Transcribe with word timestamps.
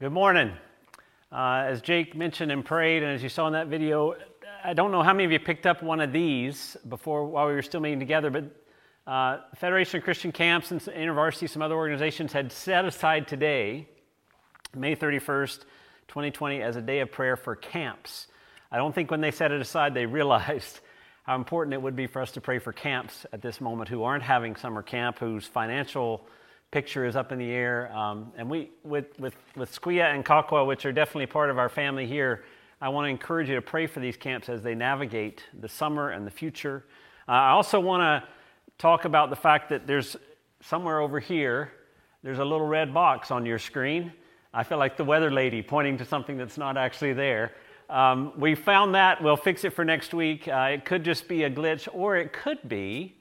Good 0.00 0.12
morning. 0.12 0.50
Uh, 1.30 1.64
as 1.66 1.82
Jake 1.82 2.16
mentioned 2.16 2.50
and 2.50 2.64
prayed, 2.64 3.02
and 3.02 3.12
as 3.12 3.22
you 3.22 3.28
saw 3.28 3.46
in 3.48 3.52
that 3.52 3.66
video, 3.66 4.14
I 4.64 4.72
don't 4.72 4.92
know 4.92 5.02
how 5.02 5.12
many 5.12 5.26
of 5.26 5.30
you 5.30 5.38
picked 5.38 5.66
up 5.66 5.82
one 5.82 6.00
of 6.00 6.10
these 6.10 6.74
before 6.88 7.26
while 7.26 7.46
we 7.46 7.52
were 7.52 7.60
still 7.60 7.82
meeting 7.82 7.98
together, 7.98 8.30
but 8.30 8.44
uh, 9.06 9.40
Federation 9.56 9.98
of 9.98 10.04
Christian 10.04 10.32
Camps 10.32 10.70
and 10.70 10.80
InterVarsity, 10.80 11.50
some 11.50 11.60
other 11.60 11.74
organizations 11.74 12.32
had 12.32 12.50
set 12.50 12.86
aside 12.86 13.28
today, 13.28 13.86
May 14.74 14.96
31st, 14.96 15.64
2020, 16.08 16.62
as 16.62 16.76
a 16.76 16.80
day 16.80 17.00
of 17.00 17.12
prayer 17.12 17.36
for 17.36 17.54
camps. 17.54 18.28
I 18.72 18.78
don't 18.78 18.94
think 18.94 19.10
when 19.10 19.20
they 19.20 19.30
set 19.30 19.52
it 19.52 19.60
aside 19.60 19.92
they 19.92 20.06
realized 20.20 20.80
how 21.24 21.36
important 21.36 21.74
it 21.74 21.82
would 21.82 21.94
be 21.94 22.06
for 22.06 22.22
us 22.22 22.32
to 22.32 22.40
pray 22.40 22.58
for 22.58 22.72
camps 22.72 23.26
at 23.34 23.42
this 23.42 23.60
moment 23.60 23.90
who 23.90 24.02
aren't 24.04 24.22
having 24.22 24.56
summer 24.56 24.80
camp, 24.80 25.18
whose 25.18 25.44
financial 25.44 26.26
picture 26.70 27.04
is 27.04 27.16
up 27.16 27.32
in 27.32 27.38
the 27.38 27.50
air. 27.50 27.92
Um, 27.92 28.32
and 28.36 28.48
we, 28.48 28.70
with, 28.84 29.18
with, 29.18 29.34
with 29.56 29.72
Squeah 29.72 30.08
and 30.08 30.24
Kawkawa, 30.24 30.66
which 30.66 30.86
are 30.86 30.92
definitely 30.92 31.26
part 31.26 31.50
of 31.50 31.58
our 31.58 31.68
family 31.68 32.06
here, 32.06 32.44
I 32.80 32.88
want 32.88 33.06
to 33.06 33.10
encourage 33.10 33.48
you 33.48 33.56
to 33.56 33.62
pray 33.62 33.86
for 33.86 34.00
these 34.00 34.16
camps 34.16 34.48
as 34.48 34.62
they 34.62 34.74
navigate 34.74 35.44
the 35.60 35.68
summer 35.68 36.10
and 36.10 36.26
the 36.26 36.30
future. 36.30 36.84
Uh, 37.28 37.32
I 37.32 37.50
also 37.50 37.80
want 37.80 38.02
to 38.02 38.28
talk 38.78 39.04
about 39.04 39.30
the 39.30 39.36
fact 39.36 39.68
that 39.68 39.86
there's 39.86 40.16
somewhere 40.62 41.00
over 41.00 41.20
here, 41.20 41.72
there's 42.22 42.38
a 42.38 42.44
little 42.44 42.66
red 42.66 42.94
box 42.94 43.30
on 43.30 43.44
your 43.44 43.58
screen. 43.58 44.12
I 44.52 44.62
feel 44.62 44.78
like 44.78 44.96
the 44.96 45.04
weather 45.04 45.30
lady 45.30 45.62
pointing 45.62 45.98
to 45.98 46.04
something 46.04 46.36
that's 46.36 46.58
not 46.58 46.76
actually 46.76 47.12
there. 47.12 47.52
Um, 47.88 48.32
we 48.36 48.54
found 48.54 48.94
that. 48.94 49.22
We'll 49.22 49.36
fix 49.36 49.64
it 49.64 49.70
for 49.70 49.84
next 49.84 50.14
week. 50.14 50.46
Uh, 50.46 50.70
it 50.72 50.84
could 50.84 51.04
just 51.04 51.28
be 51.28 51.44
a 51.44 51.50
glitch, 51.50 51.88
or 51.92 52.16
it 52.16 52.32
could 52.32 52.68
be 52.68 53.16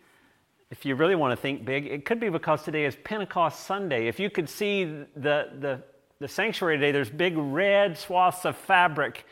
if 0.72 0.86
you 0.86 0.96
really 0.96 1.16
want 1.16 1.32
to 1.32 1.42
think 1.42 1.66
big, 1.66 1.88
it 1.88 2.06
could 2.06 2.20
be 2.20 2.30
because 2.30 2.64
today 2.64 2.86
is 2.86 2.96
Pentecost 3.04 3.66
Sunday. 3.66 4.08
If 4.08 4.20
you 4.20 4.30
could 4.30 4.48
see 4.48 4.84
the, 4.84 5.50
the, 5.60 5.82
the 6.20 6.28
sanctuary 6.28 6.78
today, 6.78 6.92
there's 6.92 7.10
big 7.10 7.36
red 7.36 7.98
swaths 7.98 8.46
of 8.46 8.56
fabric 8.56 9.26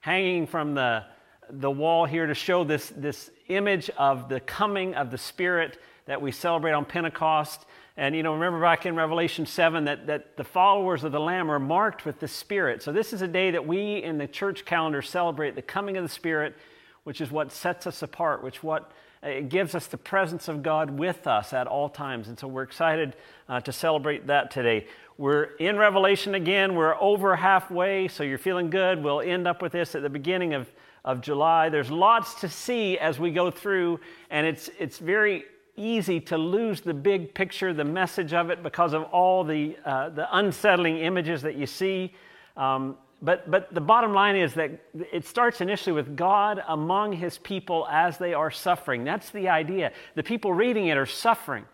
hanging 0.00 0.46
from 0.46 0.74
the, 0.74 1.04
the 1.50 1.70
wall 1.70 2.06
here 2.06 2.26
to 2.26 2.34
show 2.34 2.64
this, 2.64 2.90
this 2.96 3.30
image 3.48 3.90
of 3.98 4.30
the 4.30 4.40
coming 4.40 4.94
of 4.94 5.10
the 5.10 5.18
Spirit 5.18 5.78
that 6.06 6.22
we 6.22 6.32
celebrate 6.32 6.72
on 6.72 6.86
Pentecost. 6.86 7.66
And 7.98 8.16
you 8.16 8.22
know, 8.22 8.32
remember 8.32 8.58
back 8.58 8.86
in 8.86 8.96
Revelation 8.96 9.44
7 9.44 9.84
that, 9.84 10.06
that 10.06 10.38
the 10.38 10.44
followers 10.44 11.04
of 11.04 11.12
the 11.12 11.20
Lamb 11.20 11.50
are 11.50 11.58
marked 11.58 12.06
with 12.06 12.18
the 12.18 12.28
Spirit. 12.28 12.82
So 12.82 12.92
this 12.92 13.12
is 13.12 13.20
a 13.20 13.28
day 13.28 13.50
that 13.50 13.66
we 13.66 14.02
in 14.02 14.16
the 14.16 14.26
church 14.26 14.64
calendar 14.64 15.02
celebrate 15.02 15.54
the 15.54 15.62
coming 15.62 15.98
of 15.98 16.02
the 16.02 16.08
Spirit, 16.08 16.56
which 17.04 17.20
is 17.20 17.30
what 17.30 17.52
sets 17.52 17.86
us 17.86 18.00
apart, 18.00 18.42
which 18.42 18.62
what 18.62 18.90
it 19.22 19.48
gives 19.48 19.74
us 19.74 19.86
the 19.86 19.98
presence 19.98 20.48
of 20.48 20.62
God 20.62 20.90
with 20.90 21.26
us 21.26 21.52
at 21.52 21.66
all 21.66 21.88
times. 21.88 22.28
And 22.28 22.38
so 22.38 22.46
we're 22.46 22.62
excited 22.62 23.16
uh, 23.48 23.60
to 23.60 23.72
celebrate 23.72 24.26
that 24.28 24.50
today. 24.50 24.86
We're 25.16 25.56
in 25.56 25.76
Revelation 25.76 26.36
again. 26.36 26.76
We're 26.76 26.94
over 27.00 27.34
halfway, 27.34 28.06
so 28.06 28.22
you're 28.22 28.38
feeling 28.38 28.70
good. 28.70 29.02
We'll 29.02 29.20
end 29.20 29.48
up 29.48 29.60
with 29.62 29.72
this 29.72 29.96
at 29.96 30.02
the 30.02 30.10
beginning 30.10 30.54
of, 30.54 30.70
of 31.04 31.20
July. 31.20 31.68
There's 31.68 31.90
lots 31.90 32.34
to 32.40 32.48
see 32.48 32.98
as 32.98 33.18
we 33.18 33.32
go 33.32 33.50
through, 33.50 33.98
and 34.30 34.46
it's, 34.46 34.70
it's 34.78 34.98
very 34.98 35.44
easy 35.76 36.20
to 36.20 36.38
lose 36.38 36.80
the 36.80 36.94
big 36.94 37.34
picture, 37.34 37.72
the 37.72 37.84
message 37.84 38.32
of 38.32 38.50
it, 38.50 38.62
because 38.62 38.92
of 38.92 39.04
all 39.04 39.42
the, 39.42 39.76
uh, 39.84 40.10
the 40.10 40.28
unsettling 40.36 40.98
images 40.98 41.42
that 41.42 41.56
you 41.56 41.66
see. 41.66 42.14
Um, 42.56 42.96
but, 43.20 43.50
but 43.50 43.74
the 43.74 43.80
bottom 43.80 44.12
line 44.12 44.36
is 44.36 44.54
that 44.54 44.70
it 45.12 45.26
starts 45.26 45.60
initially 45.60 45.92
with 45.92 46.16
God 46.16 46.62
among 46.68 47.12
his 47.12 47.38
people 47.38 47.86
as 47.90 48.18
they 48.18 48.32
are 48.32 48.50
suffering. 48.50 49.04
That's 49.04 49.30
the 49.30 49.48
idea. 49.48 49.92
The 50.14 50.22
people 50.22 50.52
reading 50.52 50.86
it 50.86 50.96
are 50.96 51.06
suffering, 51.06 51.64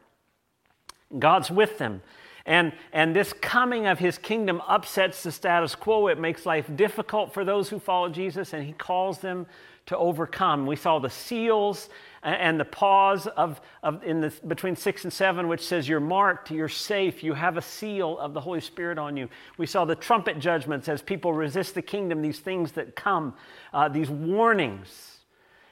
God's 1.18 1.50
with 1.50 1.78
them. 1.78 2.02
And, 2.46 2.72
and 2.92 3.16
this 3.16 3.32
coming 3.32 3.86
of 3.86 3.98
his 3.98 4.18
kingdom 4.18 4.60
upsets 4.68 5.22
the 5.22 5.32
status 5.32 5.74
quo. 5.74 6.08
It 6.08 6.18
makes 6.18 6.44
life 6.44 6.70
difficult 6.76 7.32
for 7.32 7.44
those 7.44 7.70
who 7.70 7.78
follow 7.78 8.10
Jesus, 8.10 8.52
and 8.52 8.64
he 8.64 8.72
calls 8.72 9.18
them 9.18 9.46
to 9.86 9.96
overcome. 9.96 10.66
We 10.66 10.76
saw 10.76 10.98
the 10.98 11.10
seals 11.10 11.88
and 12.24 12.58
the 12.58 12.64
pause 12.64 13.26
of, 13.26 13.60
of 13.82 14.02
in 14.02 14.22
the, 14.22 14.32
between 14.46 14.74
six 14.74 15.04
and 15.04 15.12
seven, 15.12 15.46
which 15.46 15.60
says 15.60 15.86
you're 15.86 16.00
marked, 16.00 16.50
you're 16.50 16.68
safe, 16.68 17.22
you 17.22 17.34
have 17.34 17.58
a 17.58 17.62
seal 17.62 18.18
of 18.18 18.32
the 18.32 18.40
Holy 18.40 18.60
Spirit 18.60 18.98
on 18.98 19.16
you. 19.16 19.28
We 19.58 19.66
saw 19.66 19.84
the 19.84 19.94
trumpet 19.94 20.38
judgments 20.38 20.88
as 20.88 21.02
people 21.02 21.34
resist 21.34 21.74
the 21.74 21.82
kingdom, 21.82 22.22
these 22.22 22.40
things 22.40 22.72
that 22.72 22.96
come, 22.96 23.34
uh, 23.74 23.88
these 23.88 24.08
warnings. 24.08 25.18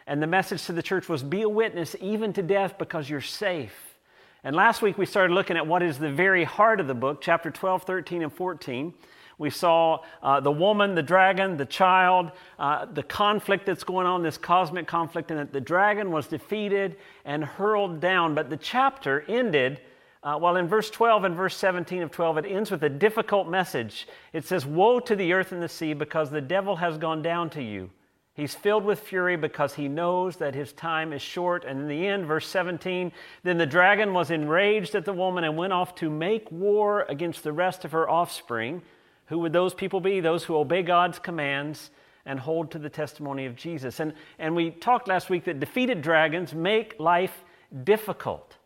And 0.06 0.22
the 0.22 0.26
message 0.26 0.64
to 0.66 0.72
the 0.72 0.82
church 0.82 1.08
was 1.08 1.22
be 1.22 1.42
a 1.42 1.48
witness 1.48 1.96
even 2.00 2.34
to 2.34 2.42
death 2.42 2.76
because 2.78 3.08
you're 3.08 3.20
safe. 3.22 3.96
And 4.44 4.54
last 4.54 4.82
week 4.82 4.98
we 4.98 5.06
started 5.06 5.32
looking 5.32 5.56
at 5.56 5.66
what 5.66 5.82
is 5.82 5.98
the 5.98 6.10
very 6.10 6.44
heart 6.44 6.80
of 6.80 6.86
the 6.86 6.94
book, 6.94 7.22
chapter 7.22 7.50
12, 7.50 7.84
13, 7.84 8.22
and 8.22 8.32
14. 8.32 8.92
We 9.38 9.50
saw 9.50 10.00
uh, 10.22 10.40
the 10.40 10.52
woman, 10.52 10.94
the 10.94 11.02
dragon, 11.02 11.56
the 11.56 11.66
child, 11.66 12.30
uh, 12.58 12.86
the 12.86 13.02
conflict 13.02 13.66
that's 13.66 13.84
going 13.84 14.06
on, 14.06 14.22
this 14.22 14.38
cosmic 14.38 14.86
conflict, 14.86 15.30
and 15.30 15.40
that 15.40 15.52
the 15.52 15.60
dragon 15.60 16.10
was 16.10 16.26
defeated 16.26 16.96
and 17.24 17.44
hurled 17.44 18.00
down. 18.00 18.34
But 18.34 18.50
the 18.50 18.56
chapter 18.56 19.24
ended, 19.28 19.80
uh, 20.22 20.38
well, 20.40 20.56
in 20.56 20.68
verse 20.68 20.90
12 20.90 21.24
and 21.24 21.34
verse 21.34 21.56
17 21.56 22.02
of 22.02 22.10
12, 22.10 22.38
it 22.38 22.46
ends 22.46 22.70
with 22.70 22.82
a 22.84 22.88
difficult 22.88 23.48
message. 23.48 24.06
It 24.32 24.44
says, 24.44 24.66
Woe 24.66 25.00
to 25.00 25.16
the 25.16 25.32
earth 25.32 25.52
and 25.52 25.62
the 25.62 25.68
sea, 25.68 25.94
because 25.94 26.30
the 26.30 26.40
devil 26.40 26.76
has 26.76 26.98
gone 26.98 27.22
down 27.22 27.50
to 27.50 27.62
you. 27.62 27.90
He's 28.34 28.54
filled 28.54 28.84
with 28.84 29.00
fury 29.00 29.36
because 29.36 29.74
he 29.74 29.88
knows 29.88 30.36
that 30.36 30.54
his 30.54 30.72
time 30.72 31.12
is 31.12 31.20
short. 31.20 31.64
And 31.64 31.80
in 31.80 31.88
the 31.88 32.06
end, 32.06 32.24
verse 32.24 32.48
17, 32.48 33.12
then 33.42 33.58
the 33.58 33.66
dragon 33.66 34.14
was 34.14 34.30
enraged 34.30 34.94
at 34.94 35.04
the 35.04 35.12
woman 35.12 35.44
and 35.44 35.56
went 35.56 35.74
off 35.74 35.94
to 35.96 36.08
make 36.08 36.50
war 36.50 37.04
against 37.10 37.42
the 37.42 37.52
rest 37.52 37.84
of 37.84 37.92
her 37.92 38.08
offspring 38.08 38.80
who 39.32 39.38
would 39.38 39.52
those 39.54 39.72
people 39.72 39.98
be? 39.98 40.20
Those 40.20 40.44
who 40.44 40.58
obey 40.58 40.82
God's 40.82 41.18
commands 41.18 41.90
and 42.26 42.38
hold 42.38 42.70
to 42.72 42.78
the 42.78 42.90
testimony 42.90 43.46
of 43.46 43.56
Jesus. 43.56 43.98
And, 43.98 44.12
and 44.38 44.54
we 44.54 44.72
talked 44.72 45.08
last 45.08 45.30
week 45.30 45.44
that 45.44 45.58
defeated 45.58 46.02
dragons 46.02 46.52
make 46.52 46.96
life 47.00 47.42
difficult. 47.82 48.58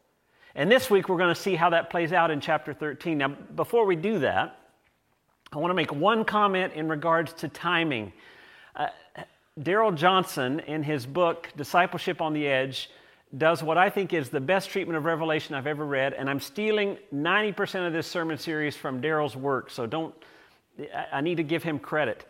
And 0.57 0.69
this 0.69 0.91
week 0.91 1.09
we're 1.09 1.19
going 1.19 1.33
to 1.33 1.41
see 1.41 1.55
how 1.55 1.71
that 1.71 1.89
plays 1.89 2.13
out 2.13 2.33
in 2.33 2.41
chapter 2.41 2.75
13. 2.75 3.17
Now, 3.17 3.29
before 3.29 3.87
we 3.87 3.95
do 3.95 4.19
that, 4.19 4.59
I 5.53 5.59
want 5.59 5.71
to 5.71 5.77
make 5.77 5.95
one 5.95 6.25
comment 6.25 6.73
in 6.73 6.89
regards 6.89 7.33
to 7.35 7.49
timing. 7.49 8.13
Uh, 8.75 8.89
Darrell 9.63 9.93
Johnson, 9.93 10.59
in 10.67 10.83
his 10.83 11.07
book, 11.07 11.49
Discipleship 11.57 12.21
on 12.21 12.33
the 12.33 12.45
Edge, 12.45 12.91
does 13.39 13.63
what 13.63 13.79
I 13.79 13.89
think 13.89 14.13
is 14.13 14.31
the 14.31 14.41
best 14.41 14.71
treatment 14.71 14.97
of 14.97 15.05
Revelation 15.05 15.55
I've 15.55 15.69
ever 15.69 15.87
read, 15.87 16.13
and 16.13 16.29
I'm 16.29 16.41
stealing 16.41 16.99
90% 17.15 17.87
of 17.87 17.93
this 17.93 18.09
sermon 18.09 18.37
series 18.37 18.75
from 18.75 19.01
Darrell's 19.01 19.37
work, 19.37 19.71
so 19.71 19.87
don't 19.87 20.13
I 21.13 21.21
need 21.21 21.37
to 21.37 21.43
give 21.43 21.63
him 21.63 21.79
credit. 21.79 22.25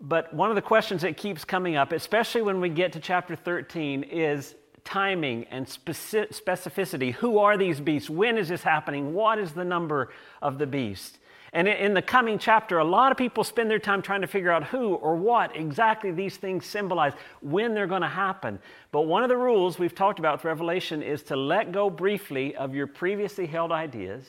But 0.00 0.34
one 0.34 0.50
of 0.50 0.56
the 0.56 0.62
questions 0.62 1.02
that 1.02 1.16
keeps 1.16 1.44
coming 1.44 1.76
up, 1.76 1.92
especially 1.92 2.42
when 2.42 2.60
we 2.60 2.68
get 2.68 2.92
to 2.94 3.00
chapter 3.00 3.36
13, 3.36 4.02
is 4.02 4.54
timing 4.84 5.44
and 5.50 5.64
specificity. 5.64 7.12
Who 7.12 7.38
are 7.38 7.56
these 7.56 7.78
beasts? 7.78 8.10
When 8.10 8.36
is 8.36 8.48
this 8.48 8.62
happening? 8.62 9.14
What 9.14 9.38
is 9.38 9.52
the 9.52 9.64
number 9.64 10.10
of 10.40 10.58
the 10.58 10.66
beast? 10.66 11.18
And 11.54 11.68
in 11.68 11.92
the 11.92 12.02
coming 12.02 12.38
chapter, 12.38 12.78
a 12.78 12.84
lot 12.84 13.12
of 13.12 13.18
people 13.18 13.44
spend 13.44 13.70
their 13.70 13.78
time 13.78 14.00
trying 14.00 14.22
to 14.22 14.26
figure 14.26 14.50
out 14.50 14.64
who 14.64 14.94
or 14.94 15.14
what 15.14 15.54
exactly 15.54 16.10
these 16.10 16.38
things 16.38 16.64
symbolize, 16.64 17.12
when 17.42 17.74
they're 17.74 17.86
going 17.86 18.02
to 18.02 18.08
happen. 18.08 18.58
But 18.90 19.02
one 19.02 19.22
of 19.22 19.28
the 19.28 19.36
rules 19.36 19.78
we've 19.78 19.94
talked 19.94 20.18
about 20.18 20.38
with 20.38 20.46
Revelation 20.46 21.02
is 21.02 21.22
to 21.24 21.36
let 21.36 21.70
go 21.70 21.90
briefly 21.90 22.56
of 22.56 22.74
your 22.74 22.86
previously 22.86 23.46
held 23.46 23.70
ideas 23.70 24.24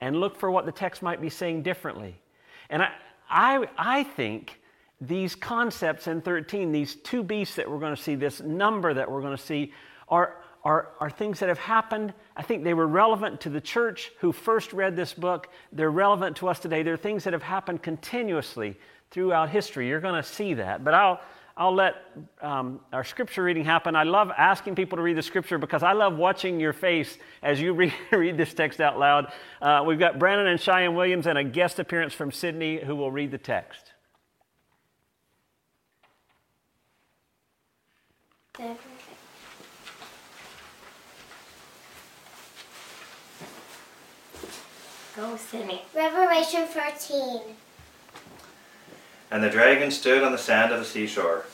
and 0.00 0.16
look 0.16 0.36
for 0.36 0.50
what 0.50 0.66
the 0.66 0.72
text 0.72 1.02
might 1.02 1.20
be 1.20 1.30
saying 1.30 1.62
differently. 1.62 2.20
And 2.70 2.82
I, 2.82 2.92
I, 3.28 3.68
I 3.76 4.02
think 4.04 4.60
these 5.00 5.34
concepts 5.34 6.06
in 6.06 6.20
13, 6.22 6.72
these 6.72 6.94
two 6.94 7.22
beasts 7.22 7.56
that 7.56 7.70
we're 7.70 7.78
going 7.78 7.94
to 7.94 8.02
see, 8.02 8.14
this 8.14 8.40
number 8.40 8.94
that 8.94 9.10
we're 9.10 9.20
going 9.20 9.36
to 9.36 9.42
see, 9.42 9.72
are, 10.08 10.36
are, 10.64 10.90
are 11.00 11.10
things 11.10 11.40
that 11.40 11.48
have 11.48 11.58
happened. 11.58 12.12
I 12.36 12.42
think 12.42 12.64
they 12.64 12.74
were 12.74 12.86
relevant 12.86 13.40
to 13.42 13.50
the 13.50 13.60
church 13.60 14.12
who 14.20 14.32
first 14.32 14.72
read 14.72 14.96
this 14.96 15.12
book. 15.12 15.48
They're 15.72 15.90
relevant 15.90 16.36
to 16.38 16.48
us 16.48 16.58
today. 16.58 16.82
They're 16.82 16.96
things 16.96 17.24
that 17.24 17.32
have 17.32 17.42
happened 17.42 17.82
continuously 17.82 18.78
throughout 19.10 19.50
history. 19.50 19.88
You're 19.88 20.00
going 20.00 20.22
to 20.22 20.28
see 20.28 20.54
that. 20.54 20.84
But 20.84 20.94
I'll, 20.94 21.20
I'll 21.56 21.74
let 21.74 21.96
um, 22.40 22.80
our 22.92 23.04
scripture 23.04 23.42
reading 23.42 23.64
happen. 23.64 23.94
I 23.94 24.04
love 24.04 24.30
asking 24.36 24.76
people 24.76 24.96
to 24.96 25.02
read 25.02 25.16
the 25.16 25.22
scripture 25.22 25.58
because 25.58 25.82
I 25.82 25.92
love 25.92 26.16
watching 26.16 26.60
your 26.60 26.72
face 26.72 27.18
as 27.42 27.60
you 27.60 27.72
read, 27.74 27.92
read 28.12 28.36
this 28.36 28.54
text 28.54 28.80
out 28.80 28.98
loud. 28.98 29.32
Uh, 29.60 29.82
we've 29.86 29.98
got 29.98 30.18
Brandon 30.18 30.46
and 30.46 30.60
Cheyenne 30.60 30.94
Williams 30.94 31.26
and 31.26 31.36
a 31.36 31.44
guest 31.44 31.78
appearance 31.78 32.14
from 32.14 32.32
Sydney 32.32 32.82
who 32.82 32.96
will 32.96 33.10
read 33.10 33.30
the 33.30 33.38
text. 33.38 33.92
Go, 45.16 45.36
Sydney. 45.36 45.82
Revelation 45.94 46.66
13. 46.66 47.40
And 49.30 49.44
the 49.44 49.50
dragon 49.50 49.90
stood 49.90 50.24
on 50.24 50.32
the 50.32 50.38
sand 50.38 50.72
of 50.72 50.80
the 50.80 50.84
seashore. 50.84 51.44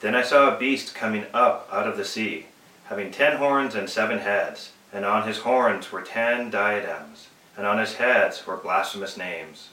Then 0.00 0.14
I 0.14 0.22
saw 0.22 0.54
a 0.54 0.58
beast 0.58 0.94
coming 0.94 1.26
up 1.34 1.68
out 1.72 1.88
of 1.88 1.96
the 1.96 2.04
sea, 2.04 2.46
having 2.84 3.10
ten 3.10 3.38
horns 3.38 3.74
and 3.74 3.90
seven 3.90 4.20
heads, 4.20 4.70
and 4.92 5.04
on 5.04 5.26
his 5.26 5.38
horns 5.38 5.90
were 5.90 6.02
ten 6.02 6.48
diadems, 6.50 7.28
and 7.56 7.66
on 7.66 7.78
his 7.78 7.94
heads 7.94 8.46
were 8.46 8.56
blasphemous 8.56 9.16
names. 9.16 9.70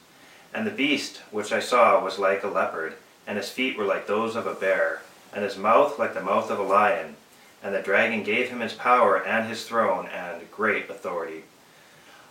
And 0.53 0.65
the 0.65 0.71
beast 0.71 1.17
which 1.29 1.51
I 1.51 1.59
saw 1.59 2.03
was 2.03 2.17
like 2.17 2.43
a 2.43 2.47
leopard, 2.47 2.95
and 3.27 3.37
his 3.37 3.49
feet 3.49 3.77
were 3.77 3.85
like 3.85 4.07
those 4.07 4.35
of 4.35 4.47
a 4.47 4.55
bear, 4.55 5.01
and 5.31 5.43
his 5.43 5.57
mouth 5.57 5.99
like 5.99 6.15
the 6.15 6.21
mouth 6.21 6.49
of 6.49 6.57
a 6.57 6.63
lion. 6.63 7.15
And 7.61 7.75
the 7.75 7.81
dragon 7.81 8.23
gave 8.23 8.49
him 8.49 8.59
his 8.61 8.73
power 8.73 9.23
and 9.23 9.47
his 9.47 9.65
throne 9.65 10.07
and 10.07 10.49
great 10.51 10.89
authority. 10.89 11.43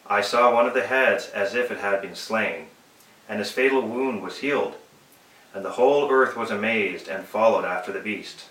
I 0.06 0.20
saw 0.20 0.52
one 0.52 0.66
of 0.66 0.74
the 0.74 0.86
heads 0.86 1.28
as 1.28 1.54
if 1.54 1.70
it 1.70 1.78
had 1.78 2.02
been 2.02 2.14
slain, 2.14 2.66
and 3.28 3.38
his 3.38 3.52
fatal 3.52 3.82
wound 3.82 4.22
was 4.22 4.38
healed. 4.38 4.74
And 5.54 5.64
the 5.64 5.70
whole 5.70 6.10
earth 6.10 6.36
was 6.36 6.50
amazed 6.50 7.08
and 7.08 7.24
followed 7.24 7.64
after 7.64 7.92
the 7.92 8.00
beast. 8.00 8.46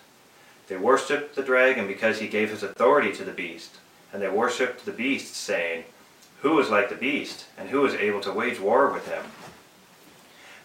They 0.67 0.77
worshipped 0.77 1.35
the 1.35 1.43
dragon 1.43 1.85
because 1.85 2.19
he 2.19 2.27
gave 2.27 2.49
his 2.49 2.63
authority 2.63 3.11
to 3.13 3.23
the 3.23 3.31
beast, 3.31 3.75
and 4.11 4.21
they 4.21 4.29
worshipped 4.29 4.85
the 4.85 4.91
beast, 4.91 5.35
saying, 5.35 5.83
Who 6.41 6.57
is 6.59 6.69
like 6.69 6.89
the 6.89 6.95
beast, 6.95 7.45
and 7.57 7.69
who 7.69 7.85
is 7.85 7.93
able 7.93 8.21
to 8.21 8.31
wage 8.31 8.59
war 8.59 8.91
with 8.91 9.07
him? 9.07 9.25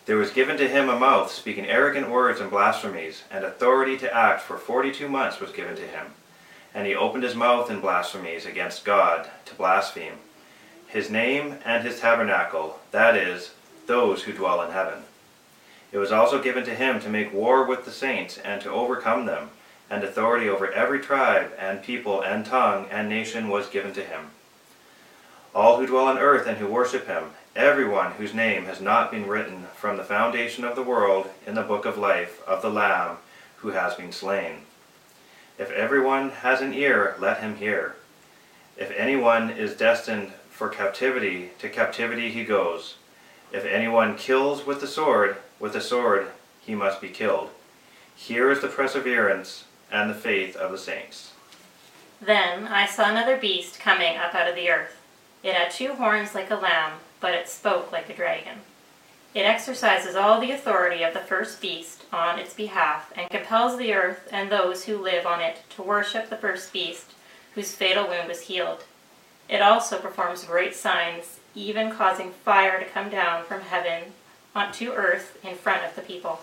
There 0.06 0.16
was 0.16 0.30
given 0.30 0.56
to 0.56 0.68
him 0.68 0.88
a 0.88 0.98
mouth 0.98 1.30
speaking 1.30 1.66
arrogant 1.66 2.08
words 2.08 2.40
and 2.40 2.50
blasphemies, 2.50 3.24
and 3.30 3.44
authority 3.44 3.98
to 3.98 4.14
act 4.14 4.42
for 4.42 4.56
forty 4.56 4.92
two 4.92 5.08
months 5.08 5.40
was 5.40 5.50
given 5.50 5.76
to 5.76 5.86
him. 5.86 6.06
And 6.72 6.86
he 6.86 6.94
opened 6.94 7.24
his 7.24 7.34
mouth 7.34 7.70
in 7.70 7.80
blasphemies 7.80 8.46
against 8.46 8.84
God 8.84 9.28
to 9.46 9.54
blaspheme 9.56 10.14
his 10.88 11.10
name 11.10 11.58
and 11.64 11.86
his 11.86 12.00
tabernacle, 12.00 12.80
that 12.90 13.14
is, 13.14 13.52
those 13.86 14.22
who 14.22 14.32
dwell 14.32 14.62
in 14.62 14.72
heaven. 14.72 15.02
It 15.90 15.98
was 15.98 16.12
also 16.12 16.42
given 16.42 16.64
to 16.64 16.74
him 16.74 17.00
to 17.00 17.08
make 17.08 17.32
war 17.32 17.64
with 17.64 17.84
the 17.84 17.90
saints 17.90 18.38
and 18.38 18.60
to 18.62 18.70
overcome 18.70 19.26
them, 19.26 19.50
and 19.90 20.04
authority 20.04 20.48
over 20.48 20.70
every 20.70 21.00
tribe 21.00 21.52
and 21.58 21.82
people 21.82 22.20
and 22.20 22.44
tongue 22.44 22.86
and 22.90 23.08
nation 23.08 23.48
was 23.48 23.68
given 23.68 23.92
to 23.94 24.04
him. 24.04 24.30
All 25.54 25.78
who 25.78 25.86
dwell 25.86 26.06
on 26.06 26.18
earth 26.18 26.46
and 26.46 26.58
who 26.58 26.66
worship 26.66 27.06
him, 27.06 27.30
everyone 27.56 28.12
whose 28.12 28.34
name 28.34 28.66
has 28.66 28.80
not 28.80 29.10
been 29.10 29.26
written 29.26 29.66
from 29.74 29.96
the 29.96 30.04
foundation 30.04 30.64
of 30.64 30.76
the 30.76 30.82
world 30.82 31.30
in 31.46 31.54
the 31.54 31.62
book 31.62 31.86
of 31.86 31.96
life 31.96 32.42
of 32.46 32.60
the 32.60 32.70
Lamb 32.70 33.16
who 33.56 33.70
has 33.70 33.94
been 33.94 34.12
slain. 34.12 34.58
If 35.58 35.70
everyone 35.70 36.30
has 36.30 36.60
an 36.60 36.72
ear, 36.74 37.16
let 37.18 37.40
him 37.40 37.56
hear. 37.56 37.96
If 38.76 38.92
anyone 38.92 39.50
is 39.50 39.74
destined 39.74 40.32
for 40.50 40.68
captivity, 40.68 41.50
to 41.58 41.68
captivity 41.68 42.30
he 42.30 42.44
goes. 42.44 42.96
If 43.50 43.64
anyone 43.64 44.16
kills 44.16 44.64
with 44.64 44.80
the 44.80 44.86
sword, 44.86 45.38
with 45.60 45.72
the 45.72 45.80
sword 45.80 46.28
he 46.60 46.74
must 46.74 47.00
be 47.00 47.08
killed. 47.08 47.50
Here 48.14 48.50
is 48.50 48.60
the 48.60 48.68
perseverance 48.68 49.64
and 49.90 50.10
the 50.10 50.14
faith 50.14 50.56
of 50.56 50.70
the 50.70 50.78
saints. 50.78 51.32
Then 52.20 52.66
I 52.66 52.86
saw 52.86 53.08
another 53.08 53.36
beast 53.36 53.78
coming 53.78 54.16
up 54.16 54.34
out 54.34 54.48
of 54.48 54.54
the 54.54 54.70
earth. 54.70 55.00
It 55.42 55.54
had 55.54 55.70
two 55.70 55.94
horns 55.94 56.34
like 56.34 56.50
a 56.50 56.56
lamb, 56.56 56.94
but 57.20 57.32
it 57.32 57.48
spoke 57.48 57.92
like 57.92 58.10
a 58.10 58.14
dragon. 58.14 58.58
It 59.34 59.42
exercises 59.42 60.16
all 60.16 60.40
the 60.40 60.50
authority 60.50 61.02
of 61.04 61.14
the 61.14 61.20
first 61.20 61.60
beast 61.60 62.02
on 62.12 62.38
its 62.38 62.54
behalf, 62.54 63.12
and 63.14 63.30
compels 63.30 63.78
the 63.78 63.94
earth 63.94 64.28
and 64.32 64.50
those 64.50 64.84
who 64.84 64.98
live 64.98 65.26
on 65.26 65.40
it 65.40 65.62
to 65.70 65.82
worship 65.82 66.28
the 66.28 66.36
first 66.36 66.72
beast, 66.72 67.12
whose 67.54 67.74
fatal 67.74 68.08
wound 68.08 68.28
was 68.28 68.42
healed. 68.42 68.84
It 69.48 69.62
also 69.62 69.98
performs 69.98 70.44
great 70.44 70.74
signs, 70.74 71.38
even 71.54 71.90
causing 71.90 72.32
fire 72.32 72.78
to 72.78 72.84
come 72.86 73.10
down 73.10 73.44
from 73.44 73.60
heaven 73.60 74.12
onto 74.54 74.92
earth 74.92 75.38
in 75.44 75.54
front 75.54 75.84
of 75.84 75.94
the 75.94 76.02
people. 76.02 76.40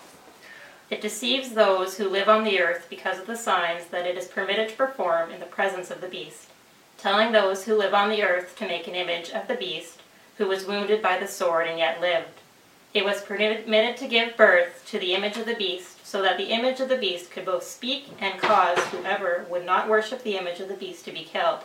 It 0.88 1.00
deceives 1.00 1.50
those 1.50 1.96
who 1.96 2.08
live 2.08 2.28
on 2.28 2.44
the 2.44 2.60
earth 2.60 2.86
because 2.88 3.18
of 3.18 3.26
the 3.26 3.36
signs 3.36 3.86
that 3.86 4.06
it 4.06 4.16
is 4.16 4.28
permitted 4.28 4.68
to 4.68 4.76
perform 4.76 5.30
in 5.30 5.40
the 5.40 5.46
presence 5.46 5.90
of 5.90 6.00
the 6.00 6.08
beast, 6.08 6.48
telling 6.96 7.32
those 7.32 7.64
who 7.64 7.74
live 7.76 7.92
on 7.92 8.08
the 8.08 8.22
earth 8.22 8.56
to 8.58 8.68
make 8.68 8.86
an 8.86 8.94
image 8.94 9.30
of 9.30 9.48
the 9.48 9.54
beast, 9.54 10.00
who 10.38 10.46
was 10.46 10.66
wounded 10.66 11.02
by 11.02 11.18
the 11.18 11.26
sword 11.26 11.66
and 11.66 11.78
yet 11.78 12.00
lived. 12.00 12.40
It 12.94 13.04
was 13.04 13.20
permitted 13.20 13.96
to 13.96 14.08
give 14.08 14.36
birth 14.36 14.84
to 14.88 14.98
the 14.98 15.14
image 15.14 15.36
of 15.36 15.46
the 15.46 15.54
beast, 15.54 16.06
so 16.06 16.22
that 16.22 16.38
the 16.38 16.50
image 16.50 16.78
of 16.80 16.88
the 16.88 16.96
beast 16.96 17.32
could 17.32 17.44
both 17.44 17.64
speak 17.64 18.08
and 18.20 18.40
cause 18.40 18.78
whoever 18.86 19.44
would 19.50 19.66
not 19.66 19.88
worship 19.88 20.22
the 20.22 20.36
image 20.36 20.60
of 20.60 20.68
the 20.68 20.74
beast 20.74 21.04
to 21.04 21.12
be 21.12 21.24
killed. 21.24 21.60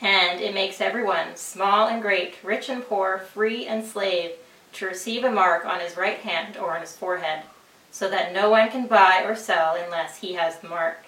And 0.00 0.40
it 0.40 0.52
makes 0.52 0.80
everyone, 0.80 1.36
small 1.36 1.86
and 1.86 2.02
great, 2.02 2.34
rich 2.42 2.68
and 2.68 2.84
poor, 2.84 3.18
free 3.18 3.66
and 3.66 3.86
slave, 3.86 4.32
to 4.74 4.86
receive 4.86 5.24
a 5.24 5.30
mark 5.30 5.64
on 5.64 5.80
his 5.80 5.96
right 5.96 6.18
hand 6.18 6.56
or 6.56 6.74
on 6.74 6.80
his 6.80 6.96
forehead, 6.96 7.42
so 7.90 8.08
that 8.08 8.32
no 8.32 8.50
one 8.50 8.70
can 8.70 8.86
buy 8.86 9.22
or 9.24 9.36
sell 9.36 9.74
unless 9.74 10.18
he 10.18 10.34
has 10.34 10.58
the 10.58 10.68
mark, 10.68 11.04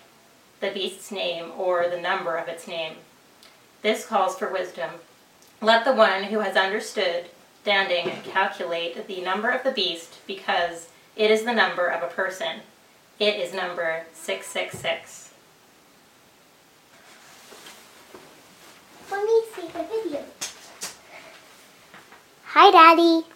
the 0.60 0.70
beast's 0.70 1.10
name, 1.10 1.50
or 1.56 1.88
the 1.88 2.00
number 2.00 2.36
of 2.36 2.48
its 2.48 2.68
name. 2.68 2.96
This 3.82 4.06
calls 4.06 4.36
for 4.38 4.52
wisdom. 4.52 4.90
Let 5.60 5.84
the 5.84 5.94
one 5.94 6.24
who 6.24 6.40
has 6.40 6.56
understood 6.56 7.26
standing 7.62 8.10
calculate 8.30 9.06
the 9.06 9.22
number 9.22 9.48
of 9.48 9.64
the 9.64 9.72
beast, 9.72 10.18
because 10.26 10.88
it 11.16 11.30
is 11.30 11.44
the 11.44 11.54
number 11.54 11.86
of 11.86 12.02
a 12.02 12.12
person. 12.12 12.60
It 13.18 13.36
is 13.36 13.54
number 13.54 14.04
666. 14.12 15.32
Let 19.10 19.24
me 19.24 19.42
see 19.54 19.68
the 19.68 19.84
video. 19.84 20.24
Hi, 22.46 22.70
Daddy. 22.70 23.26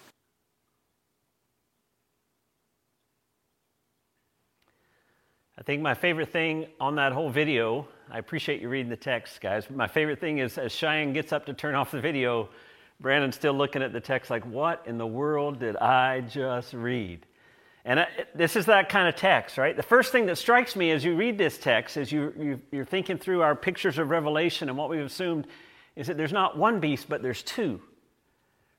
Think 5.68 5.82
my 5.82 5.92
favorite 5.92 6.32
thing 6.32 6.66
on 6.80 6.94
that 6.94 7.12
whole 7.12 7.28
video, 7.28 7.86
I 8.10 8.16
appreciate 8.16 8.62
you 8.62 8.70
reading 8.70 8.88
the 8.88 8.96
text, 8.96 9.38
guys. 9.42 9.68
My 9.68 9.86
favorite 9.86 10.18
thing 10.18 10.38
is 10.38 10.56
as 10.56 10.72
Cheyenne 10.72 11.12
gets 11.12 11.30
up 11.30 11.44
to 11.44 11.52
turn 11.52 11.74
off 11.74 11.90
the 11.90 12.00
video, 12.00 12.48
Brandon's 13.00 13.34
still 13.36 13.52
looking 13.52 13.82
at 13.82 13.92
the 13.92 14.00
text 14.00 14.30
like, 14.30 14.46
what 14.46 14.82
in 14.86 14.96
the 14.96 15.06
world 15.06 15.60
did 15.60 15.76
I 15.76 16.22
just 16.22 16.72
read? 16.72 17.26
And 17.84 18.00
I, 18.00 18.08
this 18.34 18.56
is 18.56 18.64
that 18.64 18.88
kind 18.88 19.10
of 19.10 19.16
text, 19.16 19.58
right? 19.58 19.76
The 19.76 19.82
first 19.82 20.10
thing 20.10 20.24
that 20.24 20.38
strikes 20.38 20.74
me 20.74 20.90
as 20.90 21.04
you 21.04 21.14
read 21.14 21.36
this 21.36 21.58
text, 21.58 21.98
as 21.98 22.10
you, 22.10 22.58
you, 22.72 22.80
are 22.80 22.86
thinking 22.86 23.18
through 23.18 23.42
our 23.42 23.54
pictures 23.54 23.98
of 23.98 24.08
Revelation 24.08 24.70
and 24.70 24.78
what 24.78 24.88
we've 24.88 25.04
assumed, 25.04 25.46
is 25.96 26.06
that 26.06 26.16
there's 26.16 26.32
not 26.32 26.56
one 26.56 26.80
beast, 26.80 27.10
but 27.10 27.20
there's 27.20 27.42
two, 27.42 27.78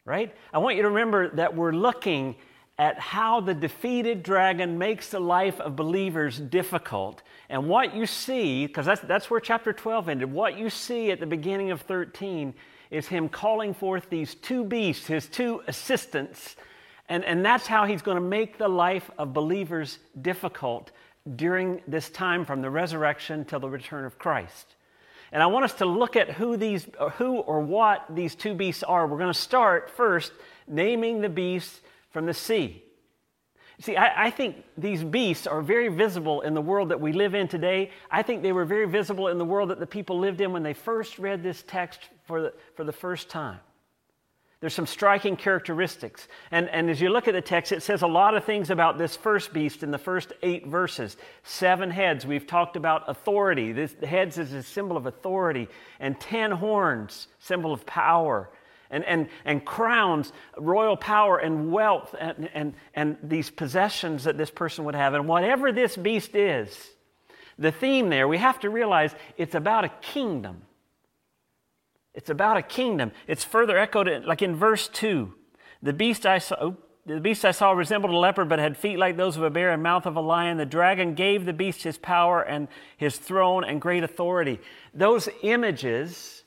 right? 0.05 0.35
I 0.51 0.57
want 0.57 0.75
you 0.75 0.81
to 0.81 0.89
remember 0.89 1.29
that 1.35 1.55
we're 1.55 1.71
looking 1.71 2.35
at 2.79 2.97
how 2.97 3.41
the 3.41 3.53
defeated 3.53 4.23
dragon 4.23 4.79
makes 4.79 5.09
the 5.09 5.19
life 5.19 5.59
of 5.59 5.75
believers 5.75 6.39
difficult. 6.39 7.21
And 7.49 7.67
what 7.67 7.93
you 7.93 8.07
see, 8.07 8.65
because 8.65 8.87
that's, 8.87 9.01
that's 9.01 9.29
where 9.29 9.39
chapter 9.39 9.73
12 9.73 10.09
ended, 10.09 10.31
what 10.31 10.57
you 10.57 10.71
see 10.71 11.11
at 11.11 11.19
the 11.19 11.27
beginning 11.27 11.69
of 11.69 11.81
13 11.81 12.55
is 12.89 13.07
him 13.07 13.29
calling 13.29 13.75
forth 13.75 14.09
these 14.09 14.33
two 14.33 14.63
beasts, 14.63 15.05
his 15.05 15.27
two 15.27 15.61
assistants 15.67 16.55
and, 17.09 17.25
and 17.25 17.43
that's 17.43 17.65
how 17.65 17.85
he's 17.85 18.03
going 18.03 18.15
to 18.15 18.21
make 18.21 18.57
the 18.59 18.67
life 18.67 19.09
of 19.17 19.33
believers 19.33 19.97
difficult 20.21 20.91
during 21.35 21.81
this 21.87 22.09
time 22.09 22.45
from 22.45 22.61
the 22.61 22.69
resurrection 22.69 23.43
till 23.45 23.59
the 23.59 23.69
return 23.69 24.05
of 24.05 24.19
Christ. 24.19 24.75
And 25.31 25.43
I 25.43 25.47
want 25.47 25.65
us 25.65 25.73
to 25.75 25.85
look 25.85 26.15
at 26.15 26.29
who 26.29 26.55
these 26.55 26.87
who 27.13 27.37
or 27.37 27.59
what 27.59 28.05
these 28.09 28.35
two 28.35 28.53
beasts 28.53 28.83
are. 28.83 29.05
We're 29.05 29.17
going 29.17 29.33
to 29.33 29.39
start 29.39 29.91
first 29.91 30.31
naming 30.67 31.21
the 31.21 31.29
beasts 31.29 31.81
from 32.11 32.25
the 32.25 32.33
sea. 32.33 32.83
See, 33.81 33.95
I, 33.95 34.25
I, 34.25 34.29
think 34.29 34.57
these 34.77 35.05
beasts 35.05 35.47
are 35.47 35.61
very 35.61 35.87
visible 35.87 36.41
in 36.41 36.53
the 36.53 36.61
world 36.61 36.89
that 36.89 36.99
we 36.99 37.13
live 37.13 37.33
in 37.33 37.47
today. 37.47 37.91
I 38.11 38.23
think 38.23 38.43
they 38.43 38.51
were 38.51 38.65
very 38.65 38.85
visible 38.85 39.29
in 39.29 39.37
the 39.37 39.45
world 39.45 39.69
that 39.69 39.79
the 39.79 39.87
people 39.87 40.19
lived 40.19 40.41
in 40.41 40.51
when 40.51 40.63
they 40.63 40.73
first 40.73 41.17
read 41.17 41.43
this 41.43 41.63
text 41.65 42.01
for 42.25 42.41
the, 42.41 42.53
for 42.75 42.83
the 42.83 42.91
first 42.91 43.29
time. 43.29 43.59
There's 44.59 44.73
some 44.73 44.85
striking 44.85 45.37
characteristics. 45.37 46.27
And, 46.51 46.67
and 46.69 46.89
as 46.89 46.99
you 46.99 47.09
look 47.09 47.29
at 47.29 47.33
the 47.33 47.41
text, 47.41 47.71
it 47.71 47.81
says 47.81 48.01
a 48.01 48.07
lot 48.07 48.35
of 48.35 48.43
things 48.43 48.69
about 48.69 48.97
this 48.97 49.15
first 49.15 49.53
beast 49.53 49.83
in 49.83 49.91
the 49.91 49.97
first 49.97 50.33
eight 50.43 50.67
verses. 50.67 51.15
Seven 51.43 51.89
heads. 51.89 52.27
We've 52.27 52.45
talked 52.45 52.75
about 52.75 53.07
authority. 53.07 53.71
This, 53.71 53.93
the 53.93 54.07
heads 54.07 54.37
is 54.37 54.51
a 54.51 54.61
symbol 54.61 54.97
of 54.97 55.05
authority. 55.05 55.69
And 56.01 56.19
ten 56.19 56.51
horns, 56.51 57.27
symbol 57.39 57.71
of 57.71 57.85
power. 57.85 58.49
And, 58.91 59.05
and, 59.05 59.29
and 59.45 59.63
crowns, 59.63 60.33
royal 60.57 60.97
power 60.97 61.37
and 61.37 61.71
wealth, 61.71 62.15
and, 62.19 62.49
and, 62.55 62.73
and 62.95 63.17
these 63.21 63.51
possessions 63.51 64.23
that 64.23 64.37
this 64.37 64.49
person 64.49 64.83
would 64.85 64.95
have. 64.95 65.13
And 65.13 65.27
whatever 65.27 65.71
this 65.71 65.95
beast 65.95 66.35
is, 66.35 66.75
the 67.59 67.71
theme 67.71 68.09
there, 68.09 68.27
we 68.27 68.37
have 68.37 68.59
to 68.61 68.69
realize 68.69 69.13
it's 69.37 69.53
about 69.53 69.85
a 69.85 69.89
kingdom. 69.89 70.63
It's 72.13 72.29
about 72.29 72.57
a 72.57 72.61
kingdom. 72.61 73.11
It's 73.27 73.43
further 73.43 73.77
echoed 73.77 74.25
like 74.25 74.41
in 74.41 74.55
verse 74.55 74.87
2. 74.87 75.33
The 75.83 75.93
beast 75.93 76.25
I 76.25 76.39
saw. 76.39 76.55
Oh, 76.59 76.77
the 77.05 77.19
beast 77.19 77.43
I 77.43 77.51
saw 77.51 77.71
resembled 77.71 78.13
a 78.13 78.17
leopard, 78.17 78.49
but 78.49 78.59
had 78.59 78.77
feet 78.77 78.97
like 78.97 79.17
those 79.17 79.35
of 79.35 79.41
a 79.41 79.49
bear 79.49 79.71
and 79.71 79.81
mouth 79.81 80.05
of 80.05 80.15
a 80.15 80.21
lion. 80.21 80.57
The 80.57 80.65
dragon 80.65 81.15
gave 81.15 81.45
the 81.45 81.53
beast 81.53 81.81
his 81.81 81.97
power 81.97 82.41
and 82.41 82.67
his 82.97 83.17
throne 83.17 83.63
and 83.63 83.81
great 83.81 84.03
authority. 84.03 84.59
Those 84.93 85.27
images 85.41 86.43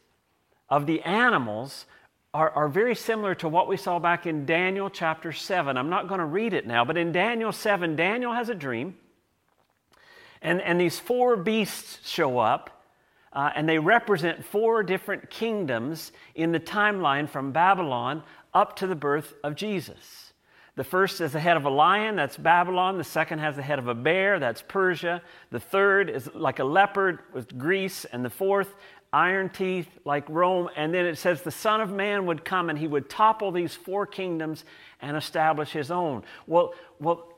of 0.68 0.86
the 0.86 1.02
animals 1.02 1.86
are, 2.34 2.50
are 2.50 2.68
very 2.68 2.94
similar 2.94 3.34
to 3.36 3.48
what 3.48 3.68
we 3.68 3.76
saw 3.76 3.98
back 3.98 4.26
in 4.26 4.46
Daniel 4.46 4.88
chapter 4.88 5.32
7. 5.32 5.76
I'm 5.76 5.90
not 5.90 6.08
going 6.08 6.20
to 6.20 6.24
read 6.26 6.54
it 6.54 6.66
now, 6.66 6.84
but 6.84 6.96
in 6.96 7.12
Daniel 7.12 7.52
7, 7.52 7.94
Daniel 7.94 8.32
has 8.32 8.48
a 8.48 8.54
dream, 8.54 8.96
and, 10.40 10.60
and 10.62 10.80
these 10.80 10.98
four 10.98 11.36
beasts 11.36 12.08
show 12.08 12.38
up. 12.38 12.78
Uh, 13.34 13.50
and 13.56 13.66
they 13.66 13.78
represent 13.78 14.44
four 14.44 14.82
different 14.82 15.30
kingdoms 15.30 16.12
in 16.34 16.52
the 16.52 16.60
timeline 16.60 17.26
from 17.26 17.50
Babylon 17.50 18.22
up 18.52 18.76
to 18.76 18.86
the 18.86 18.94
birth 18.94 19.32
of 19.42 19.54
Jesus. 19.54 20.34
The 20.74 20.84
first 20.84 21.20
is 21.22 21.32
the 21.32 21.40
head 21.40 21.56
of 21.56 21.64
a 21.64 21.70
lion, 21.70 22.16
that's 22.16 22.36
Babylon. 22.36 22.98
The 22.98 23.04
second 23.04 23.38
has 23.38 23.56
the 23.56 23.62
head 23.62 23.78
of 23.78 23.88
a 23.88 23.94
bear, 23.94 24.38
that's 24.38 24.62
Persia. 24.62 25.22
The 25.50 25.60
third 25.60 26.10
is 26.10 26.28
like 26.34 26.58
a 26.58 26.64
leopard 26.64 27.20
with 27.32 27.56
Greece. 27.56 28.04
And 28.04 28.22
the 28.22 28.30
fourth, 28.30 28.74
iron 29.12 29.50
teeth, 29.50 29.88
like 30.04 30.28
Rome. 30.28 30.68
And 30.76 30.92
then 30.92 31.06
it 31.06 31.18
says 31.18 31.42
the 31.42 31.50
Son 31.50 31.80
of 31.80 31.92
Man 31.92 32.26
would 32.26 32.44
come 32.44 32.70
and 32.70 32.78
he 32.78 32.86
would 32.86 33.08
topple 33.08 33.52
these 33.52 33.74
four 33.74 34.06
kingdoms 34.06 34.64
and 35.00 35.16
establish 35.16 35.70
his 35.70 35.90
own. 35.90 36.22
Well, 36.46 36.74
well 36.98 37.28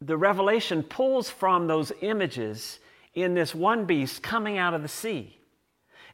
the 0.00 0.16
revelation 0.16 0.82
pulls 0.82 1.28
from 1.28 1.66
those 1.66 1.92
images 2.00 2.78
in 3.14 3.34
this 3.34 3.54
one 3.54 3.84
beast 3.84 4.22
coming 4.22 4.58
out 4.58 4.74
of 4.74 4.82
the 4.82 4.88
sea. 4.88 5.38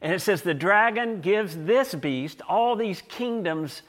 And 0.01 0.13
it 0.13 0.21
says 0.21 0.41
the 0.41 0.53
dragon 0.53 1.21
gives 1.21 1.55
this 1.55 1.93
beast 1.93 2.41
all 2.47 2.75
these 2.75 3.01
kingdoms 3.03 3.81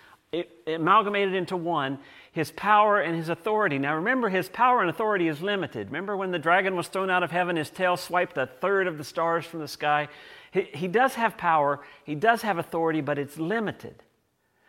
amalgamated 0.67 1.35
into 1.35 1.57
one, 1.57 1.99
his 2.33 2.51
power 2.51 3.01
and 3.01 3.17
his 3.17 3.29
authority. 3.29 3.79
Now 3.79 3.95
remember, 3.97 4.29
his 4.29 4.49
power 4.49 4.81
and 4.81 4.91
authority 4.91 5.29
is 5.29 5.41
limited. 5.41 5.87
Remember 5.87 6.17
when 6.17 6.31
the 6.31 6.39
dragon 6.39 6.77
was 6.77 6.89
thrown 6.89 7.11
out 7.11 7.23
of 7.23 7.31
heaven, 7.31 7.57
his 7.57 7.71
tail 7.71 7.97
swiped 7.97 8.37
a 8.37 8.47
third 8.47 8.87
of 8.87 8.99
the 8.99 9.05
stars 9.05 9.47
from 9.47 9.61
the 9.61 9.69
sky? 9.69 10.09
He, 10.57 10.79
he 10.79 10.89
does 10.89 11.15
have 11.15 11.37
power, 11.37 11.81
he 12.05 12.15
does 12.15 12.43
have 12.43 12.59
authority, 12.59 13.01
but 13.01 13.19
it's 13.19 13.39
limited. 13.39 14.03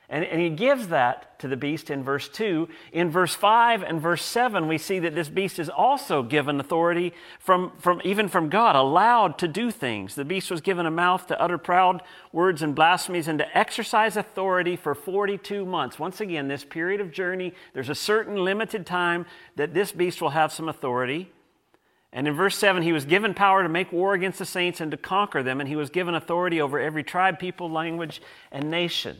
And, 0.09 0.23
and, 0.23 0.39
he 0.39 0.49
gives 0.49 0.87
that 0.87 1.37
to 1.39 1.49
the 1.49 1.57
beast 1.57 1.89
in 1.89 2.01
verse 2.01 2.29
2. 2.29 2.69
In 2.93 3.09
verse 3.09 3.35
5 3.35 3.83
and 3.83 3.99
verse 3.99 4.23
7, 4.23 4.65
we 4.65 4.77
see 4.77 4.99
that 4.99 5.15
this 5.15 5.27
beast 5.27 5.59
is 5.59 5.67
also 5.67 6.23
given 6.23 6.61
authority 6.61 7.13
from, 7.39 7.73
from 7.77 8.01
even 8.05 8.29
from 8.29 8.47
God, 8.47 8.77
allowed 8.77 9.37
to 9.39 9.49
do 9.49 9.69
things. 9.69 10.15
The 10.15 10.23
beast 10.23 10.49
was 10.49 10.61
given 10.61 10.85
a 10.85 10.91
mouth 10.91 11.27
to 11.27 11.41
utter 11.41 11.57
proud 11.57 12.01
words 12.31 12.61
and 12.61 12.73
blasphemies 12.73 13.27
and 13.27 13.39
to 13.39 13.57
exercise 13.57 14.15
authority 14.15 14.77
for 14.77 14.95
42 14.95 15.65
months. 15.65 15.99
Once 15.99 16.21
again, 16.21 16.47
this 16.47 16.63
period 16.63 17.01
of 17.01 17.11
journey, 17.11 17.53
there's 17.73 17.89
a 17.89 17.95
certain 17.95 18.45
limited 18.45 18.85
time 18.85 19.25
that 19.57 19.73
this 19.73 19.91
beast 19.91 20.21
will 20.21 20.29
have 20.29 20.53
some 20.53 20.69
authority. 20.69 21.29
And 22.13 22.27
in 22.27 22.33
verse 22.33 22.57
7, 22.57 22.83
he 22.83 22.93
was 22.93 23.05
given 23.05 23.33
power 23.33 23.63
to 23.63 23.69
make 23.69 23.91
war 23.91 24.13
against 24.13 24.39
the 24.39 24.45
saints 24.45 24.79
and 24.79 24.91
to 24.91 24.97
conquer 24.97 25.43
them, 25.43 25.59
and 25.59 25.67
he 25.67 25.75
was 25.75 25.89
given 25.89 26.15
authority 26.15 26.61
over 26.61 26.79
every 26.79 27.03
tribe, 27.03 27.37
people, 27.37 27.69
language, 27.69 28.21
and 28.51 28.71
nation. 28.71 29.17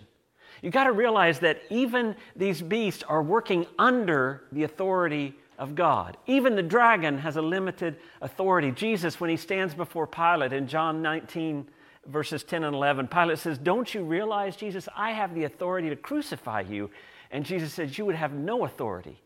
You 0.62 0.72
got 0.72 0.86
to 0.86 0.92
realize 0.92 1.40
that 1.40 1.62
even 1.70 2.16
these 2.36 2.62
beasts 2.62 3.04
are 3.04 3.22
working 3.22 3.68
under 3.78 4.44
the 4.52 4.64
authority 4.64 5.36
of 5.58 5.76
God. 5.76 6.18
Even 6.28 6.56
the 6.56 6.64
dragon 6.64 7.18
has 7.20 7.36
a 7.36 7.42
limited 7.42 7.98
authority. 8.22 8.72
Jesus, 8.72 9.20
when 9.20 9.30
he 9.30 9.38
stands 9.38 9.74
before 9.74 10.08
Pilate 10.08 10.54
in 10.54 10.68
John 10.68 11.02
19, 11.02 11.68
verses 12.08 12.44
10 12.44 12.64
and 12.64 12.76
11, 12.76 13.08
Pilate 13.08 13.40
says, 13.40 13.58
Don't 13.58 13.94
you 13.94 14.04
realize, 14.04 14.56
Jesus, 14.56 14.88
I 14.96 15.12
have 15.12 15.36
the 15.36 15.44
authority 15.44 15.90
to 15.90 15.96
crucify 15.96 16.62
you? 16.62 16.90
And 17.32 17.46
Jesus 17.46 17.74
says, 17.74 17.98
You 17.98 18.06
would 18.06 18.16
have 18.16 18.34
no 18.34 18.66
authority 18.66 19.22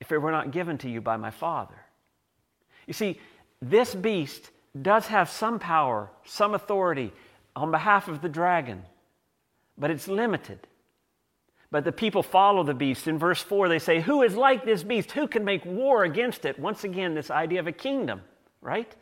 if 0.00 0.10
it 0.10 0.18
were 0.18 0.32
not 0.32 0.50
given 0.50 0.78
to 0.78 0.88
you 0.88 1.00
by 1.00 1.16
my 1.16 1.30
Father. 1.30 1.83
You 2.86 2.94
see, 2.94 3.20
this 3.60 3.94
beast 3.94 4.50
does 4.80 5.06
have 5.06 5.30
some 5.30 5.58
power, 5.58 6.10
some 6.24 6.54
authority 6.54 7.12
on 7.54 7.70
behalf 7.70 8.08
of 8.08 8.20
the 8.20 8.28
dragon 8.28 8.82
but 9.76 9.90
it's 9.90 10.08
limited. 10.08 10.60
But 11.70 11.84
the 11.84 11.92
people 11.92 12.22
follow 12.22 12.62
the 12.62 12.74
beast. 12.74 13.08
In 13.08 13.18
verse 13.18 13.42
4, 13.42 13.68
they 13.68 13.78
say, 13.78 14.00
Who 14.00 14.22
is 14.22 14.36
like 14.36 14.64
this 14.64 14.82
beast? 14.82 15.12
Who 15.12 15.26
can 15.26 15.44
make 15.44 15.64
war 15.64 16.04
against 16.04 16.44
it? 16.44 16.58
Once 16.58 16.84
again, 16.84 17.14
this 17.14 17.30
idea 17.30 17.60
of 17.60 17.66
a 17.66 17.72
kingdom, 17.72 18.20
right? 18.60 18.94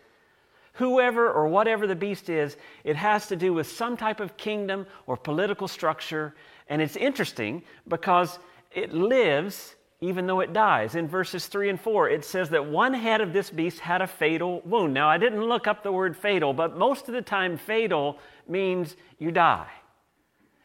Whoever 0.75 1.31
or 1.31 1.49
whatever 1.49 1.87
the 1.87 1.95
beast 1.95 2.31
is, 2.31 2.57
it 2.83 2.97
has 2.97 3.27
to 3.27 3.37
do 3.37 3.53
with 3.53 3.71
some 3.71 3.97
type 3.97 4.21
of 4.21 4.39
kingdom 4.39 4.87
or 5.07 5.19
political 5.19 5.69
structure. 5.69 6.35
And 6.69 6.81
it's 6.81 6.97
interesting 6.97 7.63
because 7.89 8.39
it 8.75 8.95
lives 8.95 9.75
even 10.03 10.27
though 10.27 10.41
it 10.41 10.53
dies. 10.53 10.97
In 10.97 11.07
verses 11.07 11.47
3 11.47 11.71
and 11.71 11.81
4, 11.81 12.11
it 12.11 12.25
says 12.25 12.51
that 12.51 12.67
one 12.67 12.93
head 12.93 13.21
of 13.21 13.33
this 13.33 13.51
beast 13.51 13.79
had 13.79 14.03
a 14.03 14.07
fatal 14.09 14.61
wound. 14.65 14.93
Now, 14.93 15.09
I 15.09 15.17
didn't 15.17 15.45
look 15.45 15.69
up 15.69 15.85
the 15.85 15.93
word 15.93 16.17
fatal, 16.17 16.53
but 16.53 16.77
most 16.77 17.07
of 17.07 17.15
the 17.15 17.23
time, 17.23 17.57
fatal 17.57 18.19
means 18.49 18.97
you 19.21 19.31
die. 19.31 19.71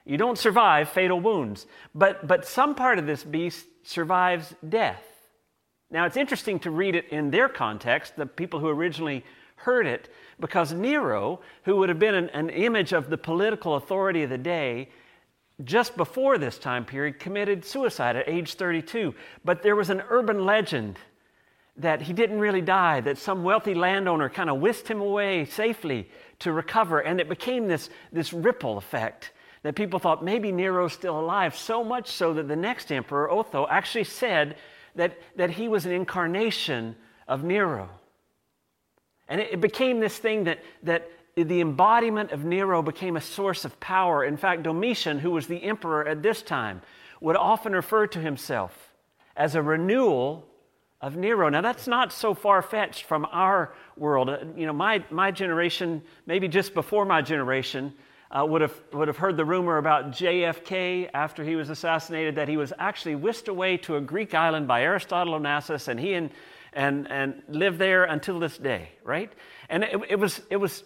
You 0.05 0.17
don't 0.17 0.39
survive 0.39 0.89
fatal 0.89 1.19
wounds. 1.19 1.67
But, 1.93 2.27
but 2.27 2.47
some 2.47 2.73
part 2.73 2.97
of 2.97 3.05
this 3.05 3.23
beast 3.23 3.67
survives 3.83 4.55
death. 4.67 5.03
Now, 5.91 6.05
it's 6.05 6.17
interesting 6.17 6.59
to 6.61 6.71
read 6.71 6.95
it 6.95 7.07
in 7.09 7.29
their 7.29 7.47
context, 7.47 8.15
the 8.15 8.25
people 8.25 8.59
who 8.59 8.69
originally 8.69 9.23
heard 9.57 9.85
it, 9.85 10.09
because 10.39 10.73
Nero, 10.73 11.41
who 11.63 11.75
would 11.75 11.89
have 11.89 11.99
been 11.99 12.15
an, 12.15 12.29
an 12.29 12.49
image 12.49 12.91
of 12.91 13.11
the 13.11 13.17
political 13.19 13.75
authority 13.75 14.23
of 14.23 14.31
the 14.31 14.37
day, 14.39 14.89
just 15.63 15.97
before 15.97 16.37
this 16.37 16.57
time 16.57 16.85
period, 16.85 17.19
committed 17.19 17.65
suicide 17.65 18.15
at 18.15 18.29
age 18.29 18.53
32. 18.53 19.15
But 19.43 19.63
there 19.63 19.75
was 19.75 19.89
an 19.89 20.03
urban 20.09 20.45
legend 20.45 20.99
that 21.77 22.01
he 22.01 22.13
didn't 22.13 22.39
really 22.39 22.61
die, 22.61 23.01
that 23.01 23.17
some 23.17 23.43
wealthy 23.43 23.75
landowner 23.75 24.29
kind 24.29 24.49
of 24.49 24.59
whisked 24.59 24.87
him 24.87 24.99
away 24.99 25.45
safely 25.45 26.09
to 26.39 26.51
recover, 26.51 26.99
and 26.99 27.19
it 27.19 27.29
became 27.29 27.67
this, 27.67 27.89
this 28.11 28.33
ripple 28.33 28.77
effect 28.77 29.31
that 29.63 29.75
people 29.75 29.99
thought 29.99 30.23
maybe 30.23 30.51
Nero's 30.51 30.93
still 30.93 31.19
alive, 31.19 31.55
so 31.55 31.83
much 31.83 32.09
so 32.09 32.33
that 32.33 32.47
the 32.47 32.55
next 32.55 32.91
emperor, 32.91 33.29
Otho, 33.29 33.67
actually 33.67 34.05
said 34.05 34.55
that, 34.95 35.17
that 35.35 35.51
he 35.51 35.67
was 35.67 35.85
an 35.85 35.91
incarnation 35.91 36.95
of 37.27 37.43
Nero. 37.43 37.89
And 39.27 39.41
it, 39.41 39.59
became 39.59 39.99
this 39.99 40.17
thing 40.17 40.45
that, 40.45 40.63
that 40.83 41.11
the 41.43 41.61
embodiment 41.61 42.31
of 42.31 42.43
Nero 42.43 42.81
became 42.81 43.15
a 43.15 43.21
source 43.21 43.63
of 43.63 43.79
power. 43.79 44.23
In 44.23 44.37
fact, 44.37 44.63
Domitian, 44.63 45.19
who 45.19 45.31
was 45.31 45.45
the 45.45 45.63
emperor 45.63 46.07
at 46.07 46.23
this 46.23 46.41
time, 46.41 46.81
would 47.21 47.35
often 47.35 47.73
refer 47.73 48.07
to 48.07 48.19
himself 48.19 48.93
as 49.35 49.53
a 49.53 49.61
renewal 49.61 50.47
of 50.99 51.15
Nero. 51.15 51.47
Now, 51.49 51.61
that's 51.61 51.87
not 51.87 52.11
so 52.11 52.33
far 52.33 52.63
fetched 52.63 53.03
from 53.03 53.25
our 53.31 53.73
world. 53.95 54.29
You 54.55 54.65
know, 54.65 54.73
my, 54.73 55.03
my 55.11 55.29
generation, 55.29 56.01
maybe 56.25 56.47
just 56.47 56.73
before 56.73 57.05
my 57.05 57.21
generation, 57.21 57.93
uh, 58.31 58.43
would, 58.43 58.61
have, 58.61 58.73
would 58.93 59.07
have 59.07 59.17
heard 59.17 59.37
the 59.37 59.45
rumor 59.45 59.77
about 59.77 60.11
JFK 60.11 61.09
after 61.13 61.43
he 61.43 61.55
was 61.55 61.69
assassinated 61.69 62.35
that 62.35 62.47
he 62.47 62.57
was 62.57 62.73
actually 62.79 63.15
whisked 63.15 63.47
away 63.47 63.77
to 63.77 63.95
a 63.95 64.01
Greek 64.01 64.33
island 64.33 64.67
by 64.67 64.81
Aristotle 64.81 65.39
Onassis, 65.39 65.87
and 65.87 65.99
he 65.99 66.15
and, 66.15 66.31
and, 66.73 67.09
and 67.09 67.43
lived 67.47 67.77
there 67.77 68.05
until 68.05 68.39
this 68.39 68.57
day, 68.57 68.89
right? 69.03 69.31
And 69.69 69.83
it, 69.83 70.01
it, 70.09 70.19
was, 70.19 70.41
it 70.49 70.57
was 70.57 70.83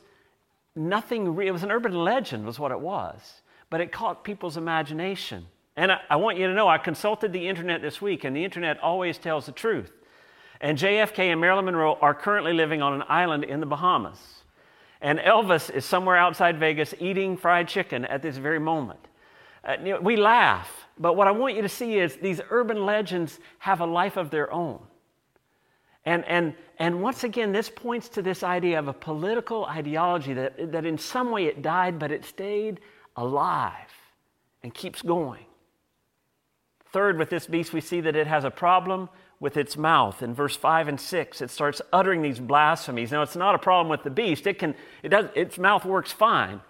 nothing, 0.75 1.39
it 1.41 1.51
was 1.51 1.63
an 1.63 1.71
urban 1.71 1.93
legend, 1.93 2.45
was 2.45 2.59
what 2.59 2.71
it 2.71 2.79
was, 2.79 3.41
but 3.69 3.81
it 3.81 3.91
caught 3.91 4.23
people's 4.23 4.57
imagination. 4.57 5.45
And 5.75 5.91
I, 5.91 5.99
I 6.09 6.15
want 6.17 6.37
you 6.37 6.47
to 6.47 6.53
know, 6.53 6.67
I 6.67 6.77
consulted 6.77 7.33
the 7.33 7.47
internet 7.47 7.81
this 7.81 8.01
week, 8.01 8.23
and 8.23 8.35
the 8.35 8.43
internet 8.43 8.79
always 8.81 9.17
tells 9.17 9.45
the 9.45 9.51
truth. 9.51 9.91
And 10.59 10.77
JFK 10.77 11.31
and 11.31 11.41
Marilyn 11.41 11.65
Monroe 11.65 11.97
are 12.01 12.13
currently 12.13 12.53
living 12.53 12.81
on 12.81 12.93
an 12.93 13.03
island 13.09 13.43
in 13.43 13.59
the 13.59 13.65
Bahamas. 13.65 14.19
And 15.01 15.17
Elvis 15.17 15.73
is 15.73 15.85
somewhere 15.85 16.17
outside 16.17 16.59
Vegas 16.59 16.93
eating 16.99 17.35
fried 17.35 17.67
chicken 17.67 18.05
at 18.05 18.21
this 18.21 18.37
very 18.37 18.59
moment. 18.59 18.99
Uh, 19.63 19.97
we 20.01 20.15
laugh, 20.15 20.85
but 20.99 21.15
what 21.15 21.27
I 21.27 21.31
want 21.31 21.55
you 21.55 21.61
to 21.63 21.69
see 21.69 21.97
is 21.97 22.15
these 22.17 22.41
urban 22.49 22.85
legends 22.85 23.39
have 23.59 23.79
a 23.79 23.85
life 23.85 24.17
of 24.17 24.29
their 24.29 24.51
own. 24.51 24.79
And, 26.05 26.25
and, 26.25 26.55
and 26.79 27.01
once 27.01 27.23
again, 27.23 27.51
this 27.51 27.69
points 27.69 28.09
to 28.09 28.21
this 28.21 28.43
idea 28.43 28.79
of 28.79 28.87
a 28.87 28.93
political 28.93 29.65
ideology 29.65 30.33
that, 30.33 30.71
that 30.71 30.85
in 30.85 30.97
some 30.97 31.31
way 31.31 31.45
it 31.45 31.61
died, 31.61 31.99
but 31.99 32.11
it 32.11 32.25
stayed 32.25 32.79
alive 33.15 33.73
and 34.63 34.73
keeps 34.73 35.01
going. 35.01 35.45
Third, 36.91 37.17
with 37.17 37.29
this 37.29 37.47
beast, 37.47 37.71
we 37.71 37.81
see 37.81 38.01
that 38.01 38.15
it 38.15 38.27
has 38.27 38.43
a 38.43 38.51
problem 38.51 39.09
with 39.39 39.57
its 39.57 39.77
mouth. 39.77 40.21
In 40.21 40.33
verse 40.33 40.55
5 40.55 40.87
and 40.87 40.99
6, 40.99 41.41
it 41.41 41.49
starts 41.49 41.81
uttering 41.93 42.21
these 42.21 42.39
blasphemies. 42.39 43.11
Now, 43.11 43.21
it's 43.21 43.35
not 43.35 43.55
a 43.55 43.59
problem 43.59 43.89
with 43.89 44.03
the 44.03 44.09
beast, 44.09 44.45
it 44.47 44.59
can, 44.59 44.75
it 45.03 45.09
does, 45.09 45.27
its 45.35 45.57
mouth 45.57 45.85
works 45.85 46.11
fine. 46.11 46.61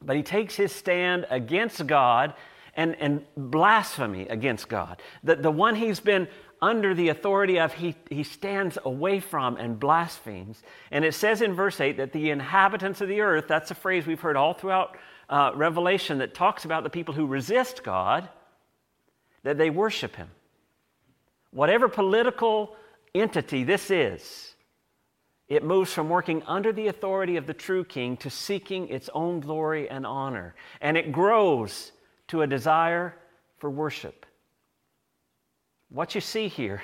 But 0.00 0.16
he 0.16 0.22
takes 0.22 0.56
his 0.56 0.72
stand 0.72 1.26
against 1.30 1.86
God 1.86 2.34
and, 2.74 2.96
and 2.96 3.24
blasphemy 3.36 4.26
against 4.28 4.68
God. 4.68 5.00
The, 5.22 5.36
the 5.36 5.50
one 5.50 5.76
he's 5.76 6.00
been 6.00 6.26
under 6.62 6.94
the 6.94 7.08
authority 7.08 7.58
of, 7.58 7.74
he, 7.74 7.96
he 8.08 8.22
stands 8.22 8.78
away 8.84 9.18
from 9.18 9.56
and 9.56 9.80
blasphemes. 9.80 10.62
And 10.92 11.04
it 11.04 11.12
says 11.12 11.42
in 11.42 11.54
verse 11.54 11.80
8 11.80 11.96
that 11.96 12.12
the 12.12 12.30
inhabitants 12.30 13.00
of 13.00 13.08
the 13.08 13.20
earth, 13.20 13.46
that's 13.48 13.72
a 13.72 13.74
phrase 13.74 14.06
we've 14.06 14.20
heard 14.20 14.36
all 14.36 14.54
throughout 14.54 14.96
uh, 15.28 15.50
Revelation 15.56 16.18
that 16.18 16.34
talks 16.34 16.64
about 16.64 16.84
the 16.84 16.90
people 16.90 17.14
who 17.14 17.26
resist 17.26 17.82
God, 17.82 18.28
that 19.42 19.58
they 19.58 19.70
worship 19.70 20.14
him. 20.14 20.30
Whatever 21.50 21.88
political 21.88 22.76
entity 23.12 23.64
this 23.64 23.90
is, 23.90 24.54
it 25.48 25.64
moves 25.64 25.92
from 25.92 26.08
working 26.08 26.42
under 26.46 26.72
the 26.72 26.86
authority 26.86 27.36
of 27.36 27.46
the 27.46 27.54
true 27.54 27.84
king 27.84 28.16
to 28.18 28.30
seeking 28.30 28.88
its 28.88 29.10
own 29.12 29.40
glory 29.40 29.90
and 29.90 30.06
honor. 30.06 30.54
And 30.80 30.96
it 30.96 31.12
grows 31.12 31.90
to 32.28 32.42
a 32.42 32.46
desire 32.46 33.16
for 33.58 33.68
worship. 33.68 34.24
What 35.92 36.14
you 36.14 36.22
see 36.22 36.48
here 36.48 36.80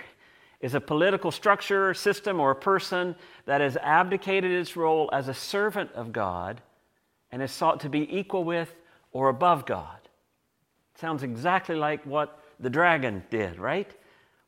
is 0.61 0.75
a 0.75 0.81
political 0.81 1.31
structure, 1.31 1.95
system, 1.95 2.41
or 2.41 2.51
a 2.51 2.57
person 2.57 3.17
that 3.47 3.63
has 3.63 3.79
abdicated 3.79 4.51
its 4.51 4.77
role 4.77 5.09
as 5.13 5.29
a 5.29 5.35
servant 5.35 5.91
of 5.93 6.13
God 6.13 6.61
and 7.31 7.41
has 7.41 7.51
sought 7.51 7.81
to 7.81 7.89
be 7.89 8.15
equal 8.15 8.45
with 8.45 8.75
or 9.13 9.31
above 9.31 9.65
God. 9.65 9.97
Sounds 10.95 11.23
exactly 11.23 11.75
like 11.75 12.05
what 12.05 12.43
the 12.61 12.69
dragon 12.69 13.23
did, 13.31 13.59
right? 13.59 13.91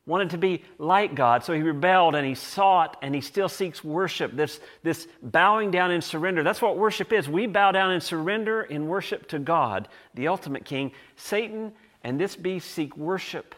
Wanted 0.05 0.31
to 0.31 0.39
be 0.39 0.65
like 0.79 1.15
God, 1.15 1.43
so 1.43 1.55
he 1.55 1.63
rebelled 1.63 2.15
and 2.15 2.27
he 2.27 2.35
sought 2.35 2.99
and 3.01 3.15
he 3.15 3.21
still 3.23 3.49
seeks 3.49 3.83
worship, 3.83 4.37
this, 4.37 4.61
this 4.83 5.07
bowing 5.23 5.71
down 5.71 5.91
in 5.91 6.03
surrender. 6.03 6.43
That's 6.43 6.61
what 6.61 6.77
worship 6.77 7.13
is. 7.13 7.29
We 7.29 7.47
bow 7.47 7.73
down 7.73 7.93
and 7.93 8.03
surrender 8.03 8.63
in 8.63 8.89
worship 8.89 9.27
to 9.29 9.39
God, 9.39 9.89
the 10.15 10.29
ultimate 10.29 10.65
king. 10.67 10.93
Satan 11.17 11.73
and 12.03 12.21
this 12.21 12.37
beast 12.37 12.73
seek 12.73 12.95
worship. 12.97 13.55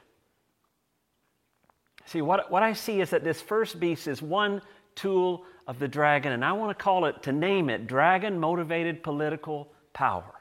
See, 2.13 2.21
what, 2.21 2.51
what 2.51 2.63
I 2.63 2.75
see 2.75 3.01
is 3.01 3.09
that 3.11 3.25
this 3.25 3.41
first 3.41 3.81
beast 3.81 4.07
is 4.07 4.21
one 4.21 4.61
tool 4.95 5.47
of 5.67 5.79
the 5.79 5.89
dragon, 5.89 6.33
and 6.33 6.45
I 6.45 6.53
want 6.53 6.77
to 6.77 6.85
call 6.85 7.07
it, 7.07 7.23
to 7.23 7.33
name 7.33 7.71
it, 7.71 7.87
dragon 7.87 8.39
motivated 8.39 9.03
political 9.03 9.73
power. 9.95 10.35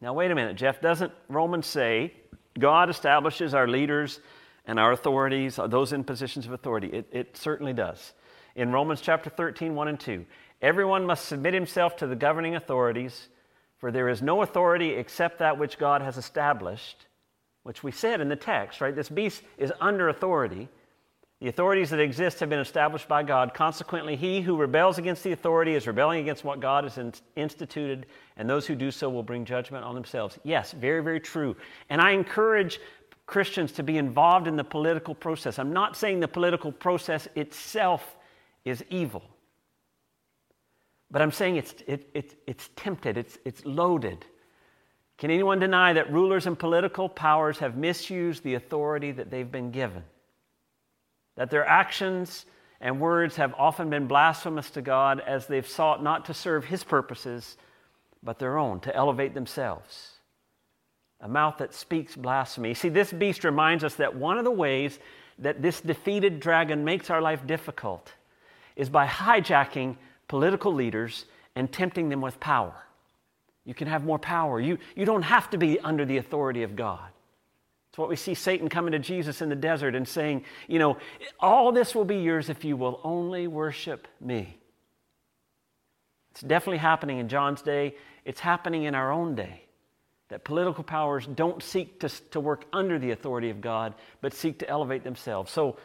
Now, 0.00 0.12
wait 0.12 0.30
a 0.30 0.36
minute, 0.36 0.56
Jeff. 0.56 0.80
Doesn't 0.80 1.10
Romans 1.28 1.66
say 1.66 2.12
God 2.56 2.88
establishes 2.88 3.52
our 3.52 3.66
leaders 3.66 4.20
and 4.64 4.78
our 4.78 4.92
authorities, 4.92 5.58
uh, 5.58 5.66
those 5.66 5.92
in 5.92 6.04
positions 6.04 6.46
of 6.46 6.52
authority? 6.52 6.86
It, 6.92 7.08
it 7.10 7.36
certainly 7.36 7.72
does. 7.72 8.12
In 8.54 8.70
Romans 8.70 9.00
chapter 9.00 9.28
13, 9.28 9.74
1 9.74 9.88
and 9.88 9.98
2, 9.98 10.24
everyone 10.60 11.04
must 11.04 11.24
submit 11.24 11.52
himself 11.52 11.96
to 11.96 12.06
the 12.06 12.14
governing 12.14 12.54
authorities, 12.54 13.26
for 13.78 13.90
there 13.90 14.08
is 14.08 14.22
no 14.22 14.42
authority 14.42 14.90
except 14.90 15.40
that 15.40 15.58
which 15.58 15.78
God 15.78 16.00
has 16.00 16.16
established, 16.16 17.06
which 17.62 17.82
we 17.82 17.92
said 17.92 18.20
in 18.20 18.28
the 18.28 18.36
text, 18.36 18.80
right? 18.80 18.94
This 18.94 19.08
beast 19.08 19.42
is 19.58 19.72
under 19.80 20.08
authority. 20.08 20.68
The 21.40 21.48
authorities 21.48 21.90
that 21.90 21.98
exist 21.98 22.38
have 22.40 22.48
been 22.48 22.60
established 22.60 23.08
by 23.08 23.24
God. 23.24 23.52
Consequently, 23.52 24.14
he 24.14 24.40
who 24.40 24.56
rebels 24.56 24.98
against 24.98 25.24
the 25.24 25.32
authority 25.32 25.74
is 25.74 25.86
rebelling 25.86 26.20
against 26.20 26.44
what 26.44 26.60
God 26.60 26.84
has 26.84 27.00
instituted, 27.34 28.06
and 28.36 28.48
those 28.48 28.66
who 28.66 28.76
do 28.76 28.90
so 28.90 29.10
will 29.10 29.24
bring 29.24 29.44
judgment 29.44 29.84
on 29.84 29.94
themselves. 29.94 30.38
Yes, 30.44 30.72
very, 30.72 31.02
very 31.02 31.18
true. 31.18 31.56
And 31.90 32.00
I 32.00 32.12
encourage 32.12 32.80
Christians 33.26 33.72
to 33.72 33.82
be 33.82 33.98
involved 33.98 34.46
in 34.46 34.56
the 34.56 34.64
political 34.64 35.14
process. 35.14 35.58
I'm 35.58 35.72
not 35.72 35.96
saying 35.96 36.20
the 36.20 36.28
political 36.28 36.70
process 36.70 37.26
itself 37.34 38.16
is 38.64 38.84
evil, 38.90 39.24
but 41.10 41.22
I'm 41.22 41.32
saying 41.32 41.56
it's, 41.56 41.74
it, 41.86 42.08
it, 42.14 42.36
it's 42.46 42.70
tempted, 42.76 43.18
it's, 43.18 43.38
it's 43.44 43.64
loaded. 43.64 44.24
Can 45.22 45.30
anyone 45.30 45.60
deny 45.60 45.94
that 45.94 46.12
rulers 46.12 46.46
and 46.46 46.58
political 46.58 47.08
powers 47.08 47.58
have 47.58 47.76
misused 47.76 48.42
the 48.42 48.54
authority 48.54 49.12
that 49.12 49.30
they've 49.30 49.50
been 49.50 49.70
given? 49.70 50.02
that 51.36 51.50
their 51.50 51.66
actions 51.66 52.46
and 52.80 53.00
words 53.00 53.36
have 53.36 53.54
often 53.56 53.90
been 53.90 54.06
blasphemous 54.06 54.70
to 54.70 54.82
God 54.82 55.20
as 55.20 55.46
they've 55.46 55.66
sought 55.66 56.02
not 56.02 56.26
to 56.26 56.34
serve 56.34 56.64
His 56.64 56.84
purposes, 56.84 57.56
but 58.22 58.38
their 58.38 58.58
own, 58.58 58.80
to 58.80 58.94
elevate 58.94 59.34
themselves. 59.34 60.10
A 61.20 61.28
mouth 61.28 61.58
that 61.58 61.72
speaks 61.72 62.16
blasphemy. 62.16 62.74
See, 62.74 62.88
this 62.88 63.12
beast 63.12 63.44
reminds 63.44 63.84
us 63.84 63.94
that 63.94 64.16
one 64.16 64.38
of 64.38 64.44
the 64.44 64.50
ways 64.50 64.98
that 65.38 65.62
this 65.62 65.80
defeated 65.80 66.40
dragon 66.40 66.84
makes 66.84 67.10
our 67.10 67.22
life 67.22 67.46
difficult 67.46 68.12
is 68.74 68.90
by 68.90 69.06
hijacking 69.06 69.96
political 70.26 70.74
leaders 70.74 71.26
and 71.54 71.72
tempting 71.72 72.08
them 72.08 72.20
with 72.20 72.40
power. 72.40 72.74
You 73.64 73.74
can 73.74 73.86
have 73.88 74.04
more 74.04 74.18
power. 74.18 74.60
You, 74.60 74.78
you 74.96 75.04
don't 75.04 75.22
have 75.22 75.50
to 75.50 75.58
be 75.58 75.78
under 75.80 76.04
the 76.04 76.16
authority 76.16 76.62
of 76.62 76.74
God. 76.74 77.08
It's 77.90 77.98
what 77.98 78.08
we 78.08 78.16
see 78.16 78.34
Satan 78.34 78.68
coming 78.68 78.92
to 78.92 78.98
Jesus 78.98 79.42
in 79.42 79.48
the 79.48 79.54
desert 79.54 79.94
and 79.94 80.08
saying, 80.08 80.44
You 80.66 80.78
know, 80.78 80.96
all 81.38 81.72
this 81.72 81.94
will 81.94 82.06
be 82.06 82.16
yours 82.16 82.48
if 82.48 82.64
you 82.64 82.76
will 82.76 83.00
only 83.04 83.46
worship 83.46 84.08
me. 84.20 84.56
It's 86.30 86.40
definitely 86.40 86.78
happening 86.78 87.18
in 87.18 87.28
John's 87.28 87.60
day, 87.60 87.94
it's 88.24 88.40
happening 88.40 88.84
in 88.84 88.94
our 88.94 89.12
own 89.12 89.34
day. 89.34 89.64
That 90.30 90.44
political 90.44 90.82
powers 90.82 91.26
don't 91.26 91.62
seek 91.62 92.00
to, 92.00 92.08
to 92.30 92.40
work 92.40 92.64
under 92.72 92.98
the 92.98 93.10
authority 93.10 93.50
of 93.50 93.60
God, 93.60 93.94
but 94.22 94.32
seek 94.32 94.58
to 94.60 94.68
elevate 94.68 95.04
themselves. 95.04 95.52
So 95.52 95.76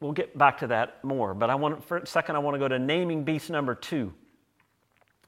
we'll 0.00 0.12
get 0.12 0.36
back 0.36 0.58
to 0.58 0.66
that 0.66 1.02
more. 1.02 1.32
But 1.32 1.48
I 1.48 1.54
want, 1.54 1.82
for 1.82 1.96
a 1.96 2.06
second, 2.06 2.36
I 2.36 2.40
want 2.40 2.54
to 2.56 2.58
go 2.58 2.68
to 2.68 2.78
naming 2.78 3.24
beast 3.24 3.48
number 3.48 3.74
two. 3.74 4.12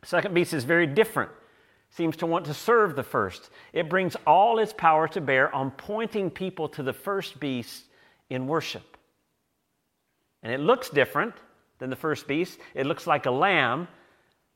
Second 0.03 0.35
beast 0.35 0.53
is 0.53 0.64
very 0.64 0.87
different 0.87 1.31
seems 1.97 2.17
to 2.19 2.27
want 2.27 2.45
to 2.45 2.55
serve 2.55 2.95
the 2.95 3.03
first. 3.03 3.51
It 3.73 3.89
brings 3.89 4.17
all 4.27 4.59
its 4.59 4.75
power 4.75 5.09
to 5.09 5.21
bear 5.21 5.55
on 5.55 5.71
pointing 5.71 6.31
people 6.31 6.69
to 6.71 6.83
the 6.83 6.93
first 6.93 7.41
beast 7.41 7.85
in 8.29 8.47
worship. 8.47 8.97
And 10.43 10.53
it 10.53 10.61
looks 10.61 10.91
different 10.91 11.35
than 11.79 11.89
the 11.89 11.97
first 11.97 12.29
beast. 12.29 12.59
It 12.75 12.87
looks 12.87 13.07
like 13.07 13.25
a 13.25 13.31
lamb, 13.31 13.89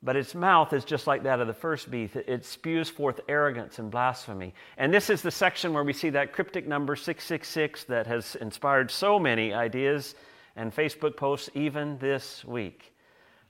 but 0.02 0.16
its 0.16 0.34
mouth 0.34 0.74
is 0.74 0.84
just 0.84 1.06
like 1.06 1.22
that 1.22 1.40
of 1.40 1.46
the 1.46 1.54
first 1.54 1.90
beast. 1.90 2.14
It 2.14 2.44
spews 2.44 2.90
forth 2.90 3.20
arrogance 3.26 3.78
and 3.78 3.90
blasphemy. 3.90 4.52
And 4.76 4.92
this 4.92 5.08
is 5.08 5.22
the 5.22 5.30
section 5.30 5.72
where 5.72 5.84
we 5.84 5.94
see 5.94 6.10
that 6.10 6.34
cryptic 6.34 6.68
number 6.68 6.94
666 6.94 7.84
that 7.84 8.06
has 8.06 8.36
inspired 8.36 8.90
so 8.90 9.18
many 9.18 9.54
ideas 9.54 10.14
and 10.56 10.74
Facebook 10.74 11.16
posts 11.16 11.48
even 11.54 11.96
this 11.98 12.44
week. 12.44 12.92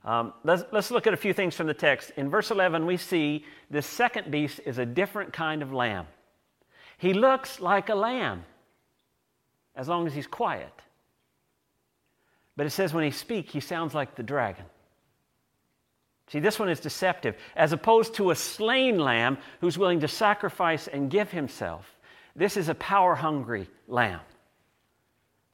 Um, 0.03 0.33
let's, 0.43 0.63
let's 0.71 0.89
look 0.89 1.05
at 1.05 1.13
a 1.13 1.17
few 1.17 1.33
things 1.33 1.55
from 1.55 1.67
the 1.67 1.73
text. 1.73 2.11
In 2.17 2.29
verse 2.29 2.49
11, 2.49 2.85
we 2.85 2.97
see 2.97 3.45
this 3.69 3.85
second 3.85 4.31
beast 4.31 4.59
is 4.65 4.77
a 4.77 4.85
different 4.85 5.33
kind 5.33 5.61
of 5.61 5.71
lamb. 5.71 6.07
He 6.97 7.13
looks 7.13 7.59
like 7.59 7.89
a 7.89 7.95
lamb 7.95 8.43
as 9.75 9.87
long 9.87 10.07
as 10.07 10.13
he's 10.13 10.27
quiet. 10.27 10.73
But 12.57 12.65
it 12.65 12.71
says 12.71 12.93
when 12.93 13.03
he 13.03 13.11
speaks, 13.11 13.53
he 13.53 13.59
sounds 13.59 13.93
like 13.93 14.15
the 14.15 14.23
dragon. 14.23 14.65
See, 16.27 16.39
this 16.39 16.59
one 16.59 16.69
is 16.69 16.79
deceptive. 16.79 17.35
As 17.55 17.73
opposed 17.73 18.15
to 18.15 18.31
a 18.31 18.35
slain 18.35 18.97
lamb 18.97 19.37
who's 19.59 19.77
willing 19.77 19.99
to 20.01 20.07
sacrifice 20.07 20.87
and 20.87 21.09
give 21.09 21.31
himself, 21.31 21.85
this 22.35 22.57
is 22.57 22.69
a 22.69 22.75
power 22.75 23.15
hungry 23.15 23.67
lamb. 23.87 24.21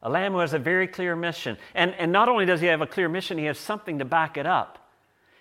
A 0.01 0.09
lamb 0.09 0.33
who 0.33 0.39
has 0.39 0.53
a 0.53 0.59
very 0.59 0.87
clear 0.87 1.15
mission. 1.15 1.57
And, 1.73 1.93
and 1.95 2.11
not 2.11 2.29
only 2.29 2.45
does 2.45 2.61
he 2.61 2.67
have 2.67 2.81
a 2.81 2.87
clear 2.87 3.09
mission, 3.09 3.37
he 3.37 3.45
has 3.45 3.57
something 3.57 3.99
to 3.99 4.05
back 4.05 4.37
it 4.37 4.45
up. 4.45 4.87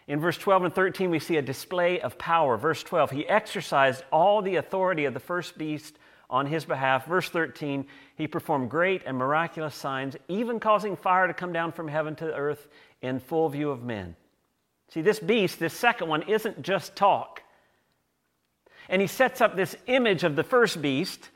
In 0.07 0.21
verse 0.21 0.39
12 0.39 0.65
and 0.65 0.75
13, 0.75 1.11
we 1.11 1.19
see 1.19 1.37
a 1.37 1.43
display 1.43 2.01
of 2.01 2.17
power. 2.17 2.57
Verse 2.57 2.83
12, 2.83 3.11
he 3.11 3.29
exercised 3.29 4.05
all 4.13 4.41
the 4.41 4.57
authority 4.57 5.05
of 5.05 5.15
the 5.15 5.21
first 5.21 5.59
beast 5.59 5.99
on 6.31 6.47
his 6.47 6.65
behalf. 6.65 7.07
Verse 7.07 7.29
13, 7.29 7.87
he 8.17 8.27
performed 8.27 8.71
great 8.71 9.03
and 9.05 9.17
miraculous 9.17 9.75
signs, 9.75 10.17
even 10.29 10.61
causing 10.61 10.97
fire 10.97 11.27
to 11.27 11.35
come 11.35 11.53
down 11.53 11.73
from 11.73 11.89
heaven 11.89 12.15
to 12.17 12.33
earth 12.33 12.69
in 13.03 13.19
full 13.21 13.49
view 13.49 13.71
of 13.71 13.83
men. 13.83 14.17
See, 14.91 15.03
this 15.03 15.19
beast, 15.19 15.59
this 15.59 15.75
second 15.75 16.09
one, 16.09 16.23
isn't 16.23 16.63
just 16.63 16.95
talk. 16.95 17.43
And 18.89 19.03
he 19.03 19.09
sets 19.09 19.41
up 19.41 19.57
this 19.57 19.77
image 19.87 20.23
of 20.23 20.37
the 20.37 20.45
first 20.45 20.81
beast 20.81 21.29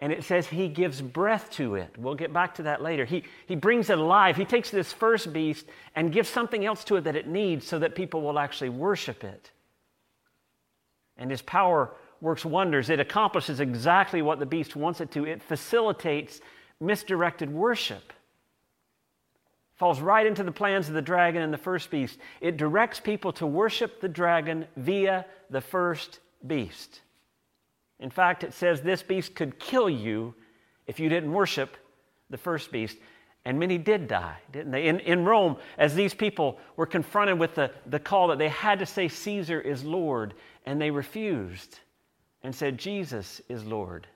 and 0.00 0.12
it 0.12 0.24
says 0.24 0.46
he 0.46 0.68
gives 0.68 1.00
breath 1.00 1.50
to 1.52 1.76
it. 1.76 1.94
We'll 1.96 2.14
get 2.14 2.32
back 2.32 2.56
to 2.56 2.64
that 2.64 2.82
later. 2.82 3.04
He, 3.04 3.24
he 3.46 3.54
brings 3.54 3.90
it 3.90 3.98
alive. 3.98 4.36
He 4.36 4.44
takes 4.44 4.70
this 4.70 4.92
first 4.92 5.32
beast 5.32 5.66
and 5.94 6.12
gives 6.12 6.28
something 6.28 6.64
else 6.64 6.84
to 6.84 6.96
it 6.96 7.04
that 7.04 7.16
it 7.16 7.26
needs 7.26 7.66
so 7.66 7.78
that 7.78 7.94
people 7.94 8.20
will 8.20 8.38
actually 8.38 8.70
worship 8.70 9.24
it. 9.24 9.50
And 11.16 11.30
his 11.30 11.42
power 11.42 11.92
works 12.20 12.44
wonders. 12.44 12.90
It 12.90 13.00
accomplishes 13.00 13.60
exactly 13.60 14.20
what 14.20 14.40
the 14.40 14.46
beast 14.46 14.74
wants 14.74 15.00
it 15.00 15.10
to. 15.12 15.24
It 15.24 15.42
facilitates 15.42 16.40
misdirected 16.80 17.50
worship. 17.52 18.12
Falls 19.76 20.00
right 20.00 20.26
into 20.26 20.42
the 20.42 20.52
plans 20.52 20.88
of 20.88 20.94
the 20.94 21.02
dragon 21.02 21.42
and 21.42 21.52
the 21.52 21.58
first 21.58 21.90
beast. 21.90 22.18
It 22.40 22.56
directs 22.56 23.00
people 23.00 23.32
to 23.34 23.46
worship 23.46 24.00
the 24.00 24.08
dragon 24.08 24.66
via 24.76 25.26
the 25.50 25.60
first 25.60 26.20
beast. 26.46 27.00
In 28.00 28.10
fact, 28.10 28.44
it 28.44 28.52
says 28.52 28.80
this 28.80 29.02
beast 29.02 29.34
could 29.34 29.58
kill 29.58 29.88
you 29.88 30.34
if 30.86 30.98
you 30.98 31.08
didn't 31.08 31.32
worship 31.32 31.76
the 32.30 32.36
first 32.36 32.72
beast. 32.72 32.98
And 33.44 33.58
many 33.58 33.76
did 33.76 34.08
die, 34.08 34.38
didn't 34.52 34.72
they? 34.72 34.86
In, 34.86 35.00
in 35.00 35.24
Rome, 35.24 35.56
as 35.76 35.94
these 35.94 36.14
people 36.14 36.58
were 36.76 36.86
confronted 36.86 37.38
with 37.38 37.54
the, 37.54 37.70
the 37.86 37.98
call 37.98 38.28
that 38.28 38.38
they 38.38 38.48
had 38.48 38.78
to 38.78 38.86
say 38.86 39.08
Caesar 39.08 39.60
is 39.60 39.84
Lord, 39.84 40.34
and 40.64 40.80
they 40.80 40.90
refused 40.90 41.78
and 42.42 42.54
said 42.54 42.78
Jesus 42.78 43.40
is 43.48 43.64
Lord, 43.64 44.06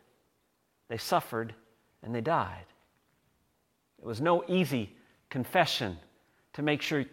they 0.89 0.97
suffered 0.97 1.55
and 2.03 2.15
they 2.15 2.21
died. 2.21 2.65
It 3.99 4.07
was 4.07 4.21
no 4.21 4.45
easy 4.49 4.97
confession 5.29 5.99
to 6.55 6.63
make 6.63 6.81
sure 6.81 7.05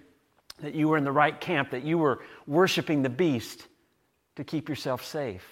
that 0.62 0.74
you 0.74 0.88
were 0.88 0.98
in 0.98 1.04
the 1.04 1.12
right 1.12 1.40
camp, 1.40 1.72
that 1.72 1.84
you 1.84 1.98
were 1.98 2.20
worshiping 2.48 3.02
the 3.02 3.10
beast 3.10 3.68
to 4.36 4.44
keep 4.44 4.70
yourself 4.70 5.04
safe. 5.04 5.46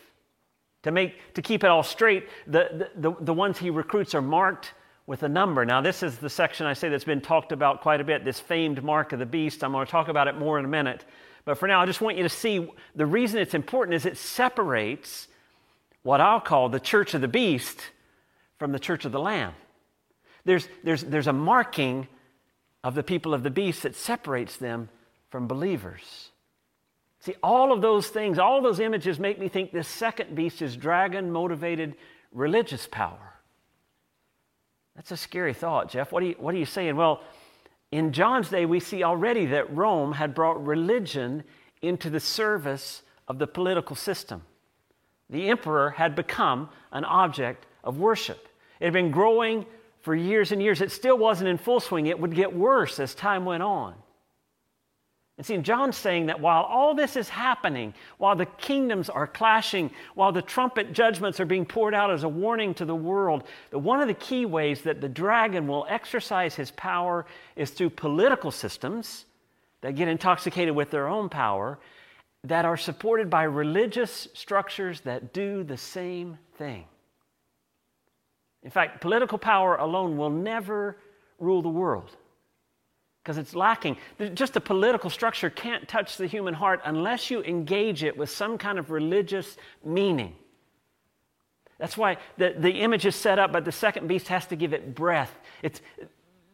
To, 0.83 0.91
make, 0.91 1.33
to 1.35 1.41
keep 1.41 1.63
it 1.63 1.67
all 1.67 1.83
straight, 1.83 2.27
the, 2.45 2.89
the, 2.95 3.15
the 3.19 3.33
ones 3.33 3.57
he 3.57 3.69
recruits 3.69 4.13
are 4.13 4.21
marked 4.21 4.73
with 5.05 5.23
a 5.23 5.29
number. 5.29 5.65
Now, 5.65 5.81
this 5.81 6.03
is 6.03 6.17
the 6.17 6.29
section 6.29 6.65
I 6.65 6.73
say 6.73 6.89
that's 6.89 7.03
been 7.03 7.21
talked 7.21 7.51
about 7.51 7.81
quite 7.81 8.01
a 8.01 8.03
bit, 8.03 8.23
this 8.23 8.39
famed 8.39 8.83
mark 8.83 9.11
of 9.11 9.19
the 9.19 9.25
beast. 9.25 9.63
I'm 9.63 9.71
going 9.71 9.85
to 9.85 9.91
talk 9.91 10.07
about 10.07 10.27
it 10.27 10.37
more 10.37 10.59
in 10.59 10.65
a 10.65 10.69
minute. 10.69 11.05
But 11.45 11.57
for 11.57 11.67
now, 11.67 11.81
I 11.81 11.85
just 11.85 12.01
want 12.01 12.17
you 12.17 12.23
to 12.23 12.29
see 12.29 12.69
the 12.95 13.05
reason 13.05 13.39
it's 13.39 13.53
important 13.53 13.95
is 13.95 14.05
it 14.05 14.17
separates 14.17 15.27
what 16.03 16.21
I'll 16.21 16.41
call 16.41 16.69
the 16.69 16.79
church 16.79 17.13
of 17.13 17.21
the 17.21 17.27
beast 17.27 17.81
from 18.59 18.71
the 18.71 18.79
church 18.79 19.05
of 19.05 19.11
the 19.11 19.19
lamb. 19.19 19.53
There's, 20.45 20.67
there's, 20.83 21.03
there's 21.03 21.27
a 21.27 21.33
marking 21.33 22.07
of 22.83 22.95
the 22.95 23.03
people 23.03 23.33
of 23.33 23.43
the 23.43 23.49
beast 23.49 23.83
that 23.83 23.95
separates 23.95 24.57
them 24.57 24.89
from 25.29 25.47
believers. 25.47 26.31
See, 27.23 27.35
all 27.41 27.71
of 27.71 27.81
those 27.81 28.07
things, 28.09 28.37
all 28.37 28.61
those 28.61 28.81
images 28.81 29.17
make 29.17 29.39
me 29.39 29.47
think 29.47 29.71
this 29.71 29.87
second 29.87 30.35
beast 30.35 30.61
is 30.61 30.75
dragon 30.75 31.31
motivated 31.31 31.95
religious 32.33 32.85
power. 32.85 33.35
That's 34.97 35.11
a 35.11 35.15
scary 35.15 35.53
thought, 35.53 35.89
Jeff. 35.89 36.11
What 36.11 36.21
are 36.21 36.25
you, 36.25 36.35
what 36.37 36.53
are 36.53 36.57
you 36.57 36.65
saying? 36.65 36.97
Well, 36.97 37.21
in 37.93 38.11
John's 38.11 38.49
day, 38.49 38.65
we 38.65 38.81
see 38.81 39.05
already 39.05 39.45
that 39.45 39.73
Rome 39.73 40.11
had 40.11 40.35
brought 40.35 40.61
religion 40.65 41.45
into 41.81 42.09
the 42.09 42.19
service 42.19 43.03
of 43.29 43.39
the 43.39 43.47
political 43.47 43.95
system. 43.95 44.41
The 45.29 45.47
emperor 45.47 45.91
had 45.91 46.15
become 46.17 46.67
an 46.91 47.05
object 47.05 47.65
of 47.85 47.99
worship. 47.99 48.49
It 48.81 48.83
had 48.83 48.93
been 48.93 49.11
growing 49.11 49.65
for 50.01 50.13
years 50.13 50.51
and 50.51 50.61
years. 50.61 50.81
It 50.81 50.91
still 50.91 51.17
wasn't 51.17 51.47
in 51.47 51.57
full 51.57 51.79
swing. 51.79 52.07
It 52.07 52.19
would 52.19 52.35
get 52.35 52.53
worse 52.53 52.99
as 52.99 53.15
time 53.15 53.45
went 53.45 53.63
on. 53.63 53.95
And 55.37 55.45
see, 55.45 55.57
John's 55.57 55.97
saying 55.97 56.27
that 56.27 56.39
while 56.39 56.61
all 56.63 56.93
this 56.93 57.15
is 57.15 57.27
happening, 57.27 57.93
while 58.19 58.35
the 58.35 58.45
kingdoms 58.45 59.09
are 59.09 59.25
clashing, 59.25 59.89
while 60.13 60.31
the 60.31 60.43
trumpet 60.43 60.93
judgments 60.93 61.39
are 61.39 61.45
being 61.45 61.65
poured 61.65 61.95
out 61.95 62.11
as 62.11 62.23
a 62.23 62.29
warning 62.29 62.73
to 62.75 62.85
the 62.85 62.95
world, 62.95 63.43
that 63.71 63.79
one 63.79 63.99
of 63.99 64.07
the 64.07 64.13
key 64.13 64.45
ways 64.45 64.83
that 64.83 65.01
the 65.01 65.09
dragon 65.09 65.67
will 65.67 65.87
exercise 65.89 66.53
his 66.53 66.69
power 66.71 67.25
is 67.55 67.71
through 67.71 67.89
political 67.89 68.51
systems 68.51 69.25
that 69.81 69.95
get 69.95 70.07
intoxicated 70.07 70.75
with 70.75 70.91
their 70.91 71.07
own 71.07 71.29
power 71.29 71.79
that 72.43 72.65
are 72.65 72.77
supported 72.77 73.29
by 73.29 73.43
religious 73.43 74.27
structures 74.33 75.01
that 75.01 75.33
do 75.33 75.63
the 75.63 75.77
same 75.77 76.37
thing. 76.57 76.85
In 78.61 78.69
fact, 78.69 79.01
political 79.01 79.39
power 79.39 79.77
alone 79.77 80.15
will 80.15 80.29
never 80.29 80.97
rule 81.39 81.63
the 81.63 81.69
world 81.69 82.15
because 83.23 83.37
it's 83.37 83.55
lacking. 83.55 83.95
Just 84.33 84.53
the 84.53 84.59
political 84.59 85.09
structure 85.09 85.49
can't 85.49 85.87
touch 85.87 86.17
the 86.17 86.27
human 86.27 86.53
heart 86.53 86.81
unless 86.83 87.31
you 87.31 87.41
engage 87.43 88.03
it 88.03 88.17
with 88.17 88.29
some 88.29 88.57
kind 88.57 88.77
of 88.77 88.91
religious 88.91 89.55
meaning. 89.83 90.35
That's 91.79 91.97
why 91.97 92.17
the, 92.37 92.53
the 92.57 92.81
image 92.81 93.05
is 93.05 93.15
set 93.15 93.39
up, 93.39 93.53
but 93.53 93.63
the 93.63 93.71
second 93.71 94.07
beast 94.07 94.27
has 94.27 94.45
to 94.47 94.57
give 94.57 94.73
it 94.73 94.93
breath. 94.93 95.33
It's, 95.61 95.81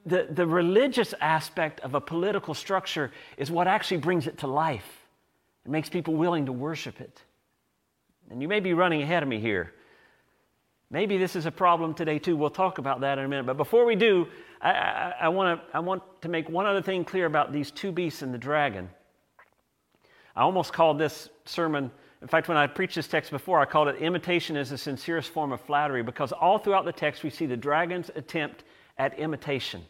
the, 0.05 0.27
the 0.29 0.45
religious 0.45 1.13
aspect 1.19 1.79
of 1.81 1.95
a 1.95 2.01
political 2.01 2.53
structure 2.53 3.11
is 3.37 3.49
what 3.49 3.67
actually 3.67 3.97
brings 3.97 4.27
it 4.27 4.37
to 4.39 4.47
life. 4.47 5.05
It 5.65 5.71
makes 5.71 5.89
people 5.89 6.13
willing 6.13 6.45
to 6.45 6.53
worship 6.53 7.01
it. 7.01 7.21
And 8.29 8.41
you 8.43 8.47
may 8.47 8.59
be 8.59 8.73
running 8.73 9.01
ahead 9.01 9.23
of 9.23 9.29
me 9.29 9.39
here. 9.39 9.73
Maybe 10.91 11.17
this 11.17 11.35
is 11.35 11.45
a 11.45 11.51
problem 11.51 11.93
today 11.93 12.17
too. 12.17 12.35
We'll 12.35 12.49
talk 12.49 12.79
about 12.79 13.01
that 13.01 13.19
in 13.19 13.25
a 13.25 13.27
minute. 13.27 13.45
But 13.45 13.57
before 13.57 13.85
we 13.85 13.95
do, 13.95 14.27
I, 14.59 14.71
I, 14.71 15.13
I, 15.21 15.29
wanna, 15.29 15.61
I 15.73 15.79
want 15.79 16.01
to 16.21 16.29
make 16.29 16.49
one 16.49 16.65
other 16.65 16.81
thing 16.81 17.05
clear 17.05 17.27
about 17.27 17.53
these 17.53 17.69
two 17.69 17.91
beasts 17.91 18.23
and 18.23 18.33
the 18.33 18.39
dragon. 18.39 18.89
I 20.35 20.41
almost 20.41 20.73
called 20.73 20.97
this 20.97 21.29
sermon, 21.45 21.91
in 22.21 22.27
fact, 22.27 22.47
when 22.47 22.57
I 22.57 22.65
preached 22.65 22.95
this 22.95 23.07
text 23.07 23.29
before, 23.29 23.59
I 23.59 23.65
called 23.65 23.87
it 23.87 23.97
Imitation 23.97 24.55
is 24.55 24.71
the 24.71 24.77
sincerest 24.77 25.29
form 25.29 25.51
of 25.51 25.61
flattery 25.61 26.01
because 26.01 26.31
all 26.31 26.57
throughout 26.57 26.85
the 26.85 26.91
text 26.91 27.23
we 27.23 27.29
see 27.29 27.45
the 27.45 27.57
dragon's 27.57 28.09
attempt 28.15 28.63
at 28.97 29.17
imitation. 29.19 29.83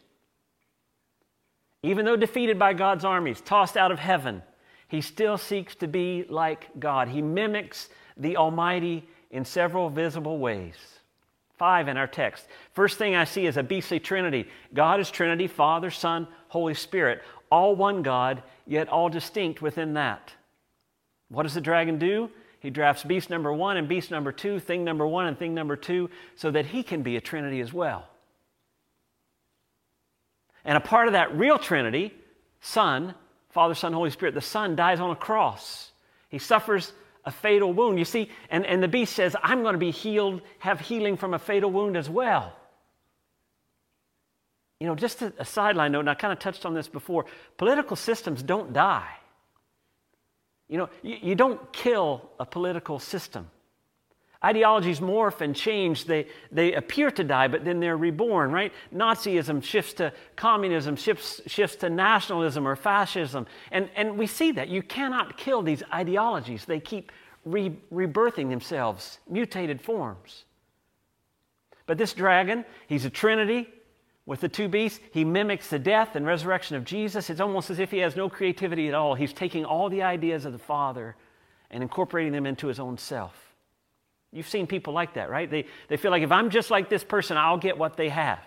Even 1.82 2.04
though 2.04 2.16
defeated 2.16 2.58
by 2.58 2.74
God's 2.74 3.06
armies, 3.06 3.40
tossed 3.40 3.76
out 3.76 3.90
of 3.90 3.98
heaven, 3.98 4.42
he 4.88 5.00
still 5.00 5.38
seeks 5.38 5.74
to 5.76 5.88
be 5.88 6.26
like 6.28 6.68
God. 6.78 7.08
He 7.08 7.22
mimics 7.22 7.88
the 8.18 8.36
Almighty 8.36 9.08
in 9.30 9.44
several 9.44 9.90
visible 9.90 10.38
ways. 10.38 10.74
Five 11.56 11.88
in 11.88 11.96
our 11.96 12.06
text. 12.06 12.46
First 12.72 12.96
thing 12.96 13.14
I 13.14 13.24
see 13.24 13.46
is 13.46 13.56
a 13.56 13.62
beastly 13.62 14.00
trinity. 14.00 14.48
God 14.72 14.98
is 14.98 15.10
Trinity, 15.10 15.46
Father, 15.46 15.90
Son, 15.90 16.26
Holy 16.48 16.74
Spirit. 16.74 17.22
All 17.50 17.76
one 17.76 18.02
God, 18.02 18.42
yet 18.66 18.88
all 18.88 19.08
distinct 19.10 19.60
within 19.60 19.94
that. 19.94 20.32
What 21.28 21.42
does 21.42 21.54
the 21.54 21.60
dragon 21.60 21.98
do? 21.98 22.30
He 22.60 22.70
drafts 22.70 23.04
beast 23.04 23.30
number 23.30 23.52
one 23.52 23.76
and 23.76 23.88
beast 23.88 24.10
number 24.10 24.32
two, 24.32 24.58
thing 24.58 24.84
number 24.84 25.06
one 25.06 25.26
and 25.26 25.38
thing 25.38 25.54
number 25.54 25.76
two, 25.76 26.10
so 26.34 26.50
that 26.50 26.66
he 26.66 26.82
can 26.82 27.02
be 27.02 27.16
a 27.16 27.20
trinity 27.20 27.60
as 27.60 27.72
well. 27.72 28.08
And 30.64 30.76
a 30.76 30.80
part 30.80 31.06
of 31.06 31.12
that 31.12 31.36
real 31.36 31.58
trinity, 31.58 32.14
Son, 32.60 33.14
Father, 33.50 33.74
Son, 33.74 33.92
Holy 33.92 34.10
Spirit, 34.10 34.34
the 34.34 34.40
Son 34.40 34.76
dies 34.76 35.00
on 35.00 35.10
a 35.10 35.16
cross. 35.16 35.90
He 36.28 36.38
suffers 36.38 36.92
a 37.24 37.30
fatal 37.30 37.72
wound. 37.72 37.98
You 37.98 38.04
see, 38.04 38.30
and, 38.50 38.64
and 38.66 38.82
the 38.82 38.88
beast 38.88 39.14
says, 39.14 39.36
I'm 39.42 39.62
going 39.62 39.74
to 39.74 39.78
be 39.78 39.90
healed, 39.90 40.42
have 40.58 40.80
healing 40.80 41.16
from 41.16 41.34
a 41.34 41.38
fatal 41.38 41.70
wound 41.70 41.96
as 41.96 42.08
well. 42.08 42.56
You 44.78 44.86
know, 44.86 44.94
just 44.94 45.20
a, 45.22 45.32
a 45.38 45.44
sideline 45.44 45.92
note, 45.92 46.00
and 46.00 46.10
I 46.10 46.14
kind 46.14 46.32
of 46.32 46.38
touched 46.38 46.64
on 46.64 46.74
this 46.74 46.88
before 46.88 47.26
political 47.58 47.96
systems 47.96 48.42
don't 48.42 48.72
die. 48.72 49.14
You 50.68 50.78
know, 50.78 50.88
you, 51.02 51.18
you 51.20 51.34
don't 51.34 51.72
kill 51.72 52.30
a 52.38 52.46
political 52.46 52.98
system. 52.98 53.50
Ideologies 54.42 55.00
morph 55.00 55.42
and 55.42 55.54
change. 55.54 56.06
They, 56.06 56.26
they 56.50 56.72
appear 56.72 57.10
to 57.10 57.22
die, 57.22 57.48
but 57.48 57.64
then 57.64 57.78
they're 57.78 57.96
reborn, 57.96 58.50
right? 58.50 58.72
Nazism 58.94 59.62
shifts 59.62 59.92
to 59.94 60.12
communism, 60.34 60.96
shifts, 60.96 61.42
shifts 61.46 61.76
to 61.76 61.90
nationalism 61.90 62.66
or 62.66 62.74
fascism. 62.74 63.46
And, 63.70 63.90
and 63.96 64.16
we 64.16 64.26
see 64.26 64.52
that. 64.52 64.68
You 64.68 64.82
cannot 64.82 65.36
kill 65.36 65.60
these 65.60 65.82
ideologies, 65.92 66.64
they 66.64 66.80
keep 66.80 67.12
re- 67.44 67.76
rebirthing 67.92 68.48
themselves, 68.48 69.18
mutated 69.28 69.80
forms. 69.80 70.44
But 71.86 71.98
this 71.98 72.14
dragon, 72.14 72.64
he's 72.86 73.04
a 73.04 73.10
trinity 73.10 73.68
with 74.24 74.40
the 74.40 74.48
two 74.48 74.68
beasts. 74.68 75.00
He 75.12 75.24
mimics 75.24 75.68
the 75.68 75.78
death 75.78 76.14
and 76.14 76.24
resurrection 76.24 76.76
of 76.76 76.84
Jesus. 76.84 77.28
It's 77.28 77.40
almost 77.40 77.68
as 77.68 77.78
if 77.78 77.90
he 77.90 77.98
has 77.98 78.16
no 78.16 78.28
creativity 78.28 78.88
at 78.88 78.94
all. 78.94 79.16
He's 79.16 79.32
taking 79.32 79.64
all 79.64 79.90
the 79.90 80.02
ideas 80.02 80.44
of 80.44 80.52
the 80.52 80.58
Father 80.58 81.16
and 81.70 81.82
incorporating 81.82 82.32
them 82.32 82.46
into 82.46 82.68
his 82.68 82.78
own 82.78 82.96
self. 82.96 83.49
You've 84.32 84.48
seen 84.48 84.66
people 84.66 84.92
like 84.92 85.14
that, 85.14 85.28
right? 85.28 85.50
They, 85.50 85.66
they 85.88 85.96
feel 85.96 86.10
like 86.10 86.22
if 86.22 86.30
I'm 86.30 86.50
just 86.50 86.70
like 86.70 86.88
this 86.88 87.02
person, 87.02 87.36
I'll 87.36 87.58
get 87.58 87.76
what 87.76 87.96
they 87.96 88.08
have. 88.08 88.40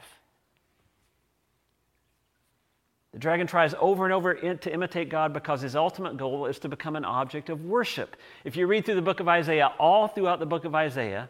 The 3.12 3.19
dragon 3.19 3.46
tries 3.46 3.76
over 3.80 4.06
and 4.06 4.13
over 4.13 4.34
to 4.34 4.74
imitate 4.74 5.10
God 5.10 5.34
because 5.34 5.62
his 5.62 5.76
ultimate 5.76 6.17
goal 6.17 6.48
is 6.48 6.58
to 6.60 6.69
become 6.69 6.96
an 6.96 7.06
object 7.06 7.50
of 7.50 7.63
worship. 7.63 8.15
If 8.43 8.56
you 8.56 8.65
read 8.65 8.86
through 8.86 8.96
the 8.96 9.04
book 9.04 9.19
of 9.19 9.28
Isaiah, 9.28 9.72
all 9.78 10.08
throughout 10.08 10.39
the 10.39 10.48
book 10.48 10.65
of 10.65 10.74
Isaiah, 10.74 11.30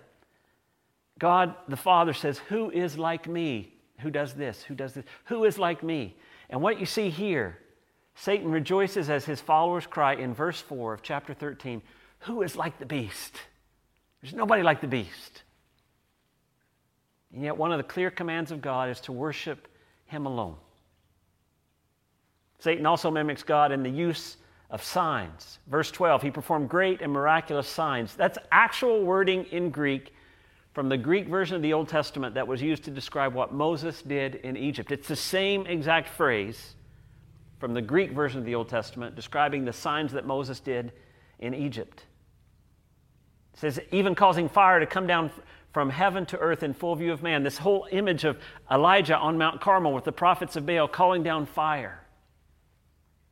God 1.19 1.55
the 1.67 1.75
Father 1.75 2.13
says, 2.13 2.37
Who 2.49 2.71
is 2.71 2.97
like 2.97 3.27
me? 3.27 3.73
Who 3.99 4.11
does 4.11 4.33
this? 4.33 4.63
Who 4.63 4.75
does 4.75 4.93
this? 4.93 5.05
Who 5.25 5.43
is 5.43 5.57
like 5.57 5.83
me? 5.83 6.15
And 6.49 6.61
what 6.61 6.79
you 6.79 6.85
see 6.85 7.09
here, 7.09 7.57
Satan 8.15 8.49
rejoices 8.49 9.09
as 9.09 9.25
his 9.25 9.41
followers 9.41 9.85
cry 9.85 10.13
in 10.13 10.33
verse 10.33 10.61
4 10.61 10.93
of 10.93 11.01
chapter 11.01 11.33
13, 11.33 11.81
Who 12.19 12.43
is 12.43 12.55
like 12.55 12.79
the 12.79 12.85
beast? 12.85 13.35
There's 14.23 14.33
nobody 14.33 14.63
like 14.63 14.79
the 14.79 14.87
beast. 14.87 15.43
And 17.33 17.43
yet, 17.43 17.57
one 17.57 17.73
of 17.73 17.77
the 17.77 17.83
clear 17.83 18.09
commands 18.09 18.51
of 18.51 18.61
God 18.61 18.89
is 18.89 19.01
to 19.01 19.11
worship 19.11 19.67
Him 20.05 20.25
alone. 20.25 20.55
Satan 22.59 22.85
also 22.85 23.11
mimics 23.11 23.43
God 23.43 23.73
in 23.73 23.83
the 23.83 23.89
use 23.89 24.37
of 24.69 24.81
signs. 24.81 25.59
Verse 25.67 25.91
12, 25.91 26.21
he 26.21 26.31
performed 26.31 26.69
great 26.69 27.01
and 27.01 27.11
miraculous 27.11 27.67
signs. 27.67 28.15
That's 28.15 28.37
actual 28.49 29.03
wording 29.03 29.43
in 29.51 29.69
Greek 29.71 30.13
from 30.71 30.87
the 30.87 30.97
Greek 30.97 31.27
version 31.27 31.57
of 31.57 31.61
the 31.61 31.73
Old 31.73 31.89
Testament 31.89 32.33
that 32.35 32.47
was 32.47 32.61
used 32.61 32.85
to 32.85 32.91
describe 32.91 33.33
what 33.33 33.53
Moses 33.53 34.01
did 34.01 34.35
in 34.35 34.55
Egypt. 34.55 34.93
It's 34.93 35.09
the 35.09 35.17
same 35.17 35.65
exact 35.67 36.07
phrase 36.07 36.75
from 37.59 37.73
the 37.73 37.81
Greek 37.81 38.11
version 38.11 38.39
of 38.39 38.45
the 38.45 38.55
Old 38.55 38.69
Testament 38.69 39.17
describing 39.17 39.65
the 39.65 39.73
signs 39.73 40.13
that 40.13 40.25
Moses 40.25 40.61
did 40.61 40.93
in 41.39 41.53
Egypt. 41.53 42.05
It 43.53 43.59
says, 43.59 43.79
even 43.91 44.15
causing 44.15 44.49
fire 44.49 44.79
to 44.79 44.85
come 44.85 45.07
down 45.07 45.31
from 45.73 45.89
heaven 45.89 46.25
to 46.27 46.37
earth 46.37 46.63
in 46.63 46.73
full 46.73 46.95
view 46.95 47.11
of 47.11 47.23
man. 47.23 47.43
This 47.43 47.57
whole 47.57 47.87
image 47.91 48.23
of 48.23 48.37
Elijah 48.71 49.17
on 49.17 49.37
Mount 49.37 49.59
Carmel 49.59 49.93
with 49.93 50.03
the 50.03 50.11
prophets 50.11 50.55
of 50.55 50.65
Baal 50.65 50.87
calling 50.87 51.23
down 51.23 51.45
fire. 51.45 51.99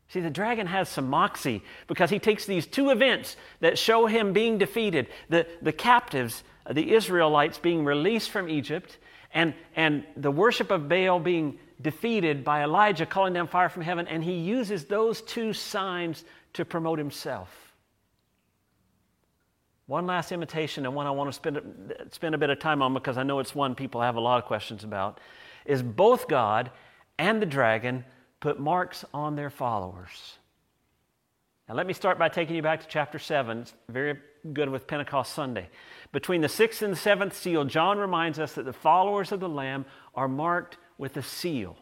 See, 0.10 0.20
the 0.20 0.30
dragon 0.30 0.68
has 0.68 0.90
some 0.90 1.10
moxie 1.10 1.64
because 1.88 2.10
he 2.10 2.20
takes 2.20 2.46
these 2.46 2.68
two 2.68 2.90
events 2.90 3.38
that 3.62 3.78
show 3.78 4.08
him 4.08 4.34
being 4.34 4.58
defeated 4.58 5.08
the, 5.30 5.48
the 5.62 5.72
captives, 5.72 6.44
the 6.70 6.94
Israelites 6.94 7.58
being 7.58 7.86
released 7.86 8.30
from 8.30 8.50
Egypt, 8.50 8.98
and, 9.34 9.54
and 9.76 10.04
the 10.18 10.32
worship 10.32 10.70
of 10.70 10.90
Baal 10.90 11.20
being 11.20 11.60
defeated 11.82 12.44
by 12.44 12.64
Elijah 12.64 13.06
calling 13.06 13.34
down 13.34 13.48
fire 13.48 13.70
from 13.70 13.84
heaven, 13.84 14.08
and 14.08 14.24
he 14.24 14.34
uses 14.34 14.86
those 14.86 15.22
two 15.22 15.54
signs 15.54 16.26
to 16.54 16.66
promote 16.66 17.00
himself. 17.00 17.71
One 19.92 20.08
last 20.08 20.32
imitation, 20.32 20.86
and 20.86 20.96
one 20.96 21.06
I 21.06 21.12
want 21.12 21.28
to 21.28 21.34
spend, 21.34 21.94
spend 22.12 22.34
a 22.34 22.38
bit 22.38 22.50
of 22.50 22.60
time 22.60 22.82
on 22.82 22.94
because 22.94 23.18
I 23.18 23.24
know 23.24 23.40
it's 23.40 23.54
one 23.54 23.76
people 23.76 24.00
have 24.00 24.16
a 24.16 24.22
lot 24.22 24.38
of 24.38 24.46
questions 24.46 24.86
about, 24.86 25.20
is 25.66 25.84
both 25.84 26.30
God 26.30 26.72
and 27.20 27.42
the 27.42 27.46
dragon 27.46 28.06
put 28.40 28.58
marks 28.58 29.04
on 29.14 29.36
their 29.36 29.50
followers. 29.50 30.38
Now, 31.68 31.76
let 31.76 31.88
me 31.88 31.92
start 31.92 32.18
by 32.18 32.30
taking 32.30 32.56
you 32.56 32.62
back 32.62 32.80
to 32.80 32.88
chapter 32.88 33.20
7. 33.20 33.58
It's 33.58 33.74
very 33.90 34.18
good 34.54 34.70
with 34.70 34.88
Pentecost 34.88 35.34
Sunday. 35.34 35.68
Between 36.14 36.40
the 36.40 36.48
sixth 36.48 36.82
and 36.82 36.94
the 36.94 36.98
seventh 36.98 37.36
seal, 37.36 37.66
John 37.66 37.98
reminds 37.98 38.40
us 38.40 38.54
that 38.54 38.64
the 38.64 38.72
followers 38.72 39.34
of 39.34 39.42
the 39.42 39.50
Lamb 39.50 39.84
are 40.16 40.30
marked 40.30 40.78
with 40.98 41.18
a 41.18 41.22
seal. 41.22 41.76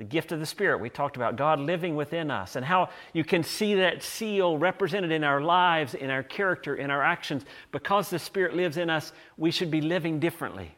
The 0.00 0.04
gift 0.04 0.32
of 0.32 0.40
the 0.40 0.46
Spirit. 0.46 0.80
We 0.80 0.88
talked 0.88 1.16
about 1.16 1.36
God 1.36 1.60
living 1.60 1.94
within 1.94 2.30
us 2.30 2.56
and 2.56 2.64
how 2.64 2.88
you 3.12 3.22
can 3.22 3.42
see 3.42 3.74
that 3.74 4.02
seal 4.02 4.56
represented 4.56 5.12
in 5.12 5.22
our 5.24 5.42
lives, 5.42 5.92
in 5.92 6.08
our 6.08 6.22
character, 6.22 6.74
in 6.74 6.90
our 6.90 7.02
actions. 7.02 7.44
Because 7.70 8.08
the 8.08 8.18
Spirit 8.18 8.56
lives 8.56 8.78
in 8.78 8.88
us, 8.88 9.12
we 9.36 9.50
should 9.50 9.70
be 9.70 9.82
living 9.82 10.18
differently. 10.18 10.74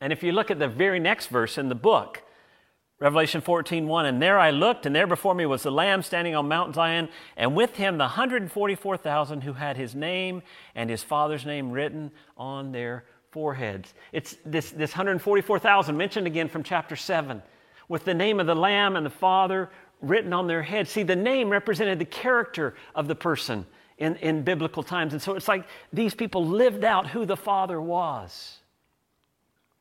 And 0.00 0.12
if 0.12 0.22
you 0.22 0.30
look 0.30 0.52
at 0.52 0.60
the 0.60 0.68
very 0.68 1.00
next 1.00 1.26
verse 1.26 1.58
in 1.58 1.68
the 1.68 1.74
book, 1.74 2.22
Revelation 3.00 3.40
14, 3.40 3.88
1, 3.88 4.06
and 4.06 4.22
there 4.22 4.38
I 4.38 4.50
looked, 4.50 4.86
and 4.86 4.94
there 4.94 5.08
before 5.08 5.34
me 5.34 5.44
was 5.44 5.64
the 5.64 5.72
Lamb 5.72 6.04
standing 6.04 6.36
on 6.36 6.46
Mount 6.46 6.76
Zion, 6.76 7.08
and 7.36 7.56
with 7.56 7.74
him 7.74 7.98
the 7.98 8.04
144,000 8.04 9.40
who 9.40 9.54
had 9.54 9.76
his 9.76 9.96
name 9.96 10.42
and 10.76 10.88
his 10.88 11.02
Father's 11.02 11.44
name 11.44 11.72
written 11.72 12.12
on 12.36 12.70
their 12.70 13.04
foreheads. 13.30 13.94
It's 14.12 14.36
this, 14.44 14.70
this 14.70 14.92
144,000 14.92 15.96
mentioned 15.96 16.26
again 16.26 16.48
from 16.48 16.62
chapter 16.62 16.96
7 16.96 17.42
with 17.88 18.04
the 18.04 18.14
name 18.14 18.40
of 18.40 18.46
the 18.46 18.54
Lamb 18.54 18.96
and 18.96 19.04
the 19.04 19.10
Father 19.10 19.70
written 20.00 20.32
on 20.32 20.46
their 20.46 20.62
heads. 20.62 20.90
See, 20.90 21.02
the 21.02 21.16
name 21.16 21.50
represented 21.50 21.98
the 21.98 22.04
character 22.04 22.74
of 22.94 23.08
the 23.08 23.14
person 23.14 23.66
in, 23.98 24.16
in 24.16 24.42
biblical 24.42 24.82
times. 24.82 25.12
And 25.12 25.20
so 25.20 25.34
it's 25.34 25.48
like 25.48 25.66
these 25.92 26.14
people 26.14 26.44
lived 26.44 26.84
out 26.84 27.06
who 27.06 27.26
the 27.26 27.36
Father 27.36 27.80
was. 27.80 28.58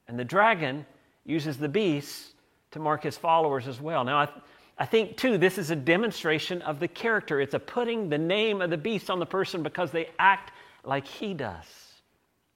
And 0.08 0.18
the 0.18 0.26
dragon 0.26 0.86
uses 1.26 1.58
the 1.58 1.70
beast 1.70 2.34
to 2.72 2.80
mark 2.80 3.04
his 3.04 3.18
followers 3.18 3.68
as 3.68 3.80
well. 3.80 4.04
Now, 4.04 4.20
I, 4.20 4.30
I 4.78 4.86
think, 4.86 5.18
too, 5.18 5.38
this 5.38 5.58
is 5.58 5.70
a 5.72 5.76
demonstration 5.76 6.62
of 6.62 6.80
the 6.80 6.88
character. 6.88 7.42
It's 7.42 7.54
a 7.54 7.60
putting 7.60 8.10
the 8.10 8.18
name 8.18 8.62
of 8.62 8.70
the 8.70 8.78
beast 8.78 9.10
on 9.10 9.20
the 9.20 9.26
person 9.26 9.64
because 9.64 9.92
they 9.92 10.10
act 10.18 10.52
like 10.84 11.06
he 11.06 11.34
does. 11.34 11.87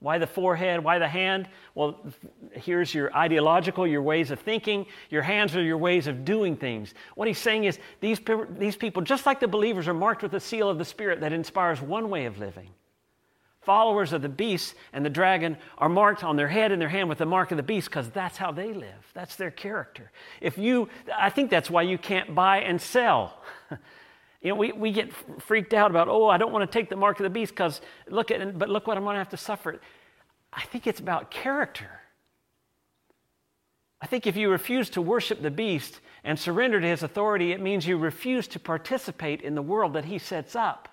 Why 0.01 0.17
the 0.17 0.25
forehead? 0.25 0.83
Why 0.83 0.97
the 0.97 1.07
hand? 1.07 1.47
Well, 1.75 1.99
here's 2.53 2.91
your 2.91 3.15
ideological, 3.15 3.85
your 3.85 4.01
ways 4.01 4.31
of 4.31 4.39
thinking. 4.39 4.87
Your 5.11 5.21
hands 5.21 5.55
are 5.55 5.61
your 5.61 5.77
ways 5.77 6.07
of 6.07 6.25
doing 6.25 6.57
things. 6.57 6.95
What 7.13 7.27
he's 7.27 7.37
saying 7.37 7.65
is 7.65 7.77
these, 7.99 8.19
these 8.57 8.75
people, 8.75 9.03
just 9.03 9.27
like 9.27 9.39
the 9.39 9.47
believers, 9.47 9.87
are 9.87 9.93
marked 9.93 10.23
with 10.23 10.31
the 10.31 10.39
seal 10.39 10.69
of 10.69 10.79
the 10.79 10.85
Spirit 10.85 11.21
that 11.21 11.33
inspires 11.33 11.79
one 11.81 12.09
way 12.09 12.25
of 12.25 12.39
living. 12.39 12.69
Followers 13.61 14.11
of 14.11 14.23
the 14.23 14.29
beast 14.29 14.73
and 14.91 15.05
the 15.05 15.09
dragon 15.11 15.55
are 15.77 15.87
marked 15.87 16.23
on 16.23 16.35
their 16.35 16.47
head 16.47 16.71
and 16.71 16.81
their 16.81 16.89
hand 16.89 17.07
with 17.07 17.19
the 17.19 17.27
mark 17.27 17.51
of 17.51 17.57
the 17.57 17.63
beast 17.63 17.87
because 17.87 18.09
that's 18.09 18.37
how 18.37 18.51
they 18.51 18.73
live. 18.73 19.11
That's 19.13 19.35
their 19.35 19.51
character. 19.51 20.11
If 20.41 20.57
you, 20.57 20.89
I 21.15 21.29
think 21.29 21.51
that's 21.51 21.69
why 21.69 21.83
you 21.83 21.99
can't 21.99 22.33
buy 22.33 22.61
and 22.61 22.81
sell. 22.81 23.39
You 24.41 24.49
know, 24.49 24.55
we, 24.55 24.71
we 24.71 24.91
get 24.91 25.11
freaked 25.41 25.73
out 25.73 25.91
about, 25.91 26.07
oh, 26.07 26.27
I 26.27 26.37
don't 26.37 26.51
want 26.51 26.69
to 26.69 26.79
take 26.79 26.89
the 26.89 26.95
mark 26.95 27.19
of 27.19 27.23
the 27.23 27.29
beast 27.29 27.53
because 27.53 27.79
look 28.09 28.31
at, 28.31 28.57
but 28.57 28.69
look 28.69 28.87
what 28.87 28.97
I'm 28.97 29.03
going 29.03 29.13
to 29.13 29.19
have 29.19 29.29
to 29.29 29.37
suffer. 29.37 29.79
I 30.51 30.63
think 30.63 30.87
it's 30.87 30.99
about 30.99 31.29
character. 31.29 32.01
I 34.01 34.07
think 34.07 34.25
if 34.25 34.35
you 34.35 34.49
refuse 34.49 34.89
to 34.91 35.01
worship 35.01 35.41
the 35.41 35.51
beast 35.51 35.99
and 36.23 36.39
surrender 36.39 36.81
to 36.81 36.87
his 36.87 37.03
authority, 37.03 37.51
it 37.51 37.61
means 37.61 37.87
you 37.87 37.97
refuse 37.97 38.47
to 38.49 38.59
participate 38.59 39.41
in 39.41 39.53
the 39.53 39.61
world 39.61 39.93
that 39.93 40.05
he 40.05 40.17
sets 40.17 40.55
up. 40.55 40.89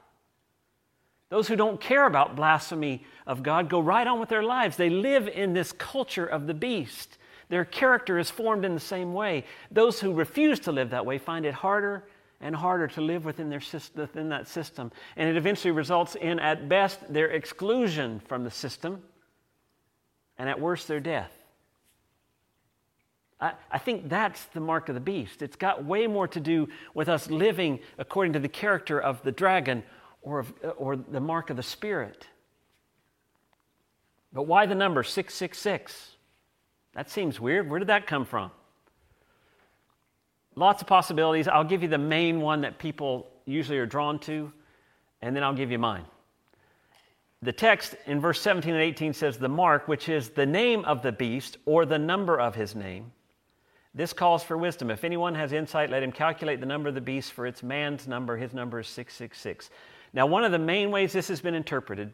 Those 1.30 1.48
who 1.48 1.56
don't 1.56 1.80
care 1.80 2.06
about 2.06 2.37
blasphemy 2.37 3.04
of 3.26 3.42
God 3.42 3.70
go 3.70 3.80
right 3.80 4.06
on 4.06 4.20
with 4.20 4.28
their 4.28 4.42
lives. 4.42 4.76
They 4.76 4.90
live 4.90 5.26
in 5.28 5.54
this 5.54 5.72
culture 5.72 6.26
of 6.26 6.46
the 6.46 6.54
beast. 6.54 7.16
Their 7.48 7.64
character 7.64 8.18
is 8.18 8.30
formed 8.30 8.66
in 8.66 8.74
the 8.74 8.80
same 8.80 9.14
way. 9.14 9.44
Those 9.70 10.00
who 10.00 10.12
refuse 10.12 10.61
to 10.61 10.72
live 10.72 10.90
that 10.90 11.06
way 11.06 11.16
find 11.16 11.46
it 11.46 11.54
harder 11.54 12.04
and 12.40 12.55
harder 12.55 12.87
to 12.87 13.01
live 13.01 13.24
within, 13.24 13.51
their, 13.51 13.62
within 13.96 14.29
that 14.29 14.46
system. 14.46 14.92
And 15.16 15.29
it 15.29 15.37
eventually 15.37 15.72
results 15.72 16.14
in, 16.14 16.38
at 16.38 16.68
best, 16.68 17.12
their 17.12 17.29
exclusion 17.29 18.20
from 18.27 18.44
the 18.44 18.51
system, 18.51 19.03
and 20.38 20.48
at 20.48 20.61
worst, 20.61 20.87
their 20.87 21.01
death. 21.01 21.33
I, 23.40 23.53
I 23.70 23.79
think 23.79 24.09
that's 24.09 24.44
the 24.46 24.61
mark 24.61 24.88
of 24.88 24.94
the 24.94 25.01
beast. 25.01 25.42
It's 25.42 25.57
got 25.57 25.85
way 25.85 26.07
more 26.07 26.29
to 26.29 26.40
do 26.40 26.68
with 26.94 27.09
us 27.09 27.31
living 27.31 27.81
according 27.98 28.35
to 28.35 28.38
the 28.38 28.48
character 28.48 29.01
of 29.01 29.22
the 29.22 29.33
dragon 29.33 29.83
or, 30.22 30.40
of, 30.40 30.55
or 30.77 30.96
the 30.96 31.20
mark 31.20 31.51
of 31.51 31.57
the 31.57 31.62
spirit. 31.62 32.27
But 34.33 34.42
why 34.42 34.66
the 34.66 34.74
number 34.74 35.03
666? 35.03 36.11
That 36.94 37.11
seems 37.11 37.40
weird. 37.40 37.70
Where 37.70 37.79
did 37.79 37.88
that 37.88 38.07
come 38.07 38.24
from? 38.24 38.51
Lots 40.59 40.83
of 40.83 40.88
possibilities. 40.88 41.47
I'll 41.47 41.62
give 41.62 41.83
you 41.83 41.88
the 41.88 41.99
main 41.99 42.40
one 42.40 42.62
that 42.62 42.81
people 42.81 43.29
usually 43.44 43.79
are 43.79 43.87
drawn 43.87 44.18
to, 44.21 44.53
and 45.23 45.37
then 45.37 45.44
I'll 45.44 45.55
give 45.55 45.71
you 45.71 45.79
mine. 45.79 46.05
The 47.42 47.53
text 47.53 47.94
in 48.07 48.21
verse 48.21 48.40
17 48.40 48.75
and 48.75 48.83
18 48.83 49.12
says, 49.12 49.38
The 49.38 49.49
mark, 49.49 49.87
which 49.87 50.09
is 50.09 50.31
the 50.31 50.47
name 50.47 50.85
of 50.85 51.01
the 51.01 51.12
beast 51.12 51.59
or 51.64 51.87
the 51.87 51.97
number 51.99 52.40
of 52.40 52.57
his 52.57 52.75
name. 52.75 53.12
This 53.94 54.12
calls 54.12 54.42
for 54.42 54.59
wisdom. 54.59 54.90
If 54.90 55.05
anyone 55.05 55.37
has 55.37 55.53
insight, 55.53 55.90
let 55.90 56.03
him 56.03 56.11
calculate 56.11 56.59
the 56.59 56.66
number 56.66 56.88
of 56.88 56.97
the 56.97 57.01
beast, 57.01 57.35
for 57.35 57.47
its 57.47 57.62
man's 57.62 58.09
number. 58.09 58.37
His 58.37 58.53
number 58.53 58.81
is 58.81 58.88
666. 58.88 59.71
Now, 60.12 60.27
one 60.27 60.42
of 60.42 60.51
the 60.51 60.59
main 60.59 60.90
ways 60.90 61.12
this 61.12 61.29
has 61.29 61.40
been 61.40 61.55
interpreted 61.55 62.12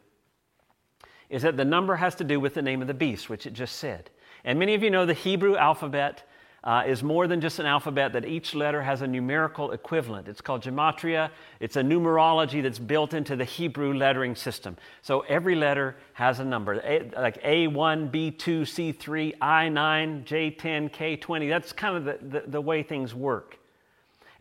is 1.30 1.40
that 1.40 1.56
the 1.56 1.64
number 1.64 1.96
has 1.96 2.14
to 2.16 2.24
do 2.24 2.38
with 2.38 2.52
the 2.52 2.60
name 2.60 2.82
of 2.82 2.88
the 2.88 2.92
beast, 2.92 3.30
which 3.30 3.46
it 3.46 3.54
just 3.54 3.76
said. 3.76 4.10
And 4.44 4.58
many 4.58 4.74
of 4.74 4.82
you 4.82 4.90
know 4.90 5.06
the 5.06 5.14
Hebrew 5.14 5.56
alphabet 5.56 6.24
uh, 6.64 6.82
is 6.86 7.02
more 7.02 7.26
than 7.26 7.42
just 7.42 7.58
an 7.58 7.66
alphabet, 7.66 8.14
that 8.14 8.24
each 8.24 8.54
letter 8.54 8.82
has 8.82 9.02
a 9.02 9.06
numerical 9.06 9.72
equivalent. 9.72 10.28
It's 10.28 10.40
called 10.40 10.62
gematria. 10.62 11.30
It's 11.60 11.76
a 11.76 11.82
numerology 11.82 12.62
that's 12.62 12.78
built 12.78 13.12
into 13.12 13.36
the 13.36 13.44
Hebrew 13.44 13.92
lettering 13.92 14.34
system. 14.34 14.78
So 15.02 15.20
every 15.20 15.54
letter 15.54 15.94
has 16.14 16.40
a 16.40 16.44
number, 16.44 16.74
a, 16.82 17.10
like 17.16 17.42
A1, 17.42 18.10
B2, 18.10 18.62
C3, 18.62 19.36
I9, 19.38 20.24
J10, 20.24 20.90
K20. 20.90 21.48
That's 21.50 21.72
kind 21.72 21.96
of 21.98 22.04
the, 22.04 22.40
the, 22.40 22.50
the 22.50 22.60
way 22.62 22.82
things 22.82 23.14
work. 23.14 23.58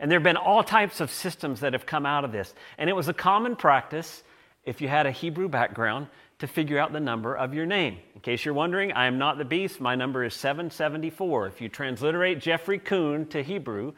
And 0.00 0.10
there 0.10 0.18
have 0.18 0.24
been 0.24 0.38
all 0.38 0.64
types 0.64 1.00
of 1.00 1.10
systems 1.10 1.60
that 1.60 1.74
have 1.74 1.84
come 1.84 2.06
out 2.06 2.24
of 2.24 2.32
this. 2.32 2.54
And 2.78 2.88
it 2.88 2.94
was 2.94 3.08
a 3.08 3.14
common 3.14 3.54
practice, 3.54 4.22
if 4.64 4.80
you 4.80 4.88
had 4.88 5.04
a 5.04 5.10
Hebrew 5.10 5.48
background, 5.48 6.06
to 6.38 6.46
figure 6.46 6.78
out 6.78 6.92
the 6.92 7.00
number 7.00 7.34
of 7.34 7.54
your 7.54 7.66
name. 7.66 7.98
In 8.14 8.20
case 8.20 8.44
you're 8.44 8.54
wondering, 8.54 8.92
I 8.92 9.06
am 9.06 9.18
not 9.18 9.38
the 9.38 9.44
beast. 9.44 9.80
My 9.80 9.94
number 9.94 10.24
is 10.24 10.34
774. 10.34 11.46
If 11.46 11.60
you 11.60 11.68
transliterate 11.68 12.40
Jeffrey 12.40 12.78
Kuhn 12.78 13.26
to 13.28 13.42
Hebrew, 13.42 13.92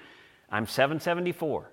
I'm 0.50 0.66
774. 0.66 1.70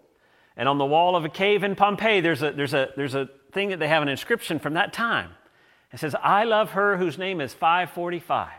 And 0.56 0.70
on 0.70 0.78
the 0.78 0.86
wall 0.86 1.16
of 1.16 1.26
a 1.26 1.30
cave 1.30 1.64
in 1.64 1.76
Pompeii, 1.76 2.22
there's 2.22 2.44
a, 2.44 2.52
there's 2.52 2.74
a, 2.74 2.90
there's 2.96 3.16
a 3.16 3.30
thing 3.52 3.70
that 3.70 3.80
they 3.80 3.88
have 3.88 4.04
an 4.04 4.10
inscription 4.10 4.60
from 4.60 4.76
that 4.76 4.94
time. 4.94 5.32
It 5.92 6.00
says, 6.00 6.16
I 6.22 6.44
love 6.44 6.72
her 6.72 6.98
whose 6.98 7.18
name 7.18 7.42
is 7.42 7.54
545. 7.54 8.50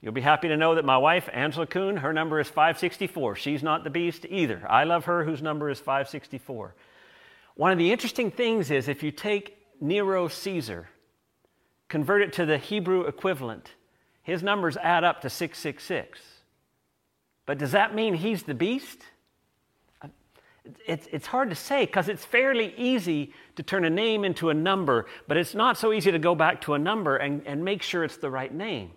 You'll 0.00 0.12
be 0.12 0.20
happy 0.20 0.48
to 0.48 0.56
know 0.56 0.74
that 0.74 0.84
my 0.84 0.98
wife, 0.98 1.28
Angela 1.32 1.66
Kuhn, 1.66 1.98
her 1.98 2.12
number 2.12 2.38
is 2.38 2.48
564. 2.48 3.36
She's 3.36 3.62
not 3.62 3.84
the 3.84 3.90
beast 3.90 4.26
either. 4.28 4.64
I 4.68 4.84
love 4.84 5.06
her 5.06 5.24
whose 5.24 5.42
number 5.42 5.70
is 5.70 5.78
564. 5.78 6.74
One 7.54 7.72
of 7.72 7.78
the 7.78 7.90
interesting 7.90 8.30
things 8.30 8.70
is 8.70 8.88
if 8.88 9.02
you 9.02 9.10
take 9.10 9.55
Nero 9.80 10.28
Caesar, 10.28 10.88
convert 11.88 12.22
it 12.22 12.32
to 12.34 12.46
the 12.46 12.58
Hebrew 12.58 13.02
equivalent, 13.02 13.72
his 14.22 14.42
numbers 14.42 14.76
add 14.76 15.04
up 15.04 15.20
to 15.20 15.30
666. 15.30 16.20
But 17.46 17.58
does 17.58 17.72
that 17.72 17.94
mean 17.94 18.14
he's 18.14 18.42
the 18.42 18.54
beast? 18.54 19.02
It's, 20.84 21.06
it's 21.12 21.28
hard 21.28 21.48
to 21.50 21.56
say 21.56 21.86
because 21.86 22.08
it's 22.08 22.24
fairly 22.24 22.74
easy 22.76 23.32
to 23.54 23.62
turn 23.62 23.84
a 23.84 23.90
name 23.90 24.24
into 24.24 24.50
a 24.50 24.54
number, 24.54 25.06
but 25.28 25.36
it's 25.36 25.54
not 25.54 25.78
so 25.78 25.92
easy 25.92 26.10
to 26.10 26.18
go 26.18 26.34
back 26.34 26.60
to 26.62 26.74
a 26.74 26.78
number 26.78 27.18
and, 27.18 27.40
and 27.46 27.64
make 27.64 27.82
sure 27.82 28.02
it's 28.02 28.16
the 28.16 28.30
right 28.30 28.52
name. 28.52 28.90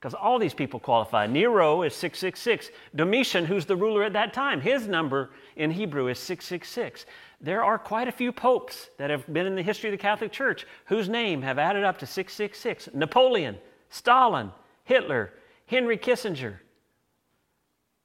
Because 0.00 0.14
all 0.14 0.38
these 0.38 0.54
people 0.54 0.80
qualify. 0.80 1.26
Nero 1.26 1.82
is 1.82 1.94
666. 1.94 2.70
Domitian, 2.94 3.44
who's 3.44 3.66
the 3.66 3.76
ruler 3.76 4.04
at 4.04 4.14
that 4.14 4.32
time, 4.32 4.60
his 4.60 4.88
number 4.88 5.30
in 5.56 5.70
Hebrew 5.70 6.08
is 6.08 6.18
666 6.18 7.04
there 7.40 7.62
are 7.62 7.78
quite 7.78 8.08
a 8.08 8.12
few 8.12 8.32
popes 8.32 8.88
that 8.98 9.10
have 9.10 9.30
been 9.32 9.46
in 9.46 9.54
the 9.54 9.62
history 9.62 9.90
of 9.90 9.92
the 9.92 10.02
Catholic 10.02 10.32
Church 10.32 10.66
whose 10.86 11.08
name 11.08 11.42
have 11.42 11.58
added 11.58 11.84
up 11.84 11.98
to 11.98 12.06
666 12.06 12.94
Napoleon, 12.94 13.58
Stalin, 13.90 14.50
Hitler, 14.84 15.32
Henry 15.66 15.98
Kissinger, 15.98 16.56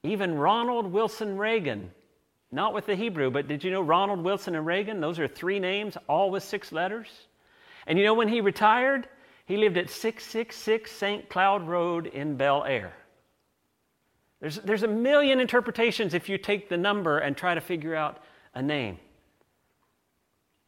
even 0.04 0.36
Ronald 0.36 0.92
Wilson 0.92 1.38
Reagan. 1.38 1.92
Not 2.52 2.74
with 2.74 2.86
the 2.86 2.96
Hebrew, 2.96 3.32
but 3.32 3.48
did 3.48 3.64
you 3.64 3.72
know 3.72 3.82
Ronald 3.82 4.22
Wilson 4.22 4.56
and 4.56 4.66
Reagan? 4.66 5.00
Those 5.00 5.20
are 5.20 5.28
three 5.28 5.60
names, 5.60 5.98
all 6.10 6.30
with 6.32 6.44
six 6.44 6.74
letters. 6.74 7.08
And 7.88 7.98
you 7.98 8.04
know 8.04 8.14
when 8.14 8.28
he 8.28 8.42
retired? 8.42 9.08
He 9.46 9.56
lived 9.56 9.78
at 9.78 9.90
666 9.90 10.92
St. 10.92 11.30
Cloud 11.30 11.68
Road 11.68 12.08
in 12.08 12.36
Bel 12.36 12.66
Air. 12.66 12.94
There's, 14.42 14.58
there's 14.58 14.84
a 14.84 14.88
million 14.88 15.40
interpretations 15.40 16.14
if 16.14 16.28
you 16.28 16.38
take 16.38 16.68
the 16.68 16.78
number 16.78 17.20
and 17.20 17.38
try 17.38 17.56
to 17.56 17.62
figure 17.62 17.96
out 17.96 18.22
a 18.54 18.62
name. 18.62 18.98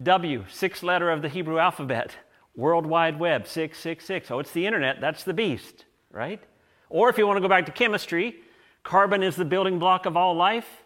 W, 0.03 0.45
sixth 0.49 0.83
letter 0.83 1.09
of 1.09 1.21
the 1.21 1.29
Hebrew 1.29 1.59
alphabet. 1.59 2.15
World 2.55 2.85
Wide 2.85 3.19
Web, 3.19 3.47
666. 3.47 4.29
Oh, 4.29 4.39
it's 4.39 4.51
the 4.51 4.67
internet. 4.67 5.01
That's 5.01 5.23
the 5.23 5.33
beast, 5.33 5.85
right? 6.11 6.41
Or 6.89 7.09
if 7.09 7.17
you 7.17 7.25
want 7.25 7.37
to 7.37 7.41
go 7.41 7.47
back 7.47 7.65
to 7.65 7.71
chemistry, 7.71 8.35
carbon 8.83 9.23
is 9.23 9.35
the 9.35 9.45
building 9.45 9.79
block 9.79 10.05
of 10.05 10.15
all 10.15 10.35
life. 10.35 10.83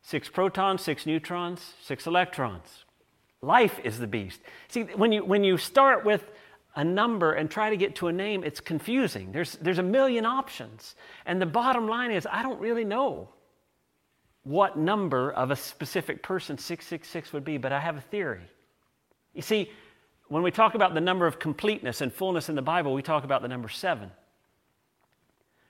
Six 0.00 0.28
protons, 0.28 0.82
six 0.82 1.04
neutrons, 1.04 1.74
six 1.82 2.06
electrons. 2.06 2.84
Life 3.42 3.78
is 3.84 3.98
the 3.98 4.06
beast. 4.06 4.40
See, 4.68 4.84
when 4.84 5.12
you, 5.12 5.24
when 5.24 5.44
you 5.44 5.58
start 5.58 6.04
with 6.04 6.24
a 6.74 6.84
number 6.84 7.32
and 7.32 7.50
try 7.50 7.70
to 7.70 7.76
get 7.76 7.96
to 7.96 8.08
a 8.08 8.12
name, 8.12 8.44
it's 8.44 8.60
confusing. 8.60 9.32
There's, 9.32 9.52
there's 9.56 9.78
a 9.78 9.82
million 9.82 10.24
options. 10.24 10.94
And 11.26 11.42
the 11.42 11.46
bottom 11.46 11.88
line 11.88 12.10
is, 12.10 12.26
I 12.30 12.42
don't 12.42 12.60
really 12.60 12.84
know 12.84 13.28
what 14.46 14.78
number 14.78 15.32
of 15.32 15.50
a 15.50 15.56
specific 15.56 16.22
person 16.22 16.56
666 16.56 17.32
would 17.32 17.44
be, 17.44 17.58
but 17.58 17.72
I 17.72 17.80
have 17.80 17.96
a 17.96 18.00
theory. 18.00 18.44
You 19.34 19.42
see, 19.42 19.72
when 20.28 20.44
we 20.44 20.52
talk 20.52 20.76
about 20.76 20.94
the 20.94 21.00
number 21.00 21.26
of 21.26 21.40
completeness 21.40 22.00
and 22.00 22.12
fullness 22.12 22.48
in 22.48 22.54
the 22.54 22.62
Bible, 22.62 22.94
we 22.94 23.02
talk 23.02 23.24
about 23.24 23.42
the 23.42 23.48
number 23.48 23.68
seven. 23.68 24.08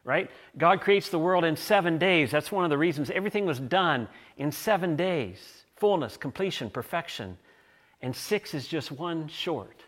Right? 0.04 0.30
God 0.58 0.82
creates 0.82 1.08
the 1.08 1.18
world 1.18 1.42
in 1.42 1.56
seven 1.56 1.96
days. 1.96 2.30
That's 2.30 2.52
one 2.52 2.64
of 2.64 2.70
the 2.70 2.76
reasons 2.76 3.10
everything 3.10 3.46
was 3.46 3.58
done 3.58 4.08
in 4.36 4.52
seven 4.52 4.94
days 4.94 5.38
fullness, 5.76 6.18
completion, 6.18 6.68
perfection. 6.68 7.38
And 8.02 8.14
six 8.14 8.52
is 8.52 8.68
just 8.68 8.92
one 8.92 9.28
short. 9.28 9.84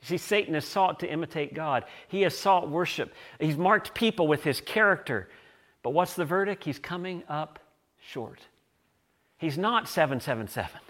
You 0.00 0.08
see, 0.08 0.18
Satan 0.18 0.54
has 0.54 0.64
sought 0.64 0.98
to 1.00 1.10
imitate 1.10 1.54
God. 1.54 1.84
He 2.08 2.22
has 2.22 2.36
sought 2.36 2.68
worship. 2.68 3.14
He's 3.38 3.56
marked 3.56 3.94
people 3.94 4.26
with 4.26 4.42
his 4.42 4.60
character. 4.60 5.28
But 5.82 5.90
what's 5.90 6.14
the 6.14 6.24
verdict? 6.24 6.64
He's 6.64 6.78
coming 6.78 7.22
up 7.28 7.58
short. 8.00 8.40
He's 9.38 9.58
not 9.58 9.88
777. 9.88 10.80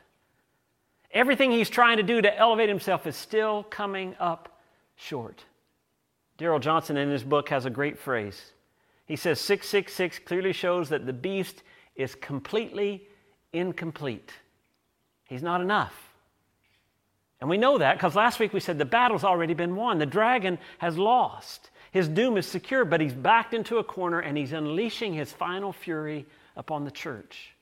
Everything 1.13 1.51
he's 1.51 1.71
trying 1.71 1.99
to 1.99 2.03
do 2.03 2.21
to 2.21 2.39
elevate 2.39 2.69
himself 2.69 3.07
is 3.07 3.17
still 3.17 3.65
coming 3.65 4.15
up 4.19 4.61
short. 4.97 5.45
Darrell 6.39 6.59
Johnson, 6.59 6.97
in 6.97 7.11
his 7.11 7.25
book, 7.25 7.49
has 7.51 7.67
a 7.67 7.71
great 7.71 7.99
phrase. 7.99 8.53
He 9.07 9.17
says 9.17 9.41
666 9.41 10.21
clearly 10.21 10.53
shows 10.53 10.89
that 10.89 11.07
the 11.07 11.13
beast 11.13 11.63
is 11.97 12.15
completely 12.15 13.07
incomplete. 13.53 14.33
He's 15.25 15.43
not 15.43 15.61
enough. 15.61 15.95
And 17.41 17.51
we 17.51 17.59
know 17.59 17.79
that 17.79 17.95
because 17.95 18.15
last 18.15 18.39
week 18.39 18.53
we 18.53 18.61
said 18.61 18.79
the 18.79 18.85
battle's 18.85 19.25
already 19.25 19.55
been 19.55 19.77
won. 19.77 19.99
The 19.99 20.07
dragon 20.07 20.59
has 20.79 20.97
lost. 20.97 21.71
His 21.93 22.09
doom 22.09 22.39
is 22.39 22.47
secure, 22.47 22.85
but 22.85 23.01
he's 23.01 23.13
backed 23.13 23.55
into 23.55 23.77
a 23.77 23.85
corner 23.85 24.21
and 24.21 24.37
he's 24.37 24.53
unleashing 24.53 25.13
his 25.13 25.31
final 25.31 25.73
fury 25.73 26.27
upon 26.57 26.85
the 26.85 26.91
church. 26.91 27.55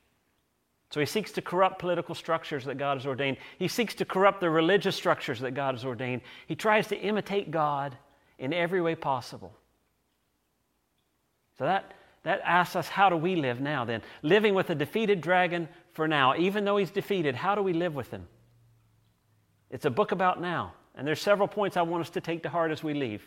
So 0.89 0.99
he 0.99 1.05
seeks 1.05 1.33
to 1.33 1.41
corrupt 1.41 1.79
political 1.79 2.15
structures 2.15 2.65
that 2.65 2.77
God 2.77 2.97
has 2.97 3.05
ordained. 3.05 3.37
He 3.59 3.67
seeks 3.67 3.93
to 3.95 4.05
corrupt 4.05 4.39
the 4.39 4.49
religious 4.49 4.95
structures 4.95 5.41
that 5.41 5.51
God 5.51 5.75
has 5.75 5.85
ordained. 5.85 6.21
He 6.47 6.55
tries 6.55 6.87
to 6.87 6.97
imitate 6.97 7.51
God 7.51 7.95
in 8.39 8.53
every 8.53 8.81
way 8.81 8.95
possible. 8.95 9.53
So 11.57 11.65
that, 11.65 11.93
that 12.23 12.41
asks 12.43 12.75
us 12.75 12.87
how 12.87 13.09
do 13.09 13.17
we 13.17 13.35
live 13.35 13.59
now 13.61 13.85
then? 13.85 14.01
Living 14.21 14.53
with 14.53 14.69
a 14.69 14.75
defeated 14.75 15.21
dragon 15.21 15.67
for 15.93 16.07
now, 16.07 16.35
even 16.35 16.65
though 16.65 16.77
he's 16.77 16.91
defeated, 16.91 17.35
how 17.35 17.55
do 17.55 17.61
we 17.61 17.73
live 17.73 17.95
with 17.95 18.11
him? 18.11 18.27
It's 19.69 19.85
a 19.85 19.89
book 19.89 20.11
about 20.11 20.41
now. 20.41 20.73
And 20.95 21.07
there's 21.07 21.21
several 21.21 21.47
points 21.47 21.77
I 21.77 21.81
want 21.81 22.01
us 22.01 22.09
to 22.11 22.21
take 22.21 22.43
to 22.43 22.49
heart 22.49 22.71
as 22.71 22.83
we 22.83 22.93
leave. 22.93 23.25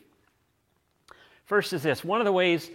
First 1.45 1.73
is 1.73 1.83
this 1.83 2.05
one 2.05 2.21
of 2.21 2.25
the 2.25 2.33
ways 2.33 2.71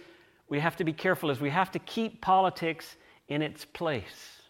we 0.48 0.60
have 0.60 0.76
to 0.76 0.84
be 0.84 0.92
careful 0.92 1.30
is 1.30 1.40
we 1.40 1.50
have 1.50 1.70
to 1.72 1.78
keep 1.78 2.20
politics 2.20 2.96
in 3.28 3.42
its 3.42 3.64
place. 3.64 4.40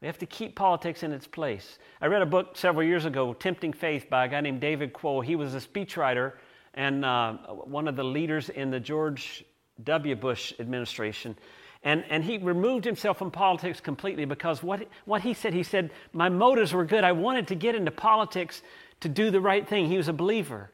We 0.00 0.06
have 0.06 0.18
to 0.18 0.26
keep 0.26 0.56
politics 0.56 1.02
in 1.02 1.12
its 1.12 1.26
place. 1.26 1.78
I 2.00 2.06
read 2.06 2.22
a 2.22 2.26
book 2.26 2.56
several 2.56 2.86
years 2.86 3.04
ago, 3.04 3.34
Tempting 3.34 3.74
Faith, 3.74 4.08
by 4.08 4.24
a 4.24 4.28
guy 4.28 4.40
named 4.40 4.60
David 4.60 4.94
Kuo. 4.94 5.22
He 5.22 5.36
was 5.36 5.54
a 5.54 5.60
speechwriter 5.60 6.34
and 6.72 7.04
uh, 7.04 7.34
one 7.48 7.86
of 7.86 7.96
the 7.96 8.04
leaders 8.04 8.48
in 8.48 8.70
the 8.70 8.80
George 8.80 9.44
W. 9.84 10.16
Bush 10.16 10.54
administration. 10.58 11.36
And, 11.82 12.04
and 12.08 12.22
he 12.22 12.38
removed 12.38 12.84
himself 12.84 13.18
from 13.18 13.30
politics 13.30 13.80
completely 13.80 14.24
because 14.24 14.62
what, 14.62 14.86
what 15.06 15.22
he 15.22 15.34
said, 15.34 15.52
he 15.52 15.62
said, 15.62 15.90
My 16.12 16.28
motives 16.28 16.72
were 16.72 16.84
good. 16.84 17.04
I 17.04 17.12
wanted 17.12 17.48
to 17.48 17.54
get 17.54 17.74
into 17.74 17.90
politics 17.90 18.62
to 19.00 19.08
do 19.08 19.30
the 19.30 19.40
right 19.40 19.66
thing. 19.66 19.86
He 19.86 19.96
was 19.96 20.08
a 20.08 20.12
believer. 20.12 20.70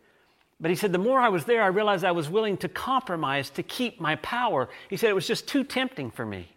But 0.61 0.71
he 0.71 0.77
said, 0.77 0.92
The 0.92 0.99
more 0.99 1.21
I 1.21 1.29
was 1.29 1.45
there, 1.45 1.62
I 1.62 1.69
realized 1.69 2.05
I 2.05 2.12
was 2.12 2.29
willing 2.29 2.57
to 2.59 2.69
compromise 2.69 3.51
to 3.51 3.62
keep 3.62 4.01
my 4.01 4.16
power. 4.16 4.69
He 4.88 4.97
said, 4.97 5.11
It 5.11 5.14
was 5.14 5.27
just 5.27 5.47
too 5.47 5.64
tempting 5.64 6.11
for 6.11 6.25
me. 6.25 6.49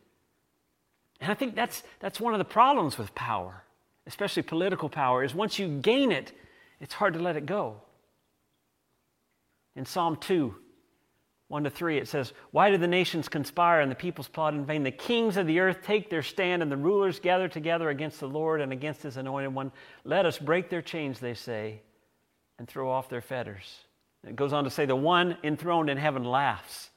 And 1.20 1.32
I 1.32 1.36
think 1.36 1.56
that's, 1.56 1.84
that's 2.00 2.20
one 2.20 2.34
of 2.34 2.40
the 2.40 2.46
problems 2.46 2.98
with 2.98 3.14
power, 3.14 3.64
especially 4.08 4.44
political 4.44 4.90
power, 4.90 5.24
is 5.24 5.36
once 5.36 5.60
you 5.60 5.68
gain 5.68 6.12
it, 6.12 6.32
it's 6.80 6.94
hard 6.94 7.14
to 7.16 7.20
let 7.20 7.36
it 7.36 7.46
go. 7.46 7.82
In 9.76 9.86
Psalm 9.86 10.16
2, 10.16 10.56
1 11.50 11.64
to 11.64 11.70
3, 11.70 11.98
it 11.98 12.08
says, 12.08 12.32
Why 12.52 12.70
do 12.70 12.78
the 12.78 12.88
nations 12.88 13.28
conspire 13.28 13.82
and 13.82 13.92
the 13.92 13.96
peoples 13.96 14.30
plot 14.30 14.54
in 14.54 14.66
vain? 14.66 14.84
The 14.84 14.92
kings 14.92 15.36
of 15.36 15.46
the 15.46 15.60
earth 15.60 15.80
take 15.84 16.10
their 16.10 16.22
stand, 16.22 16.62
and 16.62 16.72
the 16.72 16.78
rulers 16.78 17.20
gather 17.20 17.50
together 17.50 17.90
against 17.90 18.20
the 18.22 18.30
Lord 18.30 18.62
and 18.62 18.72
against 18.72 19.04
his 19.04 19.18
anointed 19.18 19.54
one. 19.54 19.72
Let 20.06 20.26
us 20.26 20.38
break 20.38 20.70
their 20.70 20.82
chains, 20.82 21.20
they 21.20 21.34
say, 21.34 21.82
and 22.60 22.68
throw 22.68 22.90
off 22.90 23.10
their 23.10 23.22
fetters. 23.22 23.86
It 24.28 24.36
goes 24.36 24.54
on 24.54 24.64
to 24.66 24.70
say, 24.70 24.86
The 24.86 24.96
one 24.96 25.38
enthroned 25.44 25.90
in 25.90 25.98
heaven 25.98 26.24
laughs. 26.24 26.90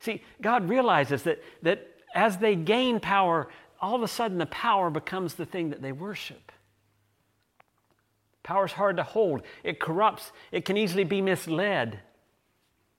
See, 0.00 0.22
God 0.40 0.68
realizes 0.68 1.24
that, 1.24 1.42
that 1.62 1.86
as 2.14 2.38
they 2.38 2.54
gain 2.56 3.00
power, 3.00 3.48
all 3.80 3.94
of 3.94 4.02
a 4.02 4.08
sudden 4.08 4.38
the 4.38 4.46
power 4.46 4.90
becomes 4.90 5.34
the 5.34 5.46
thing 5.46 5.70
that 5.70 5.82
they 5.82 5.92
worship. 5.92 6.52
Power 8.42 8.64
is 8.64 8.72
hard 8.72 8.96
to 8.96 9.02
hold, 9.02 9.42
it 9.62 9.78
corrupts, 9.78 10.32
it 10.52 10.64
can 10.64 10.76
easily 10.76 11.04
be 11.04 11.20
misled. 11.20 12.00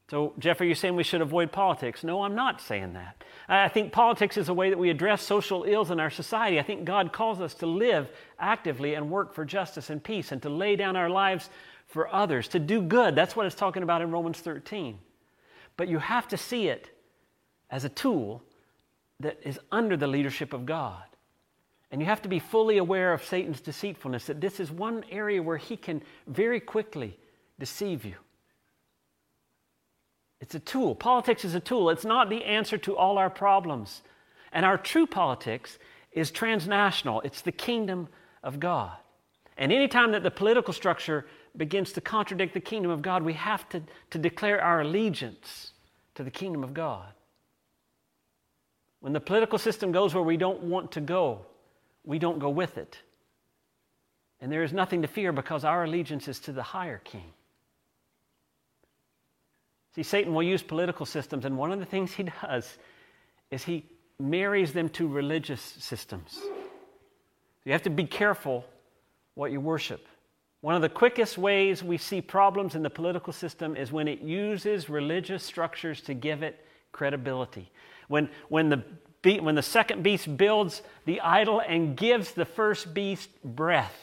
So, 0.09 0.33
Jeff, 0.39 0.59
are 0.59 0.65
you 0.65 0.73
saying 0.73 0.95
we 0.95 1.03
should 1.03 1.21
avoid 1.21 1.51
politics? 1.51 2.03
No, 2.03 2.23
I'm 2.23 2.33
not 2.33 2.62
saying 2.62 2.93
that. 2.93 3.23
I 3.47 3.67
think 3.67 3.91
politics 3.91 4.38
is 4.38 4.49
a 4.49 4.53
way 4.53 4.69
that 4.69 4.77
we 4.77 4.89
address 4.89 5.21
social 5.21 5.65
ills 5.65 5.91
in 5.91 5.99
our 5.99 6.09
society. 6.09 6.59
I 6.59 6.63
think 6.63 6.83
God 6.83 7.13
calls 7.13 7.41
us 7.41 7.53
to 7.55 7.67
live 7.67 8.12
actively 8.39 8.95
and 8.95 9.12
work 9.12 9.35
for 9.35 9.45
justice 9.45 9.91
and 9.91 10.03
peace 10.03 10.31
and 10.31 10.41
to 10.41 10.49
lay 10.49 10.75
down 10.75 10.95
our 10.95 11.12
lives 11.12 11.51
for 11.89 12.08
others, 12.13 12.47
to 12.49 12.60
do 12.60 12.82
good. 12.82 13.15
That's 13.15 13.36
what 13.36 13.45
it's 13.45 13.56
talking 13.56 13.84
about 13.84 14.02
in 14.02 14.12
Romans 14.12 14.39
13. 14.39 14.97
But 15.75 15.88
you 15.88 15.99
have 15.99 16.28
to 16.30 16.38
see 16.38 16.67
it 16.67 16.89
as 17.69 17.84
a 17.84 17.89
tool 17.89 18.43
that 19.19 19.39
is 19.43 19.60
under 19.71 19.97
the 19.97 20.08
leadership 20.08 20.54
of 20.54 20.65
God. 20.65 21.04
And 21.91 21.99
you 21.99 22.06
have 22.06 22.21
to 22.21 22.30
be 22.30 22.39
fully 22.39 22.78
aware 22.78 23.12
of 23.12 23.23
Satan's 23.23 23.60
deceitfulness, 23.60 24.25
that 24.28 24.39
this 24.39 24.60
is 24.60 24.71
one 24.71 25.04
area 25.10 25.41
where 25.41 25.58
he 25.58 25.75
can 25.75 26.04
very 26.28 26.60
quickly 26.60 27.17
deceive 27.58 28.06
you. 28.06 28.15
It's 30.39 30.56
a 30.56 30.60
tool. 30.60 30.93
Politics 30.93 31.43
is 31.43 31.56
a 31.56 31.60
tool. 31.60 31.89
It's 31.89 32.06
not 32.06 32.30
the 32.30 32.45
answer 32.45 32.78
to 32.78 32.95
all 32.95 33.17
our 33.17 33.30
problems. 33.30 34.04
And 34.54 34.65
our 34.65 34.78
true 34.78 35.08
politics 35.08 35.80
is 36.12 36.32
transnational, 36.32 37.21
it's 37.21 37.41
the 37.41 37.52
kingdom 37.52 38.08
of 38.43 38.60
God. 38.60 38.91
And 39.58 39.71
anytime 39.71 40.12
that 40.13 40.23
the 40.23 40.32
political 40.32 40.73
structure 40.73 41.25
begins 41.57 41.91
to 41.93 42.01
contradict 42.01 42.53
the 42.53 42.59
kingdom 42.59 42.91
of 42.91 43.01
God, 43.01 43.23
we 43.23 43.33
have 43.33 43.67
to, 43.69 43.81
to 44.12 44.17
declare 44.17 44.62
our 44.62 44.81
allegiance 44.81 45.71
to 46.15 46.23
the 46.23 46.31
kingdom 46.31 46.63
of 46.63 46.73
God. 46.73 47.07
When 49.01 49.13
the 49.13 49.19
political 49.19 49.57
system 49.57 49.91
goes 49.91 50.13
where 50.13 50.23
we 50.23 50.38
don't 50.38 50.63
want 50.63 50.91
to 50.93 51.01
go, 51.01 51.45
we 52.03 52.19
don't 52.19 52.39
go 52.39 52.49
with 52.49 52.77
it. 52.77 52.97
And 54.41 54.51
there 54.51 54.63
is 54.63 54.73
nothing 54.73 55.01
to 55.01 55.07
fear 55.07 55.31
because 55.31 55.63
our 55.63 55.83
allegiance 55.83 56.27
is 56.27 56.39
to 56.41 56.51
the 56.51 56.63
higher 56.63 56.99
king. 57.03 57.33
See, 59.95 60.03
Satan 60.03 60.33
will 60.33 60.43
use 60.43 60.62
political 60.62 61.05
systems, 61.05 61.45
and 61.45 61.57
one 61.57 61.71
of 61.71 61.79
the 61.79 61.85
things 61.85 62.13
he 62.13 62.23
does 62.23 62.77
is 63.51 63.63
he 63.63 63.85
marries 64.19 64.73
them 64.73 64.89
to 64.89 65.07
religious 65.07 65.62
systems. 65.62 66.39
You 67.65 67.71
have 67.71 67.83
to 67.83 67.89
be 67.89 68.05
careful 68.05 68.65
what 69.35 69.51
you 69.51 69.59
worship. 69.59 70.07
One 70.61 70.75
of 70.75 70.81
the 70.81 70.89
quickest 70.89 71.37
ways 71.37 71.83
we 71.83 71.97
see 71.97 72.21
problems 72.21 72.75
in 72.75 72.83
the 72.83 72.89
political 72.89 73.31
system 73.31 73.77
is 73.77 73.91
when 73.91 74.07
it 74.07 74.21
uses 74.21 74.89
religious 74.89 75.43
structures 75.43 76.01
to 76.01 76.13
give 76.13 76.43
it 76.43 76.65
credibility. 76.91 77.71
When, 78.09 78.29
when, 78.49 78.69
the, 78.69 78.83
when 79.39 79.55
the 79.55 79.61
second 79.61 80.03
beast 80.03 80.35
builds 80.35 80.81
the 81.05 81.21
idol 81.21 81.61
and 81.61 81.95
gives 81.95 82.31
the 82.31 82.45
first 82.45 82.93
beast 82.93 83.29
breath, 83.43 83.95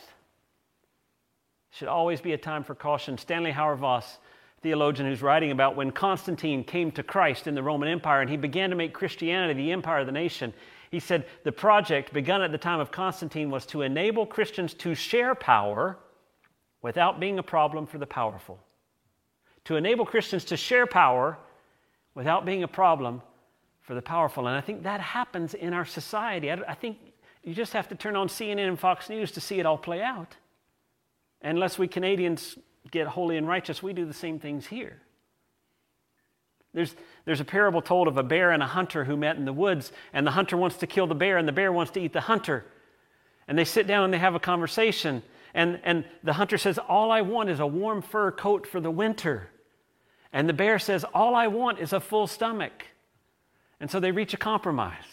should 1.73 1.89
always 1.89 2.23
be 2.23 2.33
a 2.33 2.39
time 2.39 2.65
for 2.65 2.75
caution. 2.75 3.19
Stanley 3.19 3.53
Hauerwas 3.53 4.17
theologian 4.63 5.07
who's 5.07 5.21
writing 5.21 5.51
about 5.51 5.77
when 5.77 5.91
Constantine 5.91 6.65
came 6.65 6.91
to 6.93 7.03
Christ 7.03 7.47
in 7.47 7.55
the 7.55 7.63
Roman 7.63 7.89
Empire 7.89 8.23
and 8.23 8.31
he 8.31 8.39
began 8.39 8.71
to 8.71 8.77
make 8.77 8.95
Christianity 8.95 9.55
the 9.55 9.73
empire 9.73 10.01
of 10.01 10.07
the 10.07 10.13
nation. 10.13 10.55
He 10.91 11.01
said 11.01 11.27
the 11.45 11.53
project 11.53 12.15
begun 12.15 12.41
at 12.41 12.51
the 12.51 12.59
time 12.59 12.81
of 12.81 12.91
Constantine 12.91 13.51
was 13.51 13.67
to 13.67 13.83
enable 13.83 14.25
Christians 14.25 14.73
to 14.75 14.95
share 14.95 15.35
power 15.35 15.99
without 16.83 17.21
being 17.21 17.39
a 17.39 17.43
problem 17.43 17.87
for 17.87 17.99
the 17.99 18.07
powerful. 18.07 18.59
To 19.65 19.77
enable 19.77 20.07
Christians 20.07 20.45
to 20.47 20.57
share 20.57 20.87
power 20.87 21.39
without 22.15 22.45
being 22.45 22.63
a 22.63 22.69
problem 22.69 23.23
for 23.83 23.95
the 23.95 24.03
powerful. 24.03 24.47
And 24.47 24.57
I 24.57 24.61
think 24.61 24.83
that 24.83 25.01
happens 25.01 25.55
in 25.55 25.73
our 25.73 25.85
society. 25.85 26.51
I, 26.51 26.75
think 26.75 26.99
you 27.43 27.55
just 27.55 27.73
have 27.73 27.89
to 27.89 27.95
turn 27.95 28.17
on 28.17 28.29
CNN 28.29 28.69
and 28.69 28.79
Fox 28.79 29.09
News 29.09 29.33
to 29.33 29.41
see 29.41 29.61
it 29.61 29.67
all 29.67 29.79
play 29.79 30.03
out. 30.03 30.37
Unless 31.43 31.79
we 31.79 31.87
Canadians 31.87 32.59
get 32.91 33.07
holy 33.07 33.37
and 33.37 33.47
righteous, 33.47 33.83
we 33.83 33.93
do 33.93 34.05
the 34.05 34.15
same 34.15 34.39
things 34.39 34.67
here. 34.67 35.01
There's, 36.73 36.95
there's 37.25 37.41
a 37.41 37.45
parable 37.45 37.81
told 37.81 38.09
of 38.09 38.19
a 38.19 38.23
bear 38.23 38.51
and 38.51 38.63
a 38.63 38.67
hunter 38.67 39.05
who 39.05 39.17
met 39.17 39.37
in 39.37 39.45
the 39.45 39.53
woods, 39.53 39.93
and 40.13 40.27
the 40.27 40.33
hunter 40.33 40.57
wants 40.57 40.77
to 40.79 40.87
kill 40.87 41.07
the 41.07 41.15
bear, 41.15 41.39
and 41.39 41.49
the 41.49 41.53
bear 41.53 41.73
wants 41.73 41.93
to 41.93 42.01
eat 42.01 42.13
the 42.13 42.21
hunter. 42.21 42.67
And 43.49 43.57
they 43.57 43.65
sit 43.65 43.87
down 43.87 44.05
and 44.05 44.13
they 44.13 44.19
have 44.19 44.35
a 44.35 44.41
conversation. 44.41 45.23
And, 45.57 45.81
and 45.85 46.05
the 46.23 46.35
hunter 46.35 46.59
says, 46.59 46.79
All 46.79 47.11
I 47.11 47.23
want 47.23 47.49
is 47.49 47.61
a 47.61 47.67
warm 47.67 48.03
fur 48.03 48.31
coat 48.31 48.67
for 48.67 48.79
the 48.79 48.91
winter. 48.91 49.49
And 50.31 50.47
the 50.47 50.53
bear 50.53 50.79
says, 50.79 51.03
All 51.15 51.35
I 51.35 51.47
want 51.47 51.81
is 51.81 51.95
a 51.95 51.99
full 51.99 52.27
stomach. 52.27 52.85
And 53.81 53.91
so 53.91 53.99
they 53.99 54.13
reach 54.13 54.35
a 54.35 54.37
compromise. 54.37 55.07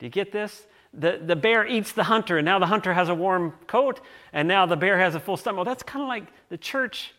Do 0.00 0.06
you 0.06 0.10
get 0.10 0.32
this? 0.32 0.66
The, 0.92 1.20
the 1.24 1.36
bear 1.36 1.64
eats 1.64 1.92
the 1.92 2.02
hunter, 2.02 2.38
and 2.38 2.44
now 2.44 2.58
the 2.58 2.66
hunter 2.66 2.92
has 2.92 3.08
a 3.08 3.14
warm 3.14 3.52
coat, 3.68 4.00
and 4.32 4.48
now 4.48 4.66
the 4.66 4.76
bear 4.76 4.98
has 4.98 5.14
a 5.14 5.20
full 5.20 5.36
stomach. 5.36 5.58
Well, 5.58 5.64
that's 5.64 5.84
kind 5.84 6.02
of 6.02 6.08
like 6.08 6.24
the 6.48 6.58
church 6.58 7.14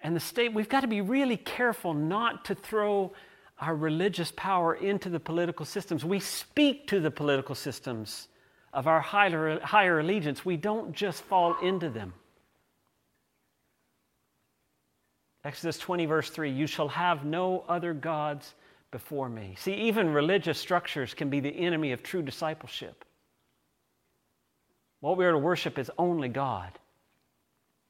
and 0.00 0.16
the 0.16 0.20
state. 0.20 0.52
We've 0.52 0.68
got 0.68 0.80
to 0.80 0.88
be 0.88 1.02
really 1.02 1.36
careful 1.36 1.94
not 1.94 2.46
to 2.46 2.56
throw 2.56 3.12
our 3.60 3.76
religious 3.76 4.32
power 4.34 4.74
into 4.74 5.08
the 5.08 5.20
political 5.20 5.64
systems. 5.64 6.04
We 6.04 6.18
speak 6.18 6.88
to 6.88 6.98
the 6.98 7.10
political 7.12 7.54
systems 7.54 8.26
of 8.72 8.86
our 8.86 9.00
higher, 9.00 9.60
higher 9.60 10.00
allegiance, 10.00 10.44
we 10.44 10.56
don't 10.56 10.92
just 10.92 11.22
fall 11.22 11.56
into 11.60 11.90
them. 11.90 12.14
Exodus 15.44 15.78
20, 15.78 16.06
verse 16.06 16.30
3 16.30 16.50
You 16.50 16.66
shall 16.66 16.88
have 16.88 17.24
no 17.24 17.64
other 17.68 17.94
gods 17.94 18.54
before 18.90 19.28
me. 19.28 19.56
See, 19.58 19.74
even 19.74 20.12
religious 20.12 20.58
structures 20.58 21.14
can 21.14 21.30
be 21.30 21.40
the 21.40 21.48
enemy 21.48 21.92
of 21.92 22.02
true 22.02 22.22
discipleship. 22.22 23.04
What 25.00 25.16
we 25.16 25.24
are 25.24 25.32
to 25.32 25.38
worship 25.38 25.78
is 25.78 25.90
only 25.96 26.28
God. 26.28 26.70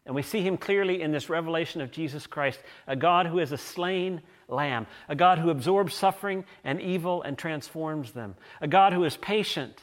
And 0.06 0.14
we 0.14 0.22
see 0.22 0.40
him 0.40 0.56
clearly 0.56 1.02
in 1.02 1.12
this 1.12 1.28
revelation 1.28 1.80
of 1.80 1.90
Jesus 1.90 2.26
Christ, 2.26 2.60
a 2.86 2.96
God 2.96 3.26
who 3.26 3.38
is 3.38 3.52
a 3.52 3.58
slain 3.58 4.22
lamb, 4.48 4.86
a 5.08 5.14
God 5.14 5.38
who 5.38 5.50
absorbs 5.50 5.94
suffering 5.94 6.44
and 6.64 6.80
evil 6.80 7.22
and 7.22 7.36
transforms 7.36 8.12
them, 8.12 8.34
a 8.60 8.68
God 8.68 8.92
who 8.92 9.04
is 9.04 9.16
patient 9.16 9.82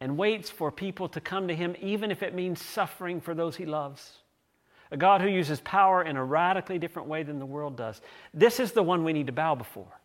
and 0.00 0.16
waits 0.16 0.50
for 0.50 0.70
people 0.70 1.08
to 1.08 1.20
come 1.20 1.48
to 1.48 1.54
him, 1.54 1.74
even 1.80 2.10
if 2.10 2.22
it 2.22 2.34
means 2.34 2.62
suffering 2.62 3.20
for 3.20 3.34
those 3.34 3.56
he 3.56 3.66
loves. 3.66 4.18
A 4.90 4.96
God 4.96 5.20
who 5.20 5.28
uses 5.28 5.60
power 5.60 6.02
in 6.02 6.16
a 6.16 6.24
radically 6.24 6.78
different 6.78 7.08
way 7.08 7.22
than 7.22 7.38
the 7.38 7.46
world 7.46 7.76
does. 7.76 8.00
This 8.32 8.58
is 8.60 8.72
the 8.72 8.82
one 8.82 9.04
we 9.04 9.12
need 9.12 9.26
to 9.26 9.32
bow 9.32 9.54
before. 9.54 10.00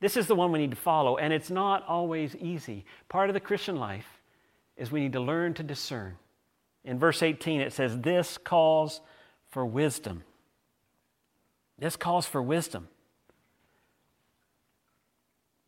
This 0.00 0.16
is 0.16 0.26
the 0.26 0.34
one 0.34 0.52
we 0.52 0.58
need 0.58 0.70
to 0.70 0.76
follow, 0.76 1.16
and 1.16 1.32
it's 1.32 1.50
not 1.50 1.84
always 1.88 2.36
easy. 2.36 2.84
Part 3.08 3.30
of 3.30 3.34
the 3.34 3.40
Christian 3.40 3.76
life 3.76 4.06
is 4.76 4.92
we 4.92 5.00
need 5.00 5.14
to 5.14 5.20
learn 5.20 5.54
to 5.54 5.62
discern. 5.62 6.16
In 6.84 6.98
verse 6.98 7.22
18, 7.22 7.60
it 7.60 7.72
says, 7.72 7.98
This 7.98 8.38
calls 8.38 9.00
for 9.48 9.64
wisdom. 9.64 10.22
This 11.78 11.96
calls 11.96 12.26
for 12.26 12.42
wisdom. 12.42 12.88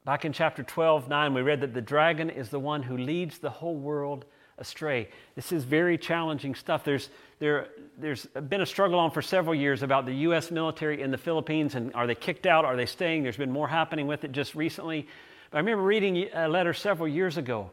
Back 0.09 0.25
in 0.25 0.33
chapter 0.33 0.63
12, 0.63 1.11
9, 1.11 1.35
we 1.35 1.43
read 1.43 1.61
that 1.61 1.75
the 1.75 1.83
dragon 1.83 2.31
is 2.31 2.49
the 2.49 2.59
one 2.59 2.83
who 2.83 2.97
leads 2.97 3.37
the 3.37 3.51
whole 3.51 3.77
world 3.77 4.25
astray. 4.57 5.11
This 5.35 5.53
is 5.53 5.65
very 5.65 5.99
challenging 5.99 6.55
stuff. 6.55 6.83
There's, 6.83 7.11
there, 7.41 7.69
there's 7.99 8.25
been 8.25 8.63
a 8.63 8.67
struggle 8.67 8.99
on 8.99 9.11
for 9.11 9.21
several 9.21 9.55
years 9.55 9.83
about 9.83 10.07
the 10.07 10.15
U.S. 10.15 10.51
military 10.51 11.03
in 11.03 11.11
the 11.11 11.19
Philippines 11.19 11.75
and 11.75 11.95
are 11.95 12.07
they 12.07 12.15
kicked 12.15 12.47
out? 12.47 12.65
Are 12.65 12.75
they 12.75 12.87
staying? 12.87 13.23
There's 13.23 13.37
been 13.37 13.53
more 13.53 13.69
happening 13.69 14.07
with 14.07 14.25
it 14.25 14.33
just 14.33 14.55
recently. 14.55 15.07
But 15.51 15.59
I 15.59 15.61
remember 15.61 15.85
reading 15.85 16.27
a 16.33 16.49
letter 16.49 16.73
several 16.73 17.07
years 17.07 17.37
ago 17.37 17.71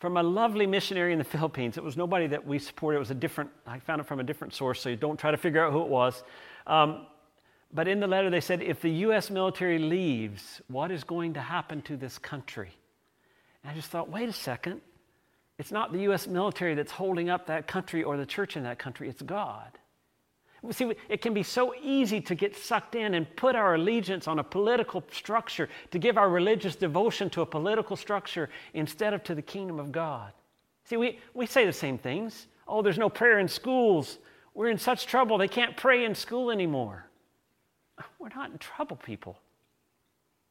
from 0.00 0.18
a 0.18 0.22
lovely 0.22 0.66
missionary 0.66 1.14
in 1.14 1.18
the 1.18 1.24
Philippines. 1.38 1.78
It 1.78 1.82
was 1.82 1.96
nobody 1.96 2.26
that 2.26 2.46
we 2.46 2.58
supported. 2.58 2.96
It 2.96 3.00
was 3.00 3.10
a 3.10 3.14
different, 3.14 3.48
I 3.66 3.78
found 3.78 4.02
it 4.02 4.06
from 4.06 4.20
a 4.20 4.24
different 4.24 4.52
source, 4.52 4.82
so 4.82 4.94
don't 4.96 5.18
try 5.18 5.30
to 5.30 5.38
figure 5.38 5.64
out 5.64 5.72
who 5.72 5.80
it 5.80 5.88
was. 5.88 6.24
Um, 6.66 7.06
but 7.72 7.86
in 7.86 8.00
the 8.00 8.06
letter, 8.06 8.30
they 8.30 8.40
said, 8.40 8.62
if 8.62 8.80
the 8.80 8.90
U.S. 8.90 9.30
military 9.30 9.78
leaves, 9.78 10.60
what 10.68 10.90
is 10.90 11.04
going 11.04 11.34
to 11.34 11.40
happen 11.40 11.82
to 11.82 11.96
this 11.96 12.18
country? 12.18 12.70
And 13.62 13.70
I 13.70 13.74
just 13.74 13.88
thought, 13.88 14.08
wait 14.08 14.28
a 14.28 14.32
second. 14.32 14.80
It's 15.58 15.70
not 15.70 15.92
the 15.92 16.00
U.S. 16.00 16.26
military 16.26 16.74
that's 16.74 16.90
holding 16.90 17.28
up 17.28 17.46
that 17.46 17.66
country 17.66 18.02
or 18.02 18.16
the 18.16 18.26
church 18.26 18.56
in 18.56 18.62
that 18.64 18.78
country, 18.78 19.08
it's 19.08 19.22
God. 19.22 19.78
See, 20.70 20.92
it 21.08 21.22
can 21.22 21.32
be 21.32 21.42
so 21.42 21.74
easy 21.80 22.20
to 22.20 22.34
get 22.34 22.54
sucked 22.56 22.94
in 22.94 23.14
and 23.14 23.26
put 23.36 23.56
our 23.56 23.76
allegiance 23.76 24.28
on 24.28 24.40
a 24.40 24.44
political 24.44 25.02
structure, 25.10 25.68
to 25.90 25.98
give 25.98 26.18
our 26.18 26.28
religious 26.28 26.76
devotion 26.76 27.30
to 27.30 27.40
a 27.40 27.46
political 27.46 27.96
structure 27.96 28.50
instead 28.74 29.14
of 29.14 29.24
to 29.24 29.34
the 29.34 29.42
kingdom 29.42 29.78
of 29.78 29.90
God. 29.90 30.32
See, 30.84 30.96
we, 30.96 31.18
we 31.34 31.46
say 31.46 31.64
the 31.64 31.72
same 31.72 31.96
things. 31.96 32.46
Oh, 32.68 32.82
there's 32.82 32.98
no 32.98 33.08
prayer 33.08 33.38
in 33.38 33.48
schools. 33.48 34.18
We're 34.54 34.68
in 34.68 34.78
such 34.78 35.06
trouble, 35.06 35.38
they 35.38 35.48
can't 35.48 35.76
pray 35.76 36.04
in 36.04 36.14
school 36.14 36.50
anymore. 36.50 37.06
We're 38.18 38.28
not 38.34 38.50
in 38.50 38.58
trouble, 38.58 38.96
people. 38.96 39.38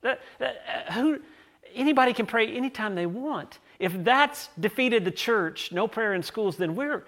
That, 0.01 0.21
that, 0.39 0.61
uh, 0.87 0.93
who, 0.93 1.19
anybody 1.73 2.13
can 2.13 2.25
pray 2.25 2.47
anytime 2.55 2.95
they 2.95 3.05
want. 3.05 3.59
If 3.79 3.93
that's 4.03 4.49
defeated 4.59 5.05
the 5.05 5.11
church, 5.11 5.71
no 5.71 5.87
prayer 5.87 6.13
in 6.13 6.23
schools, 6.23 6.57
then 6.57 6.75
we're, 6.75 7.05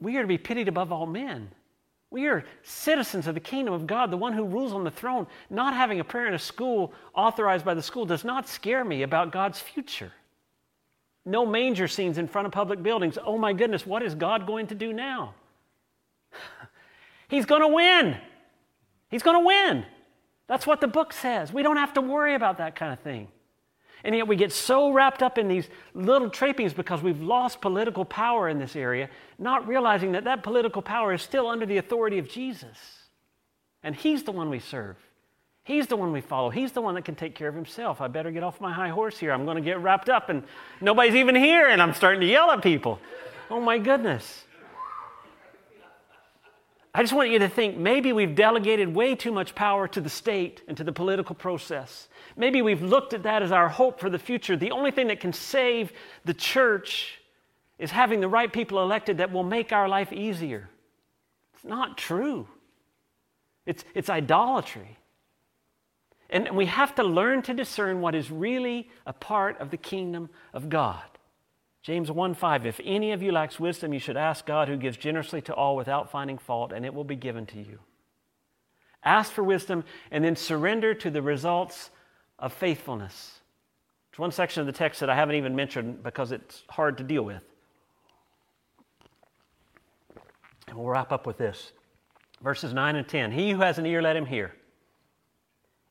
we 0.00 0.16
are 0.16 0.22
to 0.22 0.28
be 0.28 0.38
pitied 0.38 0.68
above 0.68 0.92
all 0.92 1.06
men. 1.06 1.50
We 2.10 2.26
are 2.26 2.44
citizens 2.62 3.26
of 3.26 3.34
the 3.34 3.40
kingdom 3.40 3.74
of 3.74 3.86
God, 3.86 4.10
the 4.10 4.16
one 4.16 4.32
who 4.32 4.44
rules 4.44 4.72
on 4.72 4.84
the 4.84 4.90
throne. 4.90 5.26
Not 5.50 5.74
having 5.74 5.98
a 5.98 6.04
prayer 6.04 6.28
in 6.28 6.34
a 6.34 6.38
school 6.38 6.92
authorized 7.12 7.64
by 7.64 7.74
the 7.74 7.82
school 7.82 8.06
does 8.06 8.24
not 8.24 8.48
scare 8.48 8.84
me 8.84 9.02
about 9.02 9.32
God's 9.32 9.58
future. 9.58 10.12
No 11.26 11.44
manger 11.44 11.88
scenes 11.88 12.18
in 12.18 12.28
front 12.28 12.46
of 12.46 12.52
public 12.52 12.82
buildings. 12.82 13.18
Oh 13.24 13.38
my 13.38 13.52
goodness, 13.52 13.84
what 13.84 14.02
is 14.02 14.14
God 14.14 14.46
going 14.46 14.68
to 14.68 14.74
do 14.74 14.92
now? 14.92 15.34
He's 17.28 17.46
going 17.46 17.62
to 17.62 17.68
win. 17.68 18.16
He's 19.14 19.22
going 19.22 19.40
to 19.40 19.46
win. 19.46 19.86
That's 20.48 20.66
what 20.66 20.80
the 20.80 20.88
book 20.88 21.12
says. 21.12 21.52
We 21.52 21.62
don't 21.62 21.76
have 21.76 21.92
to 21.92 22.00
worry 22.00 22.34
about 22.34 22.58
that 22.58 22.74
kind 22.74 22.92
of 22.92 22.98
thing. 22.98 23.28
And 24.02 24.12
yet 24.12 24.26
we 24.26 24.34
get 24.34 24.50
so 24.50 24.90
wrapped 24.90 25.22
up 25.22 25.38
in 25.38 25.46
these 25.46 25.68
little 25.94 26.28
trappings 26.28 26.74
because 26.74 27.00
we've 27.00 27.22
lost 27.22 27.60
political 27.60 28.04
power 28.04 28.48
in 28.48 28.58
this 28.58 28.74
area, 28.74 29.08
not 29.38 29.68
realizing 29.68 30.10
that 30.12 30.24
that 30.24 30.42
political 30.42 30.82
power 30.82 31.12
is 31.12 31.22
still 31.22 31.46
under 31.46 31.64
the 31.64 31.76
authority 31.76 32.18
of 32.18 32.28
Jesus. 32.28 32.76
And 33.84 33.94
He's 33.94 34.24
the 34.24 34.32
one 34.32 34.50
we 34.50 34.58
serve. 34.58 34.96
He's 35.62 35.86
the 35.86 35.94
one 35.94 36.10
we 36.10 36.20
follow. 36.20 36.50
He's 36.50 36.72
the 36.72 36.80
one 36.80 36.96
that 36.96 37.04
can 37.04 37.14
take 37.14 37.36
care 37.36 37.46
of 37.46 37.54
himself. 37.54 38.00
I 38.00 38.08
better 38.08 38.32
get 38.32 38.42
off 38.42 38.60
my 38.60 38.72
high 38.72 38.88
horse 38.88 39.16
here. 39.16 39.30
I'm 39.30 39.44
going 39.44 39.58
to 39.58 39.62
get 39.62 39.78
wrapped 39.78 40.08
up 40.08 40.28
and 40.28 40.42
nobody's 40.80 41.14
even 41.14 41.36
here 41.36 41.68
and 41.68 41.80
I'm 41.80 41.94
starting 41.94 42.20
to 42.20 42.26
yell 42.26 42.50
at 42.50 42.64
people. 42.64 42.98
Oh 43.48 43.60
my 43.60 43.78
goodness. 43.78 44.44
I 46.96 47.02
just 47.02 47.12
want 47.12 47.30
you 47.30 47.40
to 47.40 47.48
think 47.48 47.76
maybe 47.76 48.12
we've 48.12 48.36
delegated 48.36 48.94
way 48.94 49.16
too 49.16 49.32
much 49.32 49.56
power 49.56 49.88
to 49.88 50.00
the 50.00 50.08
state 50.08 50.62
and 50.68 50.76
to 50.76 50.84
the 50.84 50.92
political 50.92 51.34
process. 51.34 52.08
Maybe 52.36 52.62
we've 52.62 52.82
looked 52.82 53.14
at 53.14 53.24
that 53.24 53.42
as 53.42 53.50
our 53.50 53.68
hope 53.68 53.98
for 53.98 54.08
the 54.08 54.18
future. 54.18 54.56
The 54.56 54.70
only 54.70 54.92
thing 54.92 55.08
that 55.08 55.18
can 55.18 55.32
save 55.32 55.92
the 56.24 56.34
church 56.34 57.20
is 57.80 57.90
having 57.90 58.20
the 58.20 58.28
right 58.28 58.52
people 58.52 58.80
elected 58.80 59.18
that 59.18 59.32
will 59.32 59.42
make 59.42 59.72
our 59.72 59.88
life 59.88 60.12
easier. 60.12 60.70
It's 61.54 61.64
not 61.64 61.98
true, 61.98 62.46
it's, 63.66 63.84
it's 63.94 64.08
idolatry. 64.08 64.98
And 66.30 66.50
we 66.56 66.66
have 66.66 66.94
to 66.96 67.02
learn 67.02 67.42
to 67.42 67.54
discern 67.54 68.00
what 68.00 68.14
is 68.14 68.30
really 68.30 68.88
a 69.06 69.12
part 69.12 69.60
of 69.60 69.70
the 69.70 69.76
kingdom 69.76 70.30
of 70.52 70.68
God. 70.68 71.02
James 71.84 72.10
1 72.10 72.32
5, 72.32 72.64
if 72.64 72.80
any 72.82 73.12
of 73.12 73.22
you 73.22 73.30
lacks 73.30 73.60
wisdom, 73.60 73.92
you 73.92 74.00
should 74.00 74.16
ask 74.16 74.46
God 74.46 74.68
who 74.68 74.76
gives 74.78 74.96
generously 74.96 75.42
to 75.42 75.54
all 75.54 75.76
without 75.76 76.10
finding 76.10 76.38
fault, 76.38 76.72
and 76.72 76.84
it 76.84 76.94
will 76.94 77.04
be 77.04 77.14
given 77.14 77.44
to 77.46 77.58
you. 77.58 77.78
Ask 79.04 79.30
for 79.30 79.44
wisdom 79.44 79.84
and 80.10 80.24
then 80.24 80.34
surrender 80.34 80.94
to 80.94 81.10
the 81.10 81.20
results 81.20 81.90
of 82.38 82.54
faithfulness. 82.54 83.40
It's 84.10 84.18
one 84.18 84.32
section 84.32 84.62
of 84.62 84.66
the 84.66 84.72
text 84.72 85.00
that 85.00 85.10
I 85.10 85.14
haven't 85.14 85.34
even 85.34 85.54
mentioned 85.54 86.02
because 86.02 86.32
it's 86.32 86.62
hard 86.70 86.96
to 86.98 87.04
deal 87.04 87.22
with. 87.22 87.42
And 90.68 90.78
we'll 90.78 90.88
wrap 90.88 91.12
up 91.12 91.26
with 91.26 91.36
this. 91.36 91.72
Verses 92.40 92.72
9 92.72 92.96
and 92.96 93.06
10. 93.06 93.30
He 93.30 93.50
who 93.50 93.60
has 93.60 93.76
an 93.76 93.84
ear, 93.84 94.00
let 94.00 94.16
him 94.16 94.24
hear. 94.24 94.54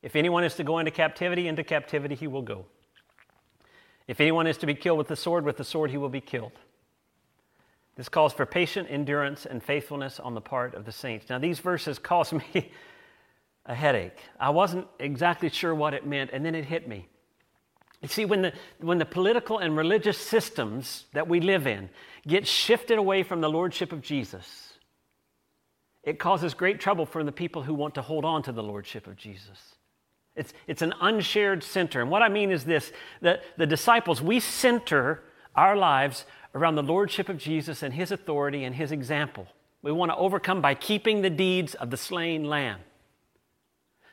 If 0.02 0.16
anyone 0.16 0.42
is 0.42 0.56
to 0.56 0.64
go 0.64 0.80
into 0.80 0.90
captivity, 0.90 1.46
into 1.46 1.62
captivity 1.62 2.16
he 2.16 2.26
will 2.26 2.42
go. 2.42 2.66
If 4.06 4.20
anyone 4.20 4.46
is 4.46 4.58
to 4.58 4.66
be 4.66 4.74
killed 4.74 4.98
with 4.98 5.08
the 5.08 5.16
sword, 5.16 5.44
with 5.44 5.56
the 5.56 5.64
sword 5.64 5.90
he 5.90 5.96
will 5.96 6.08
be 6.08 6.20
killed. 6.20 6.52
This 7.96 8.08
calls 8.08 8.32
for 8.32 8.44
patient 8.44 8.88
endurance 8.90 9.46
and 9.46 9.62
faithfulness 9.62 10.18
on 10.18 10.34
the 10.34 10.40
part 10.40 10.74
of 10.74 10.84
the 10.84 10.92
saints. 10.92 11.30
Now, 11.30 11.38
these 11.38 11.60
verses 11.60 11.98
caused 11.98 12.32
me 12.54 12.72
a 13.66 13.74
headache. 13.74 14.18
I 14.38 14.50
wasn't 14.50 14.86
exactly 14.98 15.48
sure 15.48 15.74
what 15.74 15.94
it 15.94 16.06
meant, 16.06 16.30
and 16.32 16.44
then 16.44 16.54
it 16.54 16.64
hit 16.64 16.88
me. 16.88 17.06
You 18.02 18.08
see, 18.08 18.26
when 18.26 18.42
the, 18.42 18.52
when 18.80 18.98
the 18.98 19.06
political 19.06 19.58
and 19.58 19.76
religious 19.76 20.18
systems 20.18 21.06
that 21.14 21.26
we 21.26 21.40
live 21.40 21.66
in 21.66 21.88
get 22.26 22.46
shifted 22.46 22.98
away 22.98 23.22
from 23.22 23.40
the 23.40 23.48
lordship 23.48 23.92
of 23.92 24.02
Jesus, 24.02 24.74
it 26.02 26.18
causes 26.18 26.52
great 26.52 26.80
trouble 26.80 27.06
for 27.06 27.24
the 27.24 27.32
people 27.32 27.62
who 27.62 27.72
want 27.72 27.94
to 27.94 28.02
hold 28.02 28.26
on 28.26 28.42
to 28.42 28.52
the 28.52 28.62
lordship 28.62 29.06
of 29.06 29.16
Jesus. 29.16 29.76
It's, 30.36 30.52
it's 30.66 30.82
an 30.82 30.92
unshared 31.00 31.62
center. 31.62 32.00
And 32.00 32.10
what 32.10 32.22
I 32.22 32.28
mean 32.28 32.50
is 32.50 32.64
this 32.64 32.92
that 33.20 33.44
the 33.56 33.66
disciples, 33.66 34.20
we 34.20 34.40
center 34.40 35.22
our 35.54 35.76
lives 35.76 36.24
around 36.54 36.74
the 36.74 36.82
lordship 36.82 37.28
of 37.28 37.38
Jesus 37.38 37.82
and 37.82 37.94
his 37.94 38.10
authority 38.10 38.64
and 38.64 38.74
his 38.74 38.92
example. 38.92 39.46
We 39.82 39.92
want 39.92 40.10
to 40.10 40.16
overcome 40.16 40.60
by 40.60 40.74
keeping 40.74 41.22
the 41.22 41.30
deeds 41.30 41.74
of 41.74 41.90
the 41.90 41.96
slain 41.96 42.44
lamb. 42.44 42.80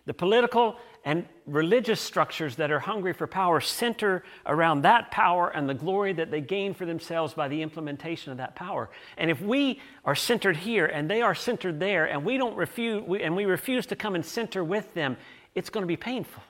The 0.06 0.14
political 0.14 0.78
and 1.04 1.26
religious 1.46 2.00
structures 2.00 2.56
that 2.58 2.72
are 2.72 2.80
hungry 2.80 3.14
for 3.14 3.26
power 3.26 3.60
center 3.60 4.24
around 4.46 4.82
that 4.82 5.10
power 5.10 5.50
and 5.50 5.68
the 5.68 5.74
glory 5.74 6.14
that 6.14 6.30
they 6.30 6.42
gain 6.42 6.74
for 6.74 6.86
themselves 6.86 7.34
by 7.34 7.48
the 7.48 7.62
implementation 7.62 8.32
of 8.32 8.38
that 8.38 8.56
power. 8.56 8.90
And 9.18 9.32
if 9.32 9.42
we 9.42 9.80
are 10.06 10.14
centered 10.14 10.58
here 10.58 10.86
and 10.86 11.10
they 11.10 11.22
are 11.22 11.34
centered 11.34 11.80
there 11.80 12.06
and 12.06 12.24
we 12.24 12.38
don't 12.38 12.56
refuse 12.56 13.04
we, 13.04 13.24
and 13.24 13.36
we 13.36 13.46
refuse 13.46 13.86
to 13.88 13.96
come 13.96 14.14
and 14.14 14.26
center 14.26 14.64
with 14.64 14.94
them, 14.94 15.18
it's 15.56 15.70
going 15.70 15.84
to 15.84 15.88
be 15.88 15.98
painful. 15.98 16.44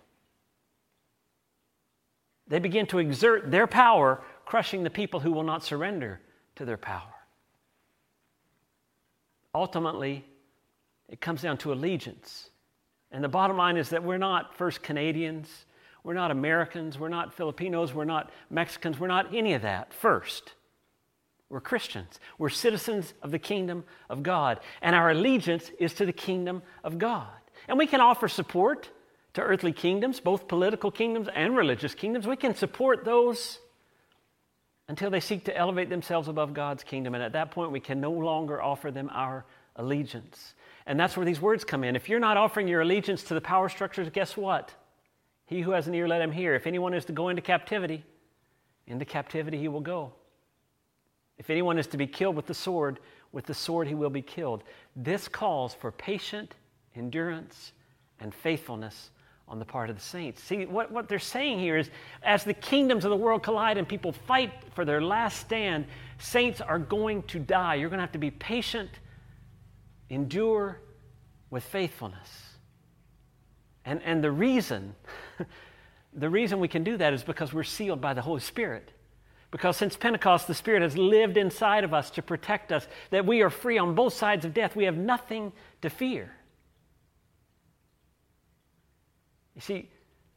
They 2.48 2.60
begin 2.60 2.86
to 2.88 3.00
exert 3.00 3.50
their 3.50 3.68
power, 3.68 4.22
crushing 4.46 4.84
the 4.84 4.90
people 4.90 5.20
who 5.20 5.32
will 5.32 5.44
not 5.44 5.64
surrender 5.64 6.20
to 6.56 6.66
their 6.66 6.78
power. 6.78 7.14
Ultimately, 9.56 10.26
it 11.10 11.22
comes 11.22 11.42
down 11.42 11.58
to 11.60 11.74
allegiance. 11.74 12.50
And 13.12 13.24
the 13.24 13.30
bottom 13.30 13.58
line 13.58 13.78
is 13.78 13.90
that 13.90 14.04
we're 14.04 14.18
not 14.18 14.56
first 14.58 14.82
Canadians, 14.82 15.66
we're 16.04 16.14
not 16.14 16.32
Americans, 16.32 16.98
we're 16.98 17.10
not 17.10 17.34
Filipinos, 17.34 17.94
we're 17.94 18.06
not 18.06 18.32
Mexicans, 18.50 19.00
we're 19.00 19.08
not 19.08 19.34
any 19.34 19.54
of 19.54 19.62
that 19.62 19.94
first. 19.94 20.54
We're 21.50 21.60
Christians. 21.60 22.20
We're 22.38 22.48
citizens 22.48 23.14
of 23.22 23.32
the 23.32 23.40
kingdom 23.40 23.84
of 24.10 24.24
God. 24.24 24.62
And 24.82 24.96
our 24.96 25.12
allegiance 25.12 25.70
is 25.80 25.94
to 25.96 26.06
the 26.06 26.14
kingdom 26.14 26.64
of 26.82 26.98
God. 26.98 27.28
And 27.68 27.78
we 27.78 27.88
can 27.88 28.02
offer 28.02 28.28
support 28.28 28.90
to 29.34 29.42
earthly 29.42 29.72
kingdoms, 29.72 30.20
both 30.20 30.48
political 30.48 30.92
kingdoms 30.92 31.30
and 31.34 31.56
religious 31.56 31.96
kingdoms. 31.96 32.28
We 32.28 32.36
can 32.36 32.56
support 32.56 33.06
those 33.06 33.60
until 34.88 35.10
they 35.10 35.22
seek 35.22 35.46
to 35.46 35.58
elevate 35.58 35.90
themselves 35.90 36.28
above 36.28 36.54
God's 36.54 36.84
kingdom. 36.84 37.16
And 37.16 37.24
at 37.24 37.34
that 37.34 37.52
point, 37.52 37.72
we 37.72 37.80
can 37.80 38.02
no 38.02 38.12
longer 38.12 38.62
offer 38.62 38.92
them 38.92 39.10
our 39.14 39.46
allegiance. 39.78 40.54
And 40.86 41.00
that's 41.00 41.16
where 41.16 41.26
these 41.26 41.40
words 41.40 41.64
come 41.64 41.84
in. 41.84 41.96
If 41.96 42.10
you're 42.10 42.20
not 42.20 42.36
offering 42.36 42.68
your 42.68 42.82
allegiance 42.82 43.24
to 43.24 43.34
the 43.34 43.42
power 43.42 43.70
structures, 43.70 44.10
guess 44.10 44.36
what? 44.36 44.74
He 45.46 45.62
who 45.62 45.72
has 45.72 45.88
an 45.88 45.96
ear, 45.96 46.08
let 46.08 46.22
him 46.22 46.32
hear. 46.32 46.56
If 46.56 46.68
anyone 46.68 46.94
is 46.94 47.06
to 47.06 47.14
go 47.14 47.30
into 47.30 47.42
captivity, 47.42 48.04
into 48.88 49.06
captivity 49.06 49.58
he 49.58 49.68
will 49.68 49.82
go. 49.82 50.12
If 51.38 51.50
anyone 51.50 51.78
is 51.78 51.88
to 51.88 51.98
be 51.98 52.08
killed 52.08 52.36
with 52.36 52.48
the 52.48 52.54
sword, 52.54 53.00
with 53.32 53.46
the 53.46 53.54
sword 53.54 53.88
he 53.88 53.96
will 53.96 54.10
be 54.10 54.22
killed. 54.22 54.64
This 54.96 55.28
calls 55.28 55.74
for 55.74 55.92
patient 55.92 56.56
endurance 56.96 57.74
and 58.20 58.34
faithfulness 58.34 59.12
on 59.48 59.60
the 59.60 59.66
part 59.66 59.90
of 59.90 59.98
the 59.98 60.02
saints. 60.02 60.42
See, 60.42 60.66
what, 60.66 60.92
what 60.92 61.10
they're 61.10 61.20
saying 61.20 61.60
here 61.60 61.78
is 61.78 61.90
as 62.24 62.44
the 62.44 62.54
kingdoms 62.54 63.04
of 63.04 63.12
the 63.12 63.18
world 63.18 63.44
collide 63.44 63.78
and 63.78 63.88
people 63.88 64.14
fight 64.14 64.52
for 64.74 64.86
their 64.86 65.02
last 65.02 65.40
stand, 65.40 65.86
saints 66.20 66.62
are 66.62 66.80
going 66.80 67.24
to 67.24 67.40
die. 67.40 67.76
You're 67.76 67.90
going 67.90 67.98
to 67.98 68.04
have 68.04 68.14
to 68.14 68.18
be 68.18 68.32
patient 68.32 68.90
endure 70.10 70.80
with 71.50 71.64
faithfulness. 71.64 72.30
And, 73.86 74.02
and 74.04 74.24
the 74.24 74.32
reason, 74.32 74.94
the 76.14 76.30
reason 76.30 76.60
we 76.60 76.68
can 76.68 76.84
do 76.84 76.98
that 76.98 77.14
is 77.14 77.24
because 77.24 77.54
we're 77.54 77.64
sealed 77.64 78.02
by 78.02 78.14
the 78.14 78.22
Holy 78.22 78.42
Spirit. 78.42 78.92
Because 79.52 79.76
since 79.76 79.98
Pentecost, 79.98 80.48
the 80.48 80.54
Spirit 80.54 80.82
has 80.82 80.98
lived 80.98 81.38
inside 81.38 81.84
of 81.84 81.94
us 81.94 82.10
to 82.12 82.22
protect 82.22 82.72
us, 82.72 82.88
that 83.10 83.26
we 83.26 83.42
are 83.42 83.50
free 83.50 83.78
on 83.78 83.96
both 83.96 84.14
sides 84.14 84.46
of 84.46 84.54
death. 84.54 84.76
We 84.76 84.86
have 84.86 84.98
nothing 84.98 85.52
to 85.82 85.90
fear. 85.90 86.32
You 89.62 89.66
see, 89.76 89.90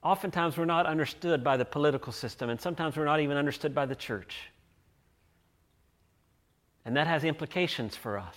oftentimes 0.03 0.59
we're 0.59 0.67
not 0.67 0.85
understood 0.85 1.43
by 1.43 1.57
the 1.57 1.65
political 1.65 2.13
system, 2.13 2.51
and 2.51 2.61
sometimes 2.61 2.95
we're 2.95 3.07
not 3.07 3.21
even 3.21 3.39
understood 3.39 3.75
by 3.75 3.87
the 3.87 3.95
church. 3.95 4.51
And 6.85 6.95
that 6.99 7.07
has 7.07 7.25
implications 7.25 7.97
for 7.97 8.19
us. 8.19 8.37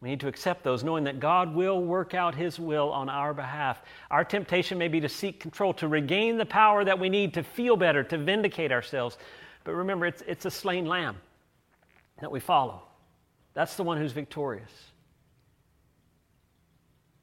We 0.00 0.08
need 0.08 0.20
to 0.20 0.28
accept 0.28 0.64
those, 0.64 0.82
knowing 0.82 1.04
that 1.04 1.20
God 1.20 1.54
will 1.54 1.82
work 1.82 2.14
out 2.14 2.34
His 2.34 2.58
will 2.58 2.90
on 2.90 3.10
our 3.10 3.34
behalf. 3.34 3.82
Our 4.10 4.24
temptation 4.24 4.78
may 4.78 4.88
be 4.88 5.00
to 5.00 5.08
seek 5.08 5.38
control, 5.38 5.74
to 5.74 5.88
regain 5.88 6.38
the 6.38 6.46
power 6.46 6.82
that 6.82 6.98
we 6.98 7.10
need 7.10 7.34
to 7.34 7.42
feel 7.42 7.76
better, 7.76 8.02
to 8.04 8.16
vindicate 8.16 8.72
ourselves. 8.72 9.18
But 9.64 9.74
remember, 9.74 10.06
it's, 10.06 10.22
it's 10.26 10.46
a 10.46 10.50
slain 10.50 10.86
lamb 10.86 11.16
that 12.22 12.32
we 12.32 12.40
follow. 12.40 12.84
That's 13.52 13.76
the 13.76 13.82
one 13.82 13.98
who's 13.98 14.12
victorious. 14.12 14.72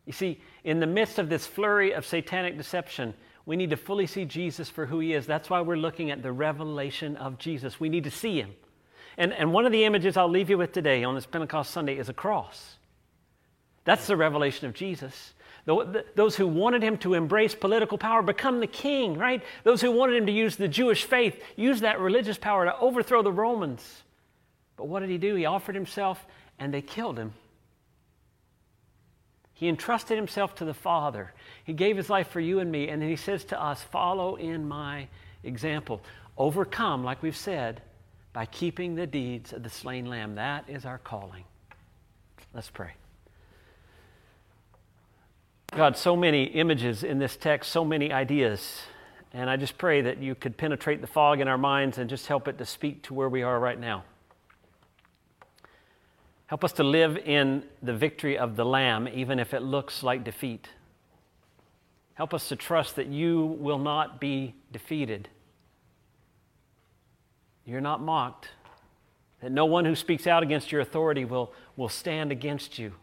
You 0.06 0.14
see, 0.14 0.40
in 0.66 0.80
the 0.80 0.88
midst 0.88 1.20
of 1.20 1.30
this 1.30 1.46
flurry 1.46 1.94
of 1.94 2.06
satanic 2.06 2.58
deception, 2.58 3.14
we 3.46 3.56
need 3.56 3.70
to 3.70 3.78
fully 3.78 4.08
see 4.08 4.26
Jesus 4.26 4.68
for 4.68 4.88
who 4.88 5.00
he 5.00 5.14
is. 5.14 5.28
That's 5.28 5.48
why 5.48 5.62
we're 5.62 5.78
looking 5.78 6.10
at 6.10 6.24
the 6.24 6.32
revelation 6.32 7.16
of 7.18 7.38
Jesus. 7.38 7.80
We 7.80 7.88
need 7.88 8.04
to 8.06 8.12
see 8.12 8.42
him. 8.42 8.52
And, 9.16 9.32
and 9.32 9.54
one 9.54 9.68
of 9.68 9.72
the 9.72 9.86
images 9.86 10.18
I'll 10.18 10.28
leave 10.28 10.50
you 10.50 10.58
with 10.58 10.74
today 10.74 11.04
on 11.04 11.14
this 11.14 11.28
Pentecost 11.28 11.70
Sunday 11.70 11.98
is 11.98 12.10
a 12.10 12.14
cross. 12.14 12.78
That's 13.84 14.08
the 14.08 14.18
revelation 14.18 14.68
of 14.68 14.74
Jesus. 14.74 15.36
Those 16.16 16.36
who 16.36 16.48
wanted 16.48 16.84
him 16.84 16.98
to 16.98 17.14
embrace 17.14 17.54
political 17.54 18.00
power 18.00 18.24
become 18.24 18.60
the 18.60 18.68
king, 18.68 19.20
right? 19.20 19.44
Those 19.64 19.82
who 19.82 19.92
wanted 19.92 20.16
him 20.16 20.26
to 20.26 20.32
use 20.32 20.56
the 20.56 20.68
Jewish 20.68 21.04
faith, 21.04 21.42
use 21.56 21.82
that 21.82 22.00
religious 22.00 22.40
power 22.40 22.66
to 22.66 22.78
overthrow 22.80 23.22
the 23.22 23.32
Romans. 23.32 24.04
But 24.78 24.88
what 24.88 25.02
did 25.02 25.10
he 25.10 25.20
do? 25.20 25.36
He 25.36 25.46
offered 25.46 25.76
himself 25.76 26.26
and 26.58 26.74
they 26.74 26.82
killed 26.82 27.20
him. 27.20 27.34
He 29.56 29.70
entrusted 29.70 30.18
himself 30.18 30.54
to 30.56 30.66
the 30.66 30.74
Father. 30.74 31.34
He 31.64 31.72
gave 31.72 31.96
his 31.96 32.10
life 32.10 32.28
for 32.28 32.42
you 32.42 32.60
and 32.60 32.70
me, 32.70 32.90
and 32.90 33.02
then 33.02 33.10
he 33.10 33.16
says 33.16 33.46
to 33.46 33.62
us, 33.62 33.82
Follow 33.82 34.36
in 34.36 34.68
my 34.68 35.08
example. 35.44 36.02
Overcome, 36.38 37.06
like 37.06 37.24
we've 37.24 37.38
said, 37.38 37.82
by 38.34 38.46
keeping 38.46 38.96
the 38.96 39.08
deeds 39.08 39.54
of 39.54 39.64
the 39.64 39.70
slain 39.70 40.08
lamb. 40.08 40.36
That 40.36 40.66
is 40.68 40.86
our 40.86 40.98
calling. 40.98 41.46
Let's 42.54 42.70
pray. 42.70 42.92
God, 45.72 45.96
so 45.96 46.18
many 46.18 46.44
images 46.44 47.04
in 47.04 47.18
this 47.18 47.38
text, 47.38 47.72
so 47.72 47.86
many 47.86 48.12
ideas. 48.12 48.82
And 49.34 49.50
I 49.50 49.56
just 49.56 49.78
pray 49.78 50.02
that 50.02 50.18
you 50.18 50.36
could 50.36 50.58
penetrate 50.58 51.00
the 51.00 51.08
fog 51.08 51.40
in 51.40 51.48
our 51.48 51.58
minds 51.58 51.98
and 51.98 52.10
just 52.10 52.28
help 52.28 52.50
it 52.50 52.58
to 52.58 52.66
speak 52.66 53.04
to 53.04 53.14
where 53.14 53.30
we 53.30 53.42
are 53.42 53.58
right 53.58 53.80
now. 53.80 54.04
Help 56.48 56.64
us 56.64 56.74
to 56.74 56.84
live 56.84 57.18
in 57.18 57.64
the 57.82 57.94
victory 57.94 58.38
of 58.38 58.56
the 58.56 58.66
Lamb, 58.66 59.08
even 59.08 59.40
if 59.40 59.54
it 59.54 59.62
looks 59.62 60.04
like 60.04 60.24
defeat. 60.24 60.70
Help 62.14 62.34
us 62.34 62.48
to 62.50 62.56
trust 62.56 62.96
that 62.96 63.08
you 63.08 63.58
will 63.60 63.80
not 63.80 64.20
be 64.22 64.54
defeated. 64.72 65.28
You're 67.66 67.82
not 67.82 68.02
mocked. 68.02 68.50
That 69.42 69.52
no 69.52 69.66
one 69.66 69.86
who 69.86 69.96
speaks 69.96 70.28
out 70.28 70.44
against 70.44 70.72
your 70.72 70.82
authority 70.82 71.26
will, 71.26 71.52
will 71.76 71.90
stand 71.90 72.32
against 72.32 72.78
you. 72.80 72.94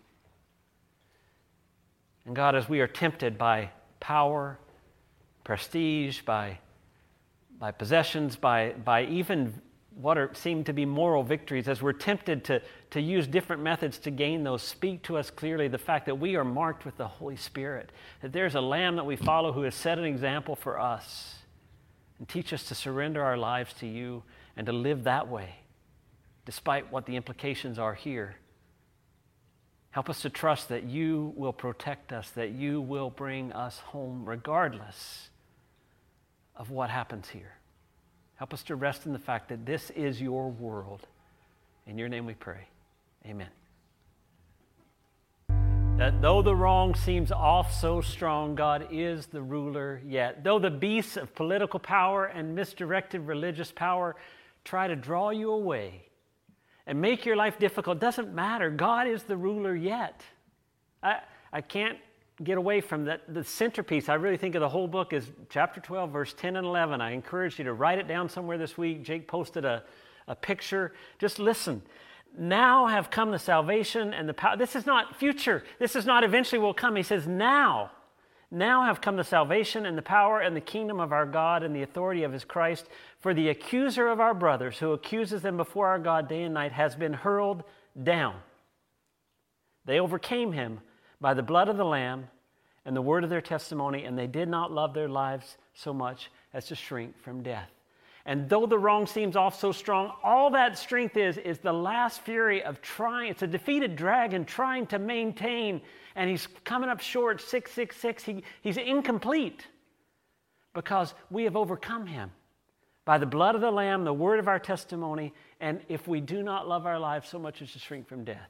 And 2.25 2.37
God, 2.37 2.55
as 2.55 2.69
we 2.69 2.81
are 2.81 2.87
tempted 2.87 3.37
by 3.37 3.71
power, 3.99 4.59
prestige, 5.43 6.23
by, 6.23 6.59
by 7.59 7.73
possessions, 7.73 8.37
by, 8.37 8.75
by 8.85 9.05
even 9.07 9.61
what 9.97 10.19
are, 10.19 10.31
seem 10.35 10.65
to 10.65 10.73
be 10.73 10.85
moral 10.85 11.23
victories, 11.23 11.69
as 11.69 11.83
we're 11.83 11.93
tempted 11.93 12.45
to, 12.45 12.63
to 12.91 13.01
use 13.01 13.27
different 13.27 13.63
methods 13.63 13.99
to 13.99 14.11
gain 14.11 14.45
those, 14.45 14.63
speak 14.63 15.03
to 15.03 15.17
us 15.17 15.31
clearly 15.31 15.69
the 15.69 15.79
fact 15.79 16.07
that 16.07 16.15
we 16.15 16.37
are 16.37 16.45
marked 16.45 16.85
with 16.85 16.97
the 16.97 17.07
Holy 17.07 17.37
Spirit, 17.37 17.91
that 18.21 18.33
there's 18.33 18.55
a 18.55 18.61
lamb 18.61 18.97
that 18.97 19.05
we 19.05 19.17
follow 19.17 19.53
who 19.53 19.63
has 19.63 19.75
set 19.75 19.99
an 19.99 20.05
example 20.05 20.57
for 20.57 20.81
us, 20.81 21.37
and 22.19 22.29
teach 22.29 22.53
us 22.53 22.65
to 22.65 22.75
surrender 22.75 23.23
our 23.23 23.37
lives 23.37 23.73
to 23.75 23.87
you 23.87 24.23
and 24.57 24.67
to 24.67 24.73
live 24.73 25.05
that 25.05 25.29
way, 25.29 25.57
despite 26.45 26.91
what 26.93 27.07
the 27.07 27.17
implications 27.17 27.79
are 27.79 27.95
here. 27.95 28.37
Help 29.91 30.09
us 30.09 30.23
to 30.23 30.31
trust 30.31 30.69
that 30.71 30.85
you 30.85 31.35
will 31.37 31.53
protect 31.53 32.13
us, 32.13 32.31
that 32.31 32.53
you 32.53 32.81
will 32.81 33.11
bring 33.11 33.53
us 33.53 33.79
home 33.79 34.25
regardless 34.25 35.29
of 36.57 36.71
what 36.71 36.89
happens 36.89 37.29
here. 37.29 37.59
Help 38.43 38.55
us 38.55 38.65
to 38.65 38.75
rest 38.75 39.07
in 39.07 39.13
the 39.13 39.21
fact 39.21 39.51
that 39.51 39.65
this 39.65 39.91
is 39.91 40.21
your 40.21 40.51
world. 40.51 41.07
In 41.87 41.97
your 41.97 42.09
name 42.09 42.27
we 42.27 42.35
pray. 42.35 42.67
Amen. 43.25 43.47
That 45.97 46.21
though 46.21 46.43
the 46.43 46.57
wrong 46.57 46.97
seems 46.97 47.31
off 47.31 47.73
so 47.73 48.01
strong, 48.01 48.57
God 48.57 48.89
is 48.91 49.27
the 49.27 49.41
ruler 49.41 50.03
yet. 50.05 50.43
Though 50.43 50.59
the 50.59 50.73
beasts 50.73 51.17
of 51.17 51.33
political 51.37 51.79
power 51.79 52.25
and 52.25 52.53
misdirected 52.53 53.29
religious 53.29 53.71
power 53.71 54.17
try 54.65 54.89
to 54.89 54.97
draw 54.97 55.31
you 55.31 55.53
away 55.53 56.03
and 56.89 57.01
make 57.01 57.25
your 57.25 57.37
life 57.37 57.61
difficult, 57.61 58.01
doesn't 58.01 58.35
matter. 58.35 58.71
God 58.71 59.07
is 59.07 59.23
the 59.23 59.37
ruler 59.37 59.77
yet. 59.77 60.21
I, 61.01 61.21
I 61.53 61.61
can't 61.61 61.99
get 62.45 62.59
away 62.59 62.81
from 62.81 63.05
that. 63.07 63.23
The 63.33 63.45
centerpiece, 63.45 64.09
I 64.09 64.15
really 64.15 64.37
think 64.37 64.55
of 64.55 64.61
the 64.61 64.69
whole 64.69 64.89
book, 64.89 65.13
is 65.13 65.31
chapter 65.49 65.81
12, 65.81 66.11
verse 66.11 66.35
10 66.35 66.57
and 66.57 66.67
11. 66.67 67.01
I 67.01 67.13
encourage 67.13 67.59
you 67.59 67.65
to 67.65 67.73
write 67.73 67.99
it 67.99 68.09
down 68.09 68.29
somewhere 68.29 68.59
this 68.59 68.77
week. 68.77 69.03
Jake 69.03 69.29
posted 69.29 69.65
a, 69.65 69.83
a 70.29 70.35
picture. 70.35 70.93
Just 71.19 71.39
listen. 71.39 71.83
Now 72.39 72.87
have 72.87 73.11
come 73.11 73.31
the 73.31 73.39
salvation 73.39 74.15
and 74.15 74.29
the 74.29 74.35
power. 74.35 74.57
This 74.57 74.75
is 74.75 74.87
not 74.87 75.17
future. 75.17 75.65
This 75.79 75.95
is 75.97 76.07
not 76.07 76.25
eventually 76.25 76.59
will 76.59 76.75
come. 76.75 76.97
He 76.97 77.03
says, 77.03 77.27
now 77.27 77.91
now 78.53 78.85
have 78.85 79.01
come 79.01 79.17
the 79.17 79.25
salvation 79.25 79.87
and 79.87 79.97
the 79.97 80.03
power 80.03 80.41
and 80.41 80.55
the 80.55 80.61
kingdom 80.61 81.01
of 81.01 81.11
our 81.11 81.25
God 81.25 81.63
and 81.63 81.75
the 81.75 81.83
authority 81.83 82.23
of 82.23 82.33
his 82.33 82.45
Christ. 82.45 82.87
For 83.19 83.33
the 83.33 83.49
accuser 83.49 84.09
of 84.09 84.21
our 84.21 84.35
brothers, 84.35 84.79
who 84.79 84.93
accuses 84.93 85.41
them 85.41 85.57
before 85.57 85.89
our 85.89 85.99
God 85.99 86.29
day 86.29 86.43
and 86.43 86.53
night, 86.53 86.73
has 86.73 86.95
been 86.95 87.15
hurled 87.15 87.65
down. 88.01 88.37
They 89.87 89.99
overcame 89.99 90.53
him 90.53 90.81
by 91.19 91.33
the 91.33 91.43
blood 91.43 91.71
of 91.71 91.79
the 91.79 91.85
Lamb 91.85 92.29
and 92.85 92.97
the 92.97 93.03
word 93.03 93.25
of 93.25 93.31
their 93.31 93.41
testimony, 93.41 94.05
and 94.05 94.19
they 94.19 94.27
did 94.27 94.49
not 94.49 94.73
love 94.73 94.95
their 94.95 95.09
lives 95.09 95.57
so 95.75 95.93
much 95.93 96.31
as 96.53 96.67
to 96.67 96.75
shrink 96.75 97.19
from 97.23 97.43
death. 97.43 97.71
And 98.25 98.49
though 98.49 98.67
the 98.67 98.79
wrong 98.79 99.07
seems 99.07 99.35
off 99.35 99.59
so 99.59 99.73
strong, 99.73 100.13
all 100.23 100.51
that 100.51 100.79
strength 100.79 101.17
is 101.17 101.39
is 101.39 101.59
the 101.59 101.73
last 101.73 102.21
fury 102.21 102.63
of 102.63 102.81
trying. 102.81 103.31
It's 103.31 103.43
a 103.43 103.49
defeated 103.49 103.97
dragon 103.97 104.45
trying 104.45 104.87
to 104.89 104.99
maintain, 104.99 105.81
and 106.15 106.31
he's 106.31 106.47
coming 106.65 106.89
up 106.89 107.01
short 107.01 107.41
666. 107.41 108.23
He, 108.23 108.45
he's 108.63 108.77
incomplete 108.77 109.67
because 110.73 111.15
we 111.31 111.45
have 111.45 111.57
overcome 111.57 112.07
him 112.07 112.31
by 113.05 113.19
the 113.19 113.27
blood 113.27 113.57
of 113.57 113.61
the 113.61 113.71
Lamb, 113.71 114.05
the 114.05 114.15
word 114.15 114.39
of 114.39 114.47
our 114.47 114.61
testimony, 114.61 115.35
and 115.61 115.81
if 115.89 116.07
we 116.07 116.21
do 116.21 116.43
not 116.43 116.69
love 116.69 116.87
our 116.87 117.01
lives 117.01 117.29
so 117.29 117.39
much 117.39 117.61
as 117.61 117.73
to 117.73 117.81
shrink 117.81 118.07
from 118.09 118.25
death. 118.25 118.49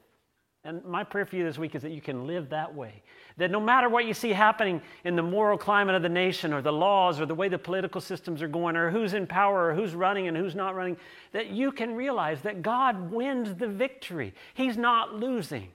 And 0.65 0.83
my 0.85 1.03
prayer 1.03 1.25
for 1.25 1.35
you 1.35 1.43
this 1.43 1.57
week 1.57 1.75
is 1.75 1.81
that 1.81 1.91
you 1.91 1.99
can 1.99 2.25
live 2.25 2.49
that 2.49 2.73
way. 2.73 3.03
That 3.35 3.51
no 3.51 3.59
matter 3.59 3.89
what 3.89 4.05
you 4.05 4.13
see 4.13 4.29
happening 4.29 4.81
in 5.03 5.17
the 5.17 5.21
moral 5.21 5.57
climate 5.57 5.95
of 5.95 6.03
the 6.03 6.09
nation 6.09 6.53
or 6.53 6.61
the 6.61 6.71
laws 6.71 7.19
or 7.19 7.25
the 7.25 7.35
way 7.35 7.49
the 7.49 7.57
political 7.57 7.99
systems 7.99 8.41
are 8.41 8.47
going 8.47 8.77
or 8.77 8.89
who's 8.89 9.13
in 9.13 9.27
power 9.27 9.67
or 9.67 9.73
who's 9.73 9.93
running 9.93 10.29
and 10.29 10.37
who's 10.37 10.55
not 10.55 10.73
running, 10.75 10.95
that 11.33 11.47
you 11.47 11.71
can 11.71 11.95
realize 11.95 12.41
that 12.41 12.61
God 12.61 13.11
wins 13.11 13.55
the 13.55 13.67
victory. 13.67 14.33
He's 14.53 14.77
not 14.77 15.15
losing. 15.15 15.67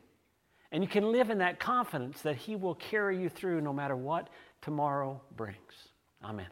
And 0.72 0.82
you 0.82 0.88
can 0.88 1.12
live 1.12 1.28
in 1.28 1.38
that 1.38 1.60
confidence 1.60 2.22
that 2.22 2.36
He 2.36 2.56
will 2.56 2.74
carry 2.74 3.20
you 3.20 3.28
through 3.28 3.60
no 3.60 3.72
matter 3.72 3.96
what 3.96 4.28
tomorrow 4.62 5.20
brings. 5.36 5.88
Amen. 6.24 6.48